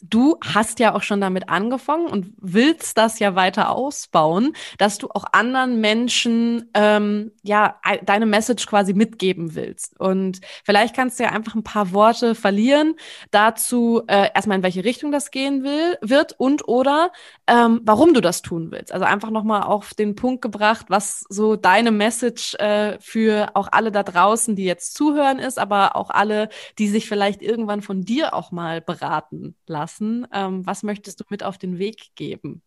Du 0.01 0.37
hast 0.41 0.79
ja 0.79 0.95
auch 0.95 1.03
schon 1.03 1.19
damit 1.19 1.49
angefangen 1.49 2.07
und 2.07 2.33
willst 2.37 2.97
das 2.97 3.19
ja 3.19 3.35
weiter 3.35 3.69
ausbauen, 3.69 4.53
dass 4.77 4.97
du 4.97 5.09
auch 5.09 5.25
anderen 5.33 5.81
Menschen 5.81 6.69
ähm, 6.73 7.31
ja 7.43 7.75
deine 8.05 8.25
Message 8.25 8.65
quasi 8.65 8.93
mitgeben 8.93 9.55
willst. 9.55 9.99
Und 9.99 10.39
vielleicht 10.63 10.95
kannst 10.95 11.19
du 11.19 11.23
ja 11.23 11.31
einfach 11.31 11.55
ein 11.55 11.63
paar 11.63 11.91
Worte 11.91 12.33
verlieren 12.33 12.95
dazu, 13.31 14.03
äh, 14.07 14.29
erstmal 14.33 14.57
in 14.57 14.63
welche 14.63 14.85
Richtung 14.85 15.11
das 15.11 15.31
gehen 15.31 15.63
will, 15.63 15.97
wird 16.01 16.33
und 16.37 16.67
oder 16.69 17.11
ähm, 17.47 17.81
warum 17.83 18.13
du 18.13 18.21
das 18.21 18.41
tun 18.41 18.71
willst. 18.71 18.93
Also 18.93 19.05
einfach 19.05 19.31
nochmal 19.31 19.63
auf 19.63 19.93
den 19.93 20.15
Punkt 20.15 20.41
gebracht, 20.41 20.85
was 20.87 21.25
so 21.27 21.57
deine 21.57 21.91
Message 21.91 22.55
äh, 22.55 22.97
für 23.01 23.49
auch 23.55 23.67
alle 23.71 23.91
da 23.91 24.03
draußen, 24.03 24.55
die 24.55 24.63
jetzt 24.63 24.93
zuhören 24.93 25.39
ist, 25.39 25.59
aber 25.59 25.97
auch 25.97 26.09
alle, 26.09 26.47
die 26.77 26.87
sich 26.87 27.09
vielleicht 27.09 27.41
irgendwann 27.41 27.81
von 27.81 28.03
dir 28.03 28.33
auch 28.33 28.51
mal 28.51 28.79
beraten 28.79 29.55
lassen 29.67 29.88
lassen. 29.89 30.27
Ähm, 30.31 30.65
was 30.65 30.83
möchtest 30.83 31.19
du 31.19 31.23
mit 31.29 31.43
auf 31.43 31.57
den 31.57 31.79
Weg 31.79 32.15
geben? 32.15 32.61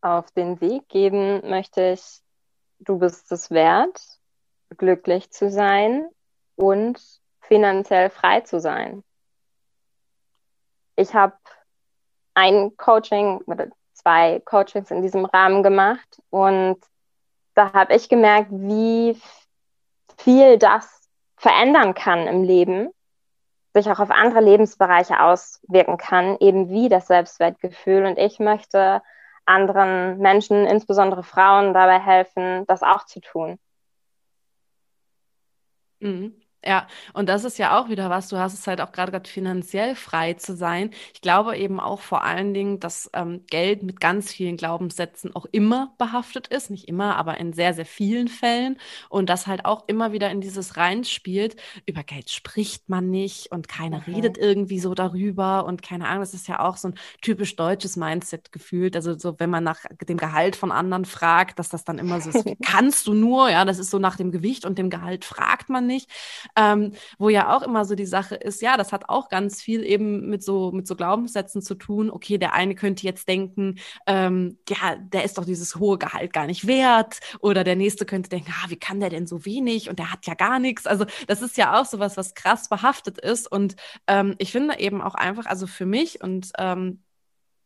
Auf 0.00 0.30
den 0.32 0.60
Weg 0.60 0.88
geben 0.88 1.48
möchte 1.48 1.92
ich, 1.92 2.20
du 2.78 2.98
bist 2.98 3.32
es 3.32 3.50
wert, 3.50 4.00
glücklich 4.76 5.30
zu 5.30 5.50
sein 5.50 6.06
und 6.56 7.00
finanziell 7.40 8.10
frei 8.10 8.40
zu 8.40 8.60
sein. 8.60 9.02
Ich 10.96 11.14
habe 11.14 11.36
ein 12.34 12.76
Coaching 12.76 13.38
oder 13.46 13.68
zwei 13.94 14.40
Coachings 14.40 14.90
in 14.90 15.02
diesem 15.02 15.24
Rahmen 15.24 15.62
gemacht 15.62 16.20
und 16.30 16.78
da 17.54 17.72
habe 17.72 17.94
ich 17.94 18.08
gemerkt, 18.08 18.50
wie 18.50 19.18
viel 20.18 20.58
das 20.58 21.08
verändern 21.36 21.94
kann 21.94 22.26
im 22.26 22.42
Leben, 22.42 22.90
sich 23.82 23.92
auch 23.92 24.00
auf 24.00 24.10
andere 24.10 24.40
Lebensbereiche 24.40 25.20
auswirken 25.20 25.96
kann, 25.98 26.36
eben 26.40 26.70
wie 26.70 26.88
das 26.88 27.06
Selbstwertgefühl. 27.06 28.06
Und 28.06 28.18
ich 28.18 28.38
möchte 28.38 29.02
anderen 29.44 30.18
Menschen, 30.18 30.66
insbesondere 30.66 31.22
Frauen, 31.22 31.74
dabei 31.74 32.00
helfen, 32.00 32.66
das 32.66 32.82
auch 32.82 33.04
zu 33.06 33.20
tun. 33.20 33.58
Mhm. 36.00 36.45
Ja, 36.66 36.88
und 37.12 37.28
das 37.28 37.44
ist 37.44 37.58
ja 37.58 37.78
auch 37.78 37.88
wieder 37.88 38.10
was, 38.10 38.28
du 38.28 38.38
hast 38.38 38.52
es 38.52 38.66
halt 38.66 38.80
auch 38.80 38.90
gerade 38.90 39.12
gerade 39.12 39.30
finanziell 39.30 39.94
frei 39.94 40.34
zu 40.34 40.56
sein. 40.56 40.90
Ich 41.14 41.20
glaube 41.20 41.56
eben 41.56 41.78
auch 41.78 42.00
vor 42.00 42.24
allen 42.24 42.54
Dingen, 42.54 42.80
dass 42.80 43.08
ähm, 43.12 43.44
Geld 43.48 43.84
mit 43.84 44.00
ganz 44.00 44.32
vielen 44.32 44.56
Glaubenssätzen 44.56 45.34
auch 45.36 45.46
immer 45.52 45.94
behaftet 45.96 46.48
ist. 46.48 46.70
Nicht 46.70 46.88
immer, 46.88 47.16
aber 47.16 47.38
in 47.38 47.52
sehr, 47.52 47.72
sehr 47.72 47.86
vielen 47.86 48.26
Fällen. 48.26 48.78
Und 49.08 49.30
das 49.30 49.46
halt 49.46 49.64
auch 49.64 49.84
immer 49.86 50.10
wieder 50.10 50.28
in 50.30 50.40
dieses 50.40 50.76
reinspielt. 50.76 51.54
Über 51.86 52.02
Geld 52.02 52.30
spricht 52.30 52.88
man 52.88 53.10
nicht 53.10 53.52
und 53.52 53.68
keiner 53.68 54.02
mhm. 54.04 54.14
redet 54.14 54.36
irgendwie 54.36 54.80
so 54.80 54.94
darüber. 54.94 55.66
Und 55.66 55.82
keine 55.82 56.08
Ahnung, 56.08 56.20
das 56.20 56.34
ist 56.34 56.48
ja 56.48 56.58
auch 56.58 56.78
so 56.78 56.88
ein 56.88 56.94
typisch 57.22 57.54
deutsches 57.54 57.94
Mindset 57.94 58.50
gefühlt. 58.50 58.96
Also 58.96 59.16
so, 59.16 59.38
wenn 59.38 59.50
man 59.50 59.62
nach 59.62 59.84
dem 60.08 60.16
Gehalt 60.16 60.56
von 60.56 60.72
anderen 60.72 61.04
fragt, 61.04 61.60
dass 61.60 61.68
das 61.68 61.84
dann 61.84 61.98
immer 61.98 62.20
so 62.20 62.30
ist, 62.30 62.44
kannst 62.64 63.06
du 63.06 63.14
nur? 63.14 63.50
Ja, 63.50 63.64
das 63.64 63.78
ist 63.78 63.90
so 63.90 64.00
nach 64.00 64.16
dem 64.16 64.32
Gewicht 64.32 64.64
und 64.64 64.78
dem 64.78 64.90
Gehalt 64.90 65.24
fragt 65.24 65.68
man 65.68 65.86
nicht 65.86 66.10
ähm, 66.56 66.92
wo 67.18 67.28
ja 67.28 67.54
auch 67.56 67.62
immer 67.62 67.84
so 67.84 67.94
die 67.94 68.06
Sache 68.06 68.34
ist, 68.34 68.62
ja, 68.62 68.76
das 68.76 68.92
hat 68.92 69.08
auch 69.08 69.28
ganz 69.28 69.62
viel 69.62 69.84
eben 69.84 70.28
mit 70.28 70.42
so, 70.42 70.72
mit 70.72 70.86
so 70.86 70.96
Glaubenssätzen 70.96 71.62
zu 71.62 71.74
tun. 71.74 72.10
Okay, 72.10 72.38
der 72.38 72.54
eine 72.54 72.74
könnte 72.74 73.04
jetzt 73.04 73.28
denken, 73.28 73.78
ähm, 74.06 74.58
ja, 74.68 74.96
der 74.96 75.24
ist 75.24 75.38
doch 75.38 75.44
dieses 75.44 75.76
hohe 75.76 75.98
Gehalt 75.98 76.32
gar 76.32 76.46
nicht 76.46 76.66
wert. 76.66 77.20
Oder 77.40 77.64
der 77.64 77.76
nächste 77.76 78.06
könnte 78.06 78.30
denken, 78.30 78.52
ah, 78.62 78.70
wie 78.70 78.76
kann 78.78 79.00
der 79.00 79.10
denn 79.10 79.26
so 79.26 79.44
wenig 79.44 79.88
und 79.90 79.98
der 79.98 80.12
hat 80.12 80.26
ja 80.26 80.34
gar 80.34 80.58
nichts. 80.58 80.86
Also 80.86 81.04
das 81.26 81.42
ist 81.42 81.56
ja 81.56 81.80
auch 81.80 81.84
sowas, 81.84 82.16
was 82.16 82.34
krass 82.34 82.68
behaftet 82.68 83.18
ist. 83.18 83.50
Und 83.50 83.76
ähm, 84.06 84.34
ich 84.38 84.52
finde 84.52 84.78
eben 84.78 85.02
auch 85.02 85.14
einfach, 85.14 85.46
also 85.46 85.66
für 85.66 85.86
mich 85.86 86.22
und 86.22 86.50
ähm, 86.58 87.02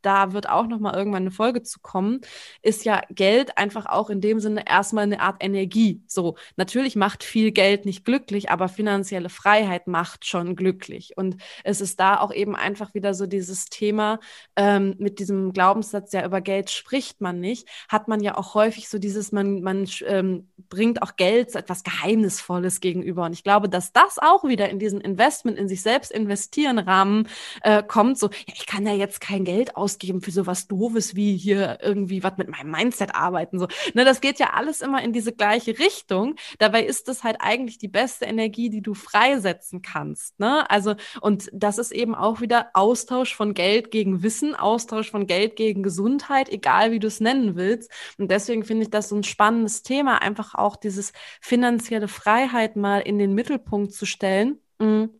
da 0.02 0.32
wird 0.32 0.48
auch 0.48 0.66
noch 0.66 0.78
mal 0.78 0.94
irgendwann 0.94 1.22
eine 1.22 1.30
Folge 1.30 1.62
zu 1.62 1.80
kommen, 1.80 2.20
ist 2.62 2.84
ja 2.84 3.02
Geld 3.10 3.58
einfach 3.58 3.86
auch 3.86 4.10
in 4.10 4.20
dem 4.20 4.40
Sinne 4.40 4.66
erstmal 4.66 5.04
eine 5.04 5.20
Art 5.20 5.36
Energie. 5.40 6.02
So, 6.06 6.36
natürlich 6.56 6.96
macht 6.96 7.24
viel 7.24 7.52
Geld 7.52 7.84
nicht 7.84 8.04
glücklich, 8.04 8.50
aber 8.50 8.68
finanzielle 8.68 9.28
Freiheit 9.28 9.86
macht 9.86 10.26
schon 10.26 10.56
glücklich. 10.56 11.12
Und 11.16 11.36
es 11.64 11.80
ist 11.80 12.00
da 12.00 12.20
auch 12.20 12.32
eben 12.32 12.56
einfach 12.56 12.94
wieder 12.94 13.14
so 13.14 13.26
dieses 13.26 13.66
Thema 13.66 14.20
ähm, 14.56 14.94
mit 14.98 15.18
diesem 15.18 15.52
Glaubenssatz, 15.52 16.12
ja, 16.12 16.24
über 16.24 16.40
Geld 16.40 16.70
spricht 16.70 17.20
man 17.20 17.40
nicht, 17.40 17.68
hat 17.88 18.08
man 18.08 18.20
ja 18.20 18.36
auch 18.36 18.54
häufig 18.54 18.88
so 18.88 18.98
dieses, 18.98 19.32
man, 19.32 19.62
man 19.62 19.88
ähm, 20.06 20.48
bringt 20.68 21.02
auch 21.02 21.16
Geld 21.16 21.54
etwas 21.54 21.82
Geheimnisvolles 21.82 22.80
gegenüber. 22.80 23.24
Und 23.24 23.32
ich 23.32 23.42
glaube, 23.42 23.68
dass 23.68 23.92
das 23.92 24.18
auch 24.18 24.44
wieder 24.44 24.68
in 24.68 24.78
diesen 24.78 25.00
Investment, 25.00 25.58
in 25.58 25.68
sich 25.68 25.82
selbst 25.82 26.10
investieren 26.10 26.78
Rahmen 26.78 27.28
äh, 27.62 27.82
kommt, 27.82 28.18
so, 28.18 28.28
ja, 28.28 28.54
ich 28.54 28.66
kann 28.66 28.86
ja 28.86 28.94
jetzt 28.94 29.20
kein 29.20 29.44
Geld 29.44 29.76
aus 29.76 29.89
ausgeben 29.90 30.20
für 30.20 30.30
sowas 30.30 30.68
Doofes 30.68 31.16
wie 31.16 31.36
hier 31.36 31.78
irgendwie 31.82 32.22
was 32.22 32.36
mit 32.36 32.48
meinem 32.48 32.70
Mindset 32.70 33.14
arbeiten. 33.14 33.58
So. 33.58 33.66
Ne, 33.94 34.04
das 34.04 34.20
geht 34.20 34.38
ja 34.38 34.50
alles 34.54 34.80
immer 34.80 35.02
in 35.02 35.12
diese 35.12 35.32
gleiche 35.32 35.78
Richtung. 35.78 36.36
Dabei 36.58 36.84
ist 36.84 37.08
das 37.08 37.24
halt 37.24 37.38
eigentlich 37.40 37.78
die 37.78 37.88
beste 37.88 38.26
Energie, 38.26 38.70
die 38.70 38.82
du 38.82 38.94
freisetzen 38.94 39.82
kannst. 39.82 40.38
Ne? 40.38 40.68
Also, 40.70 40.94
und 41.20 41.50
das 41.52 41.78
ist 41.78 41.92
eben 41.92 42.14
auch 42.14 42.40
wieder 42.40 42.70
Austausch 42.74 43.34
von 43.34 43.54
Geld 43.54 43.90
gegen 43.90 44.22
Wissen, 44.22 44.54
Austausch 44.54 45.10
von 45.10 45.26
Geld 45.26 45.56
gegen 45.56 45.82
Gesundheit, 45.82 46.48
egal 46.48 46.92
wie 46.92 47.00
du 47.00 47.08
es 47.08 47.20
nennen 47.20 47.56
willst. 47.56 47.90
Und 48.18 48.30
deswegen 48.30 48.64
finde 48.64 48.84
ich 48.84 48.90
das 48.90 49.08
so 49.08 49.16
ein 49.16 49.24
spannendes 49.24 49.82
Thema, 49.82 50.22
einfach 50.22 50.54
auch 50.54 50.76
dieses 50.76 51.12
finanzielle 51.40 52.08
Freiheit 52.08 52.76
mal 52.76 53.00
in 53.00 53.18
den 53.18 53.34
Mittelpunkt 53.34 53.92
zu 53.92 54.06
stellen. 54.06 54.60
Mhm 54.78 55.19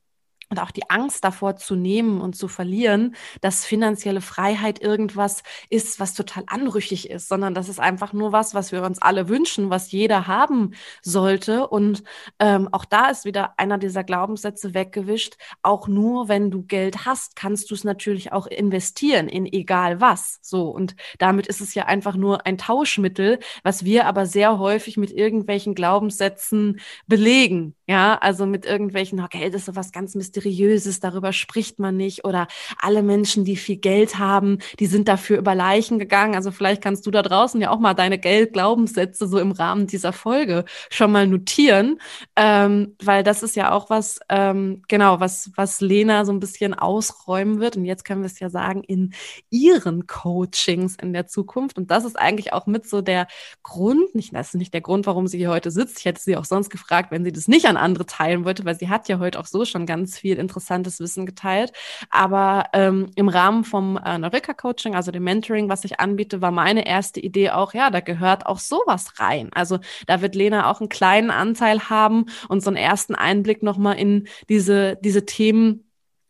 und 0.51 0.59
auch 0.59 0.73
die 0.73 0.91
Angst 0.91 1.25
davor 1.25 1.57
zu 1.57 1.77
nehmen 1.77 2.21
und 2.21 2.35
zu 2.35 2.49
verlieren, 2.49 3.15
dass 3.41 3.65
finanzielle 3.65 4.21
Freiheit 4.21 4.83
irgendwas 4.83 5.43
ist, 5.69 6.01
was 6.01 6.15
total 6.15 6.43
anrüchig 6.49 7.09
ist, 7.09 7.29
sondern 7.29 7.55
das 7.55 7.69
ist 7.69 7.79
einfach 7.79 8.13
nur 8.13 8.33
was, 8.33 8.53
was 8.53 8.73
wir 8.73 8.83
uns 8.83 9.01
alle 9.01 9.29
wünschen, 9.29 9.71
was 9.71 9.93
jeder 9.93 10.27
haben 10.27 10.73
sollte. 11.03 11.69
Und 11.69 12.03
ähm, 12.41 12.69
auch 12.73 12.85
da 12.85 13.11
ist 13.11 13.25
wieder 13.25 13.55
einer 13.59 13.79
dieser 13.79 14.03
Glaubenssätze 14.03 14.75
weggewischt. 14.75 15.37
Auch 15.63 15.87
nur 15.87 16.29
wenn 16.29 16.51
du 16.51 16.63
Geld 16.63 17.07
hast, 17.07 17.37
kannst 17.37 17.71
du 17.71 17.75
es 17.77 17.85
natürlich 17.85 18.33
auch 18.33 18.49
investieren 18.49 19.29
in 19.29 19.47
egal 19.47 20.01
was. 20.01 20.41
So. 20.43 20.69
Und 20.69 20.97
damit 21.19 21.47
ist 21.47 21.61
es 21.61 21.75
ja 21.75 21.87
einfach 21.87 22.17
nur 22.17 22.45
ein 22.45 22.59
Tauschmittel, 22.59 23.39
was 23.63 23.85
wir 23.85 24.07
aber 24.07 24.27
sehr 24.27 24.59
häufig 24.59 24.97
mit 24.97 25.13
irgendwelchen 25.13 25.77
Glaubenssätzen 25.77 26.81
belegen. 27.07 27.77
Ja, 27.91 28.15
also 28.19 28.47
mit 28.47 28.65
irgendwelchen, 28.65 29.21
oh, 29.21 29.27
Geld 29.29 29.55
ist 29.55 29.67
so 29.67 29.75
was 29.75 29.91
ganz 29.91 30.15
mysteriöses 30.15 30.31
Mysteriöses, 30.31 31.01
darüber 31.01 31.33
spricht 31.33 31.81
man 31.81 31.97
nicht. 31.97 32.25
Oder 32.25 32.47
alle 32.79 33.03
Menschen, 33.03 33.45
die 33.45 33.57
viel 33.57 33.79
Geld 33.79 34.19
haben, 34.19 34.59
die 34.79 34.87
sind 34.87 35.09
dafür 35.09 35.39
über 35.39 35.57
Leichen 35.57 35.99
gegangen. 35.99 36.37
Also 36.37 36.53
vielleicht 36.53 36.83
kannst 36.83 37.05
du 37.05 37.11
da 37.11 37.23
draußen 37.23 37.61
ja 37.61 37.71
auch 37.71 37.81
mal 37.81 37.95
deine 37.95 38.19
Geldglaubenssätze 38.19 39.27
so 39.27 39.41
im 39.41 39.51
Rahmen 39.51 39.89
dieser 39.89 40.13
Folge 40.13 40.65
schon 40.89 41.11
mal 41.11 41.27
notieren, 41.27 42.01
ähm, 42.37 42.95
weil 43.03 43.25
das 43.25 43.43
ist 43.43 43.57
ja 43.57 43.73
auch 43.73 43.91
was, 43.91 44.21
ähm, 44.29 44.83
genau, 44.87 45.19
was, 45.19 45.51
was 45.57 45.81
Lena 45.81 46.25
so 46.25 46.33
ein 46.33 46.41
bisschen 46.41 46.75
ausräumen 46.75 47.59
wird. 47.59 47.77
Und 47.77 47.85
jetzt 47.85 48.05
können 48.05 48.23
wir 48.23 48.27
es 48.27 48.39
ja 48.39 48.51
sagen, 48.51 48.85
in 48.85 49.13
ihren 49.51 50.07
Coachings 50.07 50.97
in 50.97 51.13
der 51.13 51.27
Zukunft. 51.27 51.77
Und 51.77 51.91
das 51.91 52.05
ist 52.05 52.17
eigentlich 52.17 52.53
auch 52.53 52.67
mit 52.67 52.89
so 52.89 53.01
der 53.01 53.27
Grund, 53.63 54.15
nicht, 54.15 54.35
das 54.35 54.49
ist 54.49 54.55
nicht 54.55 54.75
der 54.75 54.81
Grund, 54.81 55.07
warum 55.07 55.27
sie 55.27 55.39
hier 55.39 55.51
heute 55.51 55.71
sitzt. 55.71 55.99
Ich 55.99 56.05
hätte 56.05 56.21
sie 56.21 56.37
auch 56.37 56.45
sonst 56.45 56.71
gefragt, 56.71 57.11
wenn 57.11 57.25
sie 57.25 57.33
das 57.33 57.49
nicht 57.49 57.67
an 57.67 57.77
andere 57.81 58.07
teilen 58.07 58.45
wollte, 58.45 58.65
weil 58.65 58.79
sie 58.79 58.89
hat 58.89 59.09
ja 59.09 59.19
heute 59.19 59.39
auch 59.39 59.47
so 59.47 59.65
schon 59.65 59.87
ganz 59.87 60.19
viel 60.19 60.37
interessantes 60.37 61.01
Wissen 61.01 61.27
geteilt. 61.27 61.73
Aber 62.11 62.67
ähm, 62.73 63.11
im 63.17 63.29
Rahmen 63.29 63.65
vom 63.65 63.97
äh, 63.97 64.19
Neureka 64.19 64.55
Coaching, 64.55 64.95
also 64.95 65.11
dem 65.11 65.25
Mentoring, 65.25 65.69
was 65.69 65.85
ich 65.85 66.01
anbiete, 66.01 66.41
war 66.41 66.51
meine 66.51 66.87
erste 66.87 67.21
Idee 67.21 67.51
auch, 67.51 67.75
ja, 67.75 67.91
da 67.91 68.01
gehört 68.01 68.47
auch 68.47 68.59
sowas 68.59 69.19
rein. 69.19 69.51
Also 69.55 69.79
da 70.07 70.21
wird 70.23 70.35
Lena 70.35 70.71
auch 70.71 70.81
einen 70.81 70.89
kleinen 70.89 71.31
Anteil 71.31 71.89
haben 71.91 72.27
und 72.49 72.63
so 72.63 72.71
einen 72.71 72.77
ersten 72.77 73.15
Einblick 73.15 73.63
nochmal 73.63 73.99
in 73.99 74.29
diese, 74.49 74.97
diese 75.03 75.27
Themen 75.27 75.85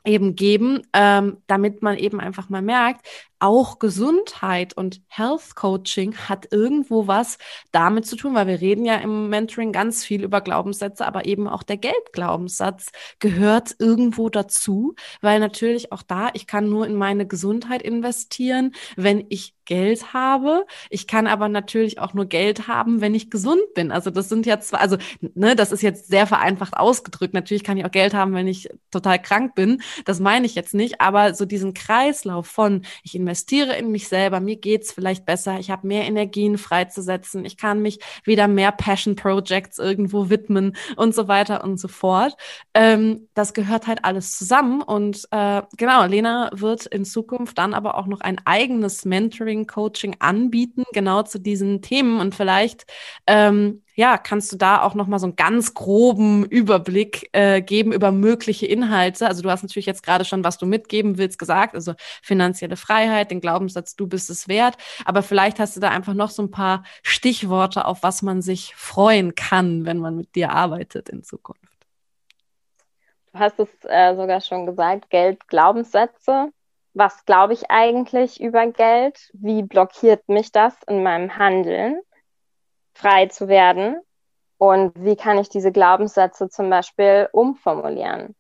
eben 0.05 0.35
geben, 0.35 0.83
ähm, 0.93 1.39
damit 1.47 1.83
man 1.83 1.99
eben 1.99 2.21
einfach 2.21 2.49
mal 2.49 2.63
merkt, 2.63 3.07
auch 3.41 3.79
Gesundheit 3.79 4.77
und 4.77 5.01
Health 5.09 5.55
Coaching 5.57 6.15
hat 6.17 6.53
irgendwo 6.53 7.07
was 7.07 7.39
damit 7.73 8.07
zu 8.07 8.17
tun, 8.17 8.35
weil 8.35 8.47
wir 8.47 8.61
reden 8.61 8.85
ja 8.85 8.97
im 8.97 9.29
Mentoring 9.29 9.73
ganz 9.73 10.05
viel 10.05 10.23
über 10.23 10.41
Glaubenssätze, 10.41 11.07
aber 11.07 11.25
eben 11.25 11.49
auch 11.49 11.63
der 11.63 11.79
Geldglaubenssatz 11.79 12.93
gehört 13.19 13.75
irgendwo 13.79 14.29
dazu, 14.29 14.95
weil 15.21 15.41
natürlich 15.41 15.93
auch 15.93 16.03
da, 16.03 16.31
ich 16.35 16.47
kann 16.47 16.69
nur 16.69 16.87
in 16.87 16.95
meine 16.95 17.27
Gesundheit 17.27 17.83
investieren, 17.83 18.73
wenn 18.97 19.25
ich 19.31 19.55
Geld 19.71 20.13
habe. 20.13 20.67
Ich 20.91 21.07
kann 21.07 21.29
aber 21.29 21.49
natürlich 21.49 22.01
auch 22.01 22.13
nur 22.13 22.27
Geld 22.27 22.67
haben, 22.67 23.01
wenn 23.01 23.15
ich 23.15 23.31
gesund 23.31 23.63
bin. 23.75 23.93
Also 23.93 24.11
das 24.11 24.29
sind 24.29 24.45
ja 24.45 24.59
zwei, 24.59 24.79
also 24.79 24.97
ne, 25.21 25.55
das 25.55 25.71
ist 25.71 25.83
jetzt 25.83 26.09
sehr 26.09 26.27
vereinfacht 26.27 26.75
ausgedrückt. 26.77 27.35
Natürlich 27.35 27.63
kann 27.63 27.79
ich 27.79 27.85
auch 27.85 27.93
Geld 27.93 28.13
haben, 28.13 28.35
wenn 28.35 28.49
ich 28.49 28.69
total 28.91 29.23
krank 29.23 29.55
bin. 29.55 29.81
Das 30.05 30.19
meine 30.19 30.45
ich 30.45 30.57
jetzt 30.57 30.75
nicht, 30.75 31.01
aber 31.01 31.35
so 31.35 31.45
diesen 31.45 31.73
Kreislauf 31.73 32.49
von 32.49 32.83
ich 33.05 33.15
investiere 33.15 33.30
investiere 33.31 33.77
in 33.77 33.93
mich 33.93 34.09
selber, 34.09 34.41
mir 34.41 34.57
geht's 34.57 34.91
vielleicht 34.91 35.25
besser, 35.25 35.61
ich 35.61 35.71
habe 35.71 35.87
mehr 35.87 36.05
Energien 36.05 36.59
freizusetzen, 36.59 37.45
ich 37.45 37.57
kann 37.57 37.81
mich 37.81 38.01
wieder 38.25 38.49
mehr 38.49 38.73
Passion 38.73 39.15
Projects 39.15 39.79
irgendwo 39.79 40.31
widmen 40.31 40.77
und 40.97 41.15
so 41.15 41.29
weiter 41.29 41.63
und 41.63 41.79
so 41.79 41.87
fort. 41.87 42.37
Ähm, 42.75 43.29
das 43.35 43.55
gehört 43.55 43.87
halt 43.87 44.05
alles 44.05 44.37
zusammen. 44.37 44.83
Und 44.83 45.29
äh, 45.31 45.63
genau, 45.77 46.07
Lena 46.07 46.51
wird 46.53 46.87
in 46.87 47.05
Zukunft 47.05 47.59
dann 47.59 47.73
aber 47.73 47.97
auch 47.97 48.07
noch 48.07 48.21
ein 48.21 48.41
eigenes 48.45 49.05
Mentoring-Coaching 49.05 50.17
anbieten, 50.19 50.83
genau 50.93 51.23
zu 51.23 51.39
diesen 51.39 51.83
Themen. 51.83 52.19
Und 52.19 52.35
vielleicht 52.35 52.85
ähm, 53.29 53.83
ja, 53.95 54.19
kannst 54.19 54.53
du 54.53 54.57
da 54.57 54.83
auch 54.83 54.95
nochmal 54.95 55.19
so 55.19 55.27
einen 55.27 55.37
ganz 55.37 55.75
groben 55.75 56.45
Überblick 56.45 57.29
äh, 57.33 57.61
geben 57.61 57.93
über 57.93 58.13
mögliche 58.13 58.67
Inhalte? 58.67 59.27
Also 59.27 59.43
du 59.43 59.51
hast 59.51 59.63
natürlich 59.63 59.87
jetzt 59.87 60.03
gerade 60.03 60.25
schon, 60.25 60.45
was 60.45 60.59
du 60.59 60.67
mitgeben 60.67 61.19
willst, 61.19 61.39
gesagt, 61.39 61.75
also 61.75 61.95
finanzielle 62.23 62.77
Freiheit, 62.77 63.31
den 63.31 63.41
Glaubenssatz, 63.41 63.97
du 63.97 64.07
bist 64.07 64.31
es 64.31 64.49
wert, 64.49 64.77
aber 65.05 65.23
vielleicht 65.23 65.59
hast 65.59 65.77
du 65.77 65.81
da 65.81 65.91
einfach 65.91 66.15
noch 66.15 66.31
so 66.31 66.43
ein 66.43 66.51
paar 66.51 66.85
Stichworte, 67.03 67.85
auf 67.85 68.03
was 68.03 68.23
man 68.23 68.43
sich 68.43 68.75
freuen 68.77 69.35
kann, 69.35 69.85
wenn 69.85 69.99
man 69.99 70.17
mit 70.17 70.35
dir 70.35 70.53
arbeitet 70.53 71.09
in 71.09 71.23
Zukunft. 71.23 71.61
Du 73.33 73.39
hast 73.39 73.61
es 73.61 73.69
äh, 73.85 74.15
sogar 74.17 74.41
schon 74.41 74.67
gesagt, 74.67 75.11
Geld, 75.11 75.47
Glaubenssätze. 75.49 76.53
Was 76.95 77.25
glaube 77.25 77.53
ich 77.53 77.71
eigentlich 77.71 78.41
über 78.41 78.67
Geld? 78.67 79.31
Wie 79.33 79.63
blockiert 79.63 80.29
mich 80.29 80.51
das 80.51 80.75
in 80.89 81.05
meinem 81.05 81.37
Handeln? 81.39 82.01
Frei 82.95 83.27
zu 83.27 83.49
werden? 83.49 84.01
Und 84.59 84.93
wie 85.03 85.17
kann 85.17 85.39
ich 85.39 85.49
diese 85.49 85.73
Glaubenssätze 85.73 86.51
zum 86.51 86.69
Beispiel 86.69 87.31
umformulieren 87.33 88.37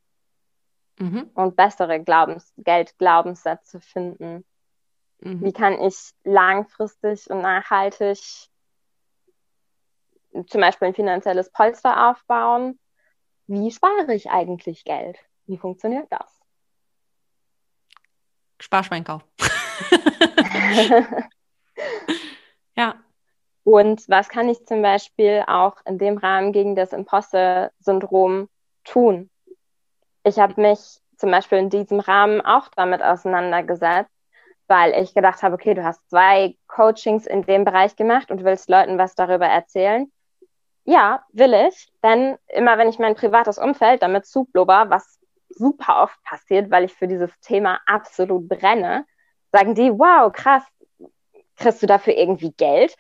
mhm. 0.98 1.30
und 1.34 1.56
bessere 1.56 2.02
Glaubens 2.02 2.52
Geldglaubenssätze 2.58 3.80
finden? 3.80 4.44
Mhm. 5.20 5.42
Wie 5.42 5.52
kann 5.52 5.80
ich 5.80 6.12
langfristig 6.24 7.30
und 7.30 7.40
nachhaltig 7.40 8.18
zum 10.46 10.60
Beispiel 10.60 10.88
ein 10.88 10.94
finanzielles 10.94 11.50
Polster 11.50 12.10
aufbauen? 12.10 12.78
Wie 13.46 13.70
spare 13.70 14.14
ich 14.14 14.30
eigentlich 14.30 14.84
Geld? 14.84 15.18
Wie 15.46 15.56
funktioniert 15.56 16.06
das? 16.10 16.38
Sparschweinkauf. 18.60 19.24
ja, 22.76 22.94
und 23.70 24.08
was 24.08 24.28
kann 24.28 24.48
ich 24.48 24.66
zum 24.66 24.82
Beispiel 24.82 25.44
auch 25.46 25.76
in 25.84 25.98
dem 25.98 26.18
Rahmen 26.18 26.52
gegen 26.52 26.74
das 26.74 26.92
Imposter-Syndrom 26.92 28.48
tun. 28.82 29.30
Ich 30.24 30.40
habe 30.40 30.60
mich 30.60 31.00
zum 31.16 31.30
Beispiel 31.30 31.58
in 31.58 31.70
diesem 31.70 32.00
Rahmen 32.00 32.40
auch 32.40 32.68
damit 32.74 33.00
auseinandergesetzt, 33.00 34.10
weil 34.66 35.00
ich 35.00 35.14
gedacht 35.14 35.44
habe, 35.44 35.54
okay, 35.54 35.74
du 35.74 35.84
hast 35.84 36.08
zwei 36.10 36.56
Coachings 36.66 37.26
in 37.26 37.42
dem 37.42 37.64
Bereich 37.64 37.94
gemacht 37.94 38.32
und 38.32 38.42
willst 38.42 38.68
Leuten 38.68 38.98
was 38.98 39.14
darüber 39.14 39.46
erzählen. 39.46 40.10
Ja, 40.84 41.24
will 41.32 41.54
ich, 41.54 41.92
denn 42.02 42.38
immer 42.48 42.76
wenn 42.76 42.88
ich 42.88 42.98
mein 42.98 43.14
privates 43.14 43.58
Umfeld 43.58 44.02
damit 44.02 44.26
zublubber, 44.26 44.86
was 44.88 45.20
super 45.48 46.02
oft 46.02 46.20
passiert, 46.24 46.72
weil 46.72 46.84
ich 46.84 46.94
für 46.94 47.06
dieses 47.06 47.30
Thema 47.40 47.80
absolut 47.86 48.48
brenne, 48.48 49.06
sagen 49.52 49.76
die, 49.76 49.92
wow, 49.92 50.32
krass, 50.32 50.64
kriegst 51.56 51.82
du 51.82 51.86
dafür 51.86 52.16
irgendwie 52.16 52.50
Geld? 52.52 52.96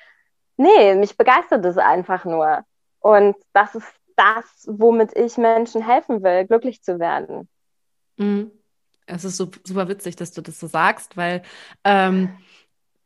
Nee, 0.60 0.94
mich 0.94 1.16
begeistert 1.16 1.64
es 1.64 1.78
einfach 1.78 2.26
nur. 2.26 2.64
Und 2.98 3.34
das 3.54 3.74
ist 3.74 3.90
das, 4.14 4.66
womit 4.66 5.16
ich 5.16 5.38
Menschen 5.38 5.82
helfen 5.82 6.22
will, 6.22 6.46
glücklich 6.46 6.82
zu 6.82 6.98
werden. 6.98 7.48
Mhm. 8.18 8.50
Es 9.06 9.24
ist 9.24 9.38
super 9.38 9.88
witzig, 9.88 10.16
dass 10.16 10.32
du 10.32 10.42
das 10.42 10.60
so 10.60 10.66
sagst, 10.66 11.16
weil 11.16 11.40
ähm, 11.82 12.36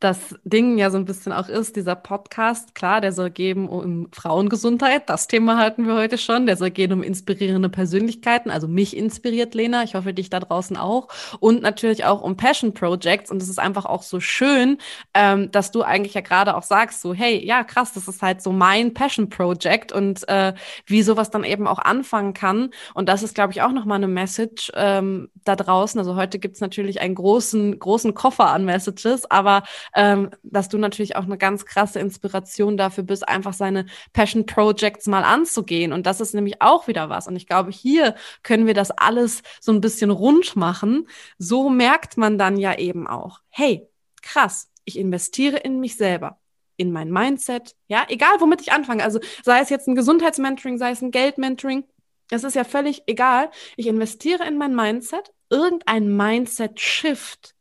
das 0.05 0.35
Ding 0.45 0.77
ja 0.77 0.91
so 0.91 0.99
ein 0.99 1.07
bisschen 1.07 1.33
auch 1.33 1.49
ist, 1.49 1.77
dieser 1.77 1.95
Podcast, 1.95 2.75
klar, 2.75 3.01
der 3.01 3.13
soll 3.13 3.31
geben 3.31 3.69
um 3.69 4.09
Frauengesundheit, 4.13 5.09
das 5.09 5.29
Thema 5.29 5.57
hatten 5.57 5.87
wir 5.87 5.95
heute 5.95 6.19
schon, 6.19 6.45
der 6.45 6.57
soll 6.57 6.71
gehen 6.71 6.93
um 6.93 7.03
inspirierende 7.03 7.71
Persönlichkeiten, 7.71 8.51
also 8.51 8.69
mich 8.69 8.97
inspiriert 8.97 9.55
Lena, 9.55 9.83
ich 9.83 9.95
hoffe 9.95 10.13
dich 10.13 10.29
da 10.29 10.41
draußen 10.41 10.77
auch. 10.77 11.09
Und 11.41 11.63
natürlich 11.63 12.05
auch 12.05 12.21
um 12.21 12.37
Passion 12.37 12.75
Projects. 12.75 13.31
Und 13.31 13.43
es 13.43 13.49
ist 13.49 13.59
einfach 13.59 13.87
auch 13.87 14.03
so 14.03 14.21
schön, 14.21 14.79
ähm, 15.15 15.51
dass 15.51 15.71
du 15.71 15.83
eigentlich 15.83 16.15
ja 16.15 16.21
gerade 16.21 16.57
auch 16.57 16.63
sagst, 16.63 17.01
so 17.01 17.15
hey, 17.15 17.45
ja 17.45 17.65
krass, 17.65 17.93
das 17.93 18.09
ist 18.09 18.23
halt 18.23 18.43
so 18.43 18.53
mein 18.53 18.93
Passion 18.93 19.29
Project 19.29 19.93
und 19.93 20.29
äh, 20.29 20.53
wie 20.87 21.03
sowas 21.03 21.31
dann 21.31 21.45
eben 21.45 21.67
auch 21.67 21.79
anfangen 21.79 22.35
kann. 22.35 22.71
Und 22.95 23.09
das 23.09 23.23
ist, 23.23 23.35
glaube 23.35 23.53
ich, 23.53 23.63
auch 23.63 23.73
nochmal 23.73 23.97
eine 23.97 24.09
Message 24.09 24.71
ähm, 24.75 25.31
da 25.45 25.57
draußen, 25.57 25.99
also 25.99 26.17
heute 26.17 26.39
gibt's 26.39 26.61
natürlich 26.61 27.01
einen 27.01 27.15
großen, 27.15 27.79
großen 27.79 28.15
Koffer 28.15 28.49
an 28.51 28.65
Messages, 28.65 29.31
aber 29.31 29.63
ähm, 29.95 30.31
dass 30.43 30.69
du 30.69 30.79
natürlich 30.79 31.17
auch 31.17 31.25
eine 31.25 31.39
ganz 31.39 31.65
krasse 31.65 32.01
Inspiration 32.01 32.77
dafür 32.77 33.05
bist, 33.05 33.29
einfach 33.29 33.53
seine 33.53 33.87
Passion 34.13 34.47
Projects 34.47 35.07
mal 35.07 35.25
anzugehen. 35.25 35.93
Und 35.93 36.07
das 36.07 36.21
ist 36.21 36.35
nämlich 36.35 36.61
auch 36.61 36.89
wieder 36.89 37.09
was. 37.09 37.29
Und 37.29 37.37
ich 37.37 37.47
glaube, 37.47 37.71
hier 37.71 38.15
können 38.43 38.67
wir 38.67 38.75
das 38.75 38.91
alles 38.91 39.43
so 39.61 39.73
ein 39.73 39.81
bisschen 39.81 40.11
rund 40.11 40.57
machen. 40.57 41.09
So 41.39 41.71
merkt 41.71 42.17
man 42.17 42.39
dann 42.39 42.57
ja 42.57 42.77
eben 42.77 43.07
auch, 43.07 43.41
hey, 43.49 43.89
krass, 44.23 44.71
ich 44.85 44.99
investiere 44.99 45.59
in 45.59 45.81
mich 45.81 45.97
selber 45.97 46.39
in 46.77 46.91
mein 46.91 47.11
Mindset, 47.11 47.77
ja, 47.87 48.05
egal 48.09 48.41
womit 48.41 48.61
ich 48.61 48.73
anfange, 48.73 49.05
also 49.05 49.21
sei 49.45 49.61
es 49.61 49.71
jetzt 49.71 49.87
ein 49.87 49.95
Gesundheitsmentoring, 49.95 50.77
sei 50.77 50.91
es 50.91 51.03
ein 51.03 51.13
Geldmentoring, 51.13 51.85
es 52.31 52.43
ist 52.43 52.57
ja 52.57 52.65
völlig 52.65 53.03
egal. 53.07 53.51
Ich 53.77 53.87
investiere 53.87 54.45
in 54.47 54.59
mein 54.59 54.75
Mindset, 54.75 55.33
irgendein 55.51 56.17
Mindset-Shift 56.17 57.55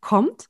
kommt 0.00 0.47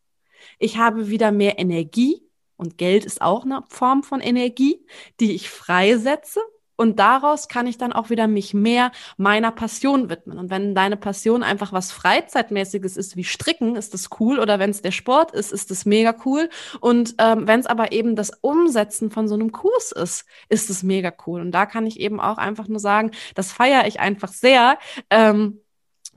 ich 0.58 0.78
habe 0.78 1.08
wieder 1.08 1.32
mehr 1.32 1.58
Energie 1.58 2.22
und 2.58 2.76
Geld 2.76 3.04
ist 3.04 3.22
auch 3.22 3.44
eine 3.44 3.62
Form 3.68 4.02
von 4.02 4.20
Energie, 4.20 4.84
die 5.20 5.32
ich 5.32 5.48
freisetze. 5.48 6.40
Und 6.80 7.00
daraus 7.00 7.48
kann 7.48 7.66
ich 7.66 7.76
dann 7.76 7.92
auch 7.92 8.08
wieder 8.08 8.28
mich 8.28 8.54
mehr 8.54 8.92
meiner 9.16 9.50
Passion 9.50 10.10
widmen. 10.10 10.38
Und 10.38 10.48
wenn 10.48 10.76
deine 10.76 10.96
Passion 10.96 11.42
einfach 11.42 11.72
was 11.72 11.90
Freizeitmäßiges 11.90 12.96
ist, 12.96 13.16
wie 13.16 13.24
Stricken, 13.24 13.74
ist 13.74 13.94
das 13.94 14.10
cool. 14.20 14.38
Oder 14.38 14.60
wenn 14.60 14.70
es 14.70 14.80
der 14.80 14.92
Sport 14.92 15.32
ist, 15.32 15.52
ist 15.52 15.72
das 15.72 15.86
mega 15.86 16.14
cool. 16.24 16.48
Und 16.80 17.16
ähm, 17.18 17.48
wenn 17.48 17.58
es 17.58 17.66
aber 17.66 17.90
eben 17.90 18.14
das 18.14 18.30
Umsetzen 18.42 19.10
von 19.10 19.26
so 19.26 19.34
einem 19.34 19.50
Kurs 19.50 19.90
ist, 19.90 20.24
ist 20.48 20.70
es 20.70 20.84
mega 20.84 21.12
cool. 21.26 21.40
Und 21.40 21.50
da 21.50 21.66
kann 21.66 21.84
ich 21.84 21.98
eben 21.98 22.20
auch 22.20 22.38
einfach 22.38 22.68
nur 22.68 22.80
sagen, 22.80 23.10
das 23.34 23.50
feiere 23.50 23.88
ich 23.88 23.98
einfach 23.98 24.32
sehr. 24.32 24.78
Ähm, 25.10 25.60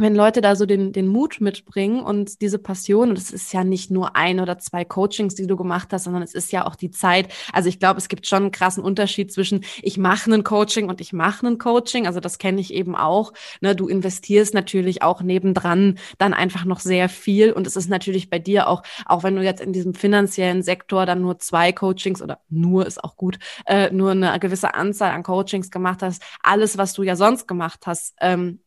wenn 0.02 0.16
Leute 0.16 0.42
da 0.42 0.56
so 0.56 0.66
den, 0.66 0.92
den 0.92 1.08
Mut 1.08 1.40
mitbringen 1.40 2.02
und 2.02 2.42
diese 2.42 2.60
Passion, 2.60 3.10
und 3.10 3.18
es 3.18 3.32
ist 3.32 3.54
ja 3.54 3.64
nicht 3.64 3.92
nur 3.92 4.16
ein 4.16 4.40
oder 4.40 4.58
zwei 4.58 4.84
Coachings, 4.84 5.36
die 5.36 5.48
du 5.48 5.56
gemacht 5.56 5.90
hast, 5.94 6.06
sondern 6.06 6.24
es 6.24 6.34
ist 6.34 6.52
ja 6.52 6.66
auch 6.66 6.76
die 6.76 6.92
Zeit. 6.92 7.32
Also 7.54 7.70
ich 7.70 7.80
glaube, 7.80 8.00
es 8.00 8.10
gibt 8.10 8.28
schon 8.28 8.44
einen 8.44 8.52
krassen 8.52 8.84
Unterschied 8.84 9.32
zwischen 9.32 9.64
ich 9.82 9.98
mache 9.98 10.32
einen 10.32 10.44
Coaching 10.44 10.90
und 10.90 11.02
ich 11.02 11.14
mache 11.14 11.46
einen 11.46 11.58
Coaching. 11.58 12.08
Also 12.08 12.20
das 12.20 12.38
kenne 12.38 12.60
ich 12.60 12.74
eben 12.74 12.96
auch. 12.96 13.34
Ne, 13.62 13.76
du 13.76 13.88
investierst 13.88 14.54
natürlich 14.54 15.02
auch 15.02 15.22
nebendran 15.22 16.00
dann 16.18 16.34
einfach 16.34 16.66
noch 16.66 16.80
sehr 16.80 17.10
viel. 17.10 17.52
Und 17.54 17.68
es 17.68 17.76
ist 17.76 17.90
natürlich 17.90 18.30
bei 18.30 18.40
dir 18.40 18.68
auch, 18.68 18.84
auch 19.06 19.24
wenn 19.24 19.36
du 19.36 19.44
jetzt 19.44 19.62
in 19.62 19.74
diesem 19.74 19.94
finanziellen 19.94 20.64
Sektor 20.64 21.06
dann 21.06 21.22
nur 21.22 21.40
zwei 21.40 21.72
Coachings 21.72 22.22
oder 22.22 22.40
nur 22.50 22.86
ist 22.86 23.04
auch 23.04 23.16
gut, 23.16 23.38
äh, 23.66 23.92
nur 23.92 24.12
eine 24.12 24.40
gewisse 24.40 24.74
Anzahl 24.74 25.12
an 25.12 25.24
Coachings 25.24 25.72
gemacht 25.72 26.02
hast, 26.02 26.24
alles, 26.42 26.78
was 26.78 26.94
du 26.94 27.04
ja 27.04 27.16
sonst 27.16 27.48
gemacht 27.48 27.86
hast, 27.86 28.16
ähm, 28.20 28.60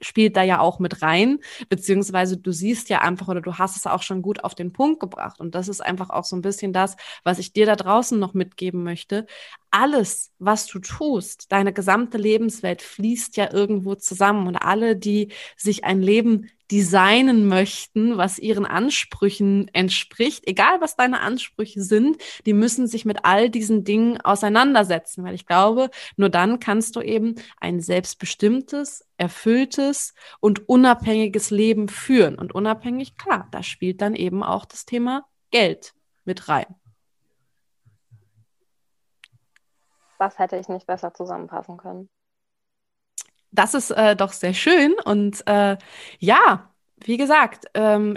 spielt 0.00 0.36
da 0.36 0.42
ja 0.42 0.60
auch 0.60 0.78
mit 0.78 1.02
rein, 1.02 1.38
beziehungsweise 1.68 2.36
du 2.36 2.52
siehst 2.52 2.88
ja 2.88 3.00
einfach 3.00 3.28
oder 3.28 3.40
du 3.40 3.58
hast 3.58 3.76
es 3.76 3.86
auch 3.86 4.02
schon 4.02 4.22
gut 4.22 4.44
auf 4.44 4.54
den 4.54 4.72
Punkt 4.72 5.00
gebracht. 5.00 5.40
Und 5.40 5.54
das 5.54 5.68
ist 5.68 5.80
einfach 5.80 6.10
auch 6.10 6.24
so 6.24 6.36
ein 6.36 6.42
bisschen 6.42 6.72
das, 6.72 6.96
was 7.24 7.38
ich 7.38 7.52
dir 7.52 7.66
da 7.66 7.76
draußen 7.76 8.18
noch 8.18 8.34
mitgeben 8.34 8.82
möchte. 8.82 9.26
Alles, 9.70 10.32
was 10.38 10.66
du 10.66 10.78
tust, 10.78 11.52
deine 11.52 11.72
gesamte 11.72 12.18
Lebenswelt 12.18 12.82
fließt 12.82 13.36
ja 13.36 13.52
irgendwo 13.52 13.94
zusammen 13.94 14.46
und 14.46 14.56
alle, 14.56 14.96
die 14.96 15.32
sich 15.56 15.84
ein 15.84 16.00
Leben 16.00 16.50
designen 16.70 17.46
möchten, 17.46 18.16
was 18.16 18.38
ihren 18.38 18.66
Ansprüchen 18.66 19.68
entspricht, 19.72 20.46
egal 20.46 20.80
was 20.80 20.96
deine 20.96 21.20
Ansprüche 21.20 21.82
sind, 21.82 22.22
die 22.44 22.52
müssen 22.52 22.86
sich 22.86 23.04
mit 23.04 23.24
all 23.24 23.50
diesen 23.50 23.84
Dingen 23.84 24.20
auseinandersetzen, 24.20 25.24
weil 25.24 25.34
ich 25.34 25.46
glaube, 25.46 25.90
nur 26.16 26.28
dann 26.28 26.58
kannst 26.58 26.96
du 26.96 27.00
eben 27.00 27.36
ein 27.60 27.80
selbstbestimmtes, 27.80 29.06
erfülltes 29.16 30.14
und 30.40 30.68
unabhängiges 30.68 31.50
Leben 31.50 31.88
führen. 31.88 32.36
Und 32.36 32.54
unabhängig, 32.54 33.16
klar, 33.16 33.48
da 33.52 33.62
spielt 33.62 34.00
dann 34.00 34.14
eben 34.14 34.42
auch 34.42 34.64
das 34.64 34.84
Thema 34.84 35.26
Geld 35.50 35.94
mit 36.24 36.48
rein. 36.48 36.66
Das 40.18 40.38
hätte 40.38 40.56
ich 40.56 40.68
nicht 40.68 40.86
besser 40.86 41.12
zusammenfassen 41.12 41.76
können 41.76 42.08
das 43.58 43.74
ist 43.74 43.90
äh, 43.90 44.16
doch 44.16 44.32
sehr 44.32 44.54
schön. 44.54 44.94
Und 45.04 45.46
äh, 45.46 45.76
ja, 46.18 46.70
wie 46.98 47.16
gesagt, 47.16 47.66
ähm, 47.74 48.16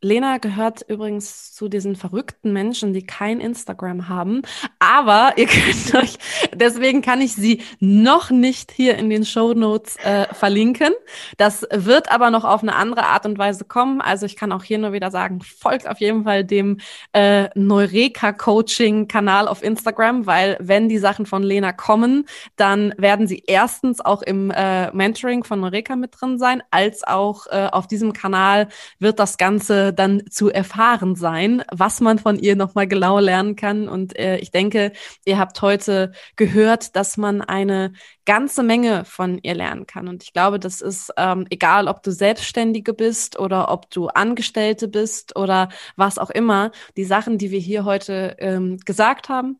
Lena 0.00 0.38
gehört 0.38 0.82
übrigens 0.88 1.52
zu 1.52 1.68
diesen 1.68 1.96
verrückten 1.96 2.52
Menschen, 2.52 2.92
die 2.92 3.04
kein 3.04 3.40
Instagram 3.40 4.08
haben. 4.08 4.42
Aber 4.78 5.32
ihr 5.36 5.46
könnt 5.48 5.94
euch, 5.94 6.18
deswegen 6.54 7.02
kann 7.02 7.20
ich 7.20 7.34
sie 7.34 7.62
noch 7.80 8.30
nicht 8.30 8.70
hier 8.70 8.96
in 8.96 9.10
den 9.10 9.24
Show 9.24 9.54
Notes 9.54 9.96
äh, 9.96 10.32
verlinken. 10.32 10.92
Das 11.36 11.66
wird 11.72 12.12
aber 12.12 12.30
noch 12.30 12.44
auf 12.44 12.62
eine 12.62 12.76
andere 12.76 13.06
Art 13.06 13.26
und 13.26 13.38
Weise 13.38 13.64
kommen. 13.64 14.00
Also 14.00 14.26
ich 14.26 14.36
kann 14.36 14.52
auch 14.52 14.62
hier 14.62 14.78
nur 14.78 14.92
wieder 14.92 15.10
sagen, 15.10 15.40
folgt 15.40 15.88
auf 15.88 15.98
jeden 15.98 16.22
Fall 16.24 16.44
dem 16.44 16.78
äh, 17.12 17.48
Neureka 17.58 18.32
Coaching 18.32 19.08
Kanal 19.08 19.48
auf 19.48 19.64
Instagram, 19.64 20.26
weil 20.26 20.56
wenn 20.60 20.88
die 20.88 20.98
Sachen 20.98 21.26
von 21.26 21.42
Lena 21.42 21.72
kommen, 21.72 22.26
dann 22.54 22.94
werden 22.98 23.26
sie 23.26 23.42
erstens 23.46 24.00
auch 24.00 24.22
im 24.22 24.52
äh, 24.52 24.92
Mentoring 24.92 25.42
von 25.42 25.58
Neureka 25.60 25.96
mit 25.96 26.14
drin 26.20 26.38
sein, 26.38 26.62
als 26.70 27.02
auch 27.02 27.46
äh, 27.48 27.68
auf 27.72 27.88
diesem 27.88 28.12
Kanal 28.12 28.68
wird 29.00 29.18
das 29.18 29.38
Ganze 29.38 29.87
dann 29.92 30.22
zu 30.30 30.50
erfahren 30.50 31.14
sein, 31.14 31.62
was 31.70 32.00
man 32.00 32.18
von 32.18 32.38
ihr 32.38 32.56
nochmal 32.56 32.86
genau 32.86 33.18
lernen 33.18 33.56
kann. 33.56 33.88
Und 33.88 34.18
äh, 34.18 34.38
ich 34.38 34.50
denke, 34.50 34.92
ihr 35.24 35.38
habt 35.38 35.60
heute 35.62 36.12
gehört, 36.36 36.96
dass 36.96 37.16
man 37.16 37.42
eine 37.42 37.92
ganze 38.24 38.62
Menge 38.62 39.04
von 39.04 39.38
ihr 39.42 39.54
lernen 39.54 39.86
kann. 39.86 40.08
Und 40.08 40.22
ich 40.22 40.32
glaube, 40.32 40.58
das 40.58 40.80
ist 40.80 41.12
ähm, 41.16 41.46
egal, 41.50 41.88
ob 41.88 42.02
du 42.02 42.10
Selbstständige 42.10 42.94
bist 42.94 43.38
oder 43.38 43.70
ob 43.70 43.90
du 43.90 44.08
Angestellte 44.08 44.88
bist 44.88 45.36
oder 45.36 45.68
was 45.96 46.18
auch 46.18 46.30
immer. 46.30 46.70
Die 46.96 47.04
Sachen, 47.04 47.38
die 47.38 47.50
wir 47.50 47.60
hier 47.60 47.84
heute 47.84 48.36
ähm, 48.38 48.78
gesagt 48.84 49.28
haben, 49.28 49.58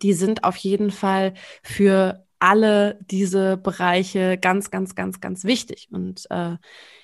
die 0.00 0.12
sind 0.12 0.44
auf 0.44 0.56
jeden 0.56 0.90
Fall 0.90 1.34
für 1.62 2.26
alle 2.38 2.98
diese 3.02 3.56
Bereiche 3.56 4.36
ganz, 4.36 4.70
ganz, 4.70 4.94
ganz, 4.94 5.20
ganz 5.20 5.44
wichtig. 5.44 5.88
Und 5.92 6.26
äh, 6.30 6.56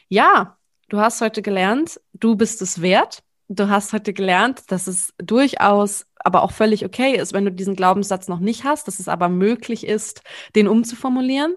ja, 0.09 0.58
Du 0.89 0.99
hast 1.01 1.21
heute 1.21 1.43
gelernt, 1.43 2.01
du 2.15 2.35
bist 2.35 2.63
es 2.63 2.81
wert. 2.81 3.23
Du 3.49 3.69
hast 3.69 3.93
heute 3.93 4.13
gelernt, 4.13 4.71
dass 4.71 4.87
es 4.87 5.13
durchaus, 5.19 6.07
aber 6.17 6.43
auch 6.43 6.51
völlig 6.51 6.85
okay 6.85 7.15
ist, 7.17 7.33
wenn 7.33 7.45
du 7.45 7.53
diesen 7.53 7.77
Glaubenssatz 7.77 8.29
noch 8.29 8.41
nicht 8.41 8.65
hast, 8.65 8.87
dass 8.89 8.99
es 8.99 9.09
aber 9.09 9.29
möglich 9.29 9.87
ist, 9.87 10.23
den 10.55 10.69
umzuformulieren. 10.69 11.57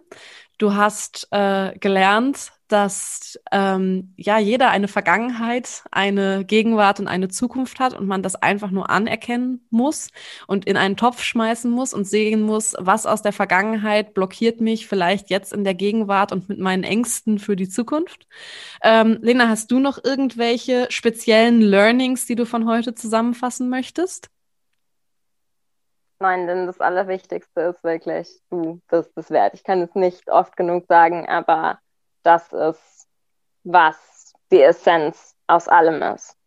Du 0.57 0.73
hast 0.73 1.27
äh, 1.31 1.77
gelernt, 1.79 2.51
dass 2.71 3.39
ähm, 3.51 4.13
ja 4.17 4.39
jeder 4.39 4.69
eine 4.69 4.87
Vergangenheit, 4.87 5.83
eine 5.91 6.45
Gegenwart 6.45 6.99
und 6.99 7.07
eine 7.07 7.27
Zukunft 7.27 7.79
hat 7.79 7.93
und 7.93 8.07
man 8.07 8.23
das 8.23 8.35
einfach 8.35 8.71
nur 8.71 8.89
anerkennen 8.89 9.65
muss 9.69 10.09
und 10.47 10.65
in 10.65 10.77
einen 10.77 10.97
Topf 10.97 11.21
schmeißen 11.21 11.69
muss 11.69 11.93
und 11.93 12.05
sehen 12.05 12.41
muss, 12.41 12.75
was 12.79 13.05
aus 13.05 13.21
der 13.21 13.33
Vergangenheit 13.33 14.13
blockiert 14.13 14.61
mich 14.61 14.87
vielleicht 14.87 15.29
jetzt 15.29 15.53
in 15.53 15.63
der 15.63 15.73
Gegenwart 15.73 16.31
und 16.31 16.47
mit 16.49 16.59
meinen 16.59 16.83
Ängsten 16.83 17.39
für 17.39 17.55
die 17.55 17.69
Zukunft. 17.69 18.27
Ähm, 18.83 19.19
Lena, 19.21 19.49
hast 19.49 19.71
du 19.71 19.79
noch 19.79 20.03
irgendwelche 20.03 20.87
speziellen 20.89 21.61
Learnings, 21.61 22.25
die 22.25 22.35
du 22.35 22.45
von 22.45 22.67
heute 22.67 22.95
zusammenfassen 22.95 23.69
möchtest? 23.69 24.29
Nein, 26.21 26.45
denn 26.45 26.67
das 26.67 26.79
Allerwichtigste 26.79 27.61
ist 27.61 27.83
wirklich, 27.83 28.29
du 28.51 28.79
bist 28.89 29.11
es 29.15 29.31
wert. 29.31 29.55
Ich 29.55 29.63
kann 29.63 29.81
es 29.81 29.95
nicht 29.95 30.29
oft 30.29 30.55
genug 30.55 30.85
sagen, 30.87 31.27
aber 31.27 31.79
das 32.23 32.51
ist, 32.53 33.07
was 33.63 34.33
die 34.51 34.61
Essenz 34.61 35.35
aus 35.47 35.67
allem 35.67 36.01
ist 36.01 36.37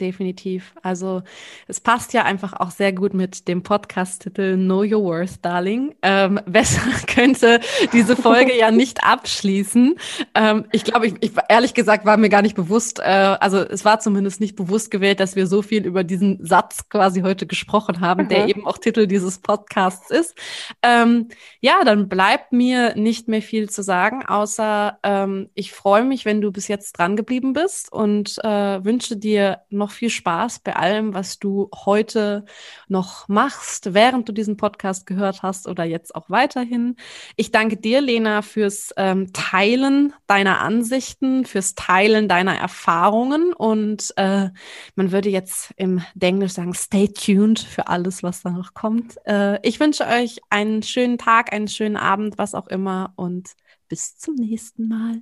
definitiv. 0.00 0.74
Also 0.82 1.22
es 1.68 1.80
passt 1.80 2.12
ja 2.12 2.24
einfach 2.24 2.54
auch 2.54 2.70
sehr 2.70 2.92
gut 2.92 3.14
mit 3.14 3.48
dem 3.48 3.62
Podcast-Titel 3.62 4.56
Know 4.56 4.82
Your 4.82 5.02
Worth, 5.04 5.44
Darling. 5.44 5.94
Ähm, 6.02 6.40
besser 6.46 6.80
könnte 7.06 7.60
diese 7.92 8.16
Folge 8.16 8.56
ja 8.56 8.70
nicht 8.70 9.04
abschließen. 9.04 9.96
Ähm, 10.34 10.64
ich 10.72 10.84
glaube, 10.84 11.06
ich, 11.06 11.14
ich, 11.20 11.32
ehrlich 11.48 11.74
gesagt 11.74 12.04
war 12.04 12.16
mir 12.16 12.28
gar 12.28 12.42
nicht 12.42 12.56
bewusst, 12.56 12.98
äh, 13.00 13.02
also 13.02 13.58
es 13.58 13.84
war 13.84 14.00
zumindest 14.00 14.40
nicht 14.40 14.56
bewusst 14.56 14.90
gewählt, 14.90 15.20
dass 15.20 15.36
wir 15.36 15.46
so 15.46 15.62
viel 15.62 15.86
über 15.86 16.04
diesen 16.04 16.44
Satz 16.44 16.88
quasi 16.88 17.20
heute 17.20 17.46
gesprochen 17.46 18.00
haben, 18.00 18.24
mhm. 18.24 18.28
der 18.28 18.48
eben 18.48 18.66
auch 18.66 18.78
Titel 18.78 19.06
dieses 19.06 19.38
Podcasts 19.38 20.10
ist. 20.10 20.36
Ähm, 20.82 21.28
ja, 21.60 21.84
dann 21.84 22.08
bleibt 22.08 22.52
mir 22.52 22.94
nicht 22.96 23.28
mehr 23.28 23.42
viel 23.42 23.68
zu 23.68 23.82
sagen, 23.82 24.24
außer 24.24 24.98
ähm, 25.02 25.50
ich 25.54 25.72
freue 25.72 26.04
mich, 26.04 26.24
wenn 26.24 26.40
du 26.40 26.52
bis 26.52 26.68
jetzt 26.68 26.92
dran 26.92 27.16
geblieben 27.16 27.52
bist 27.52 27.92
und 27.92 28.38
äh, 28.42 28.84
wünsche 28.84 29.16
dir 29.16 29.60
noch 29.70 29.89
noch 29.90 29.96
viel 29.96 30.10
Spaß 30.10 30.60
bei 30.60 30.76
allem, 30.76 31.14
was 31.14 31.40
du 31.40 31.68
heute 31.84 32.44
noch 32.86 33.26
machst, 33.28 33.92
während 33.92 34.28
du 34.28 34.32
diesen 34.32 34.56
Podcast 34.56 35.04
gehört 35.04 35.42
hast 35.42 35.66
oder 35.66 35.84
jetzt 35.84 36.14
auch 36.14 36.30
weiterhin. 36.30 36.96
Ich 37.34 37.50
danke 37.50 37.76
dir, 37.76 38.00
Lena, 38.00 38.42
fürs 38.42 38.94
ähm, 38.96 39.32
Teilen 39.32 40.12
deiner 40.28 40.60
Ansichten, 40.60 41.44
fürs 41.44 41.74
Teilen 41.74 42.28
deiner 42.28 42.56
Erfahrungen 42.56 43.52
und 43.52 44.12
äh, 44.16 44.50
man 44.94 45.12
würde 45.12 45.28
jetzt 45.28 45.72
im 45.76 46.02
Englisch 46.20 46.52
sagen, 46.52 46.74
stay 46.74 47.08
tuned 47.08 47.58
für 47.58 47.88
alles, 47.88 48.22
was 48.22 48.42
da 48.42 48.50
noch 48.50 48.74
kommt. 48.74 49.16
Äh, 49.26 49.58
ich 49.66 49.80
wünsche 49.80 50.06
euch 50.06 50.40
einen 50.50 50.84
schönen 50.84 51.18
Tag, 51.18 51.52
einen 51.52 51.68
schönen 51.68 51.96
Abend, 51.96 52.38
was 52.38 52.54
auch 52.54 52.68
immer 52.68 53.12
und 53.16 53.50
bis 53.88 54.16
zum 54.16 54.36
nächsten 54.36 54.86
Mal. 54.86 55.20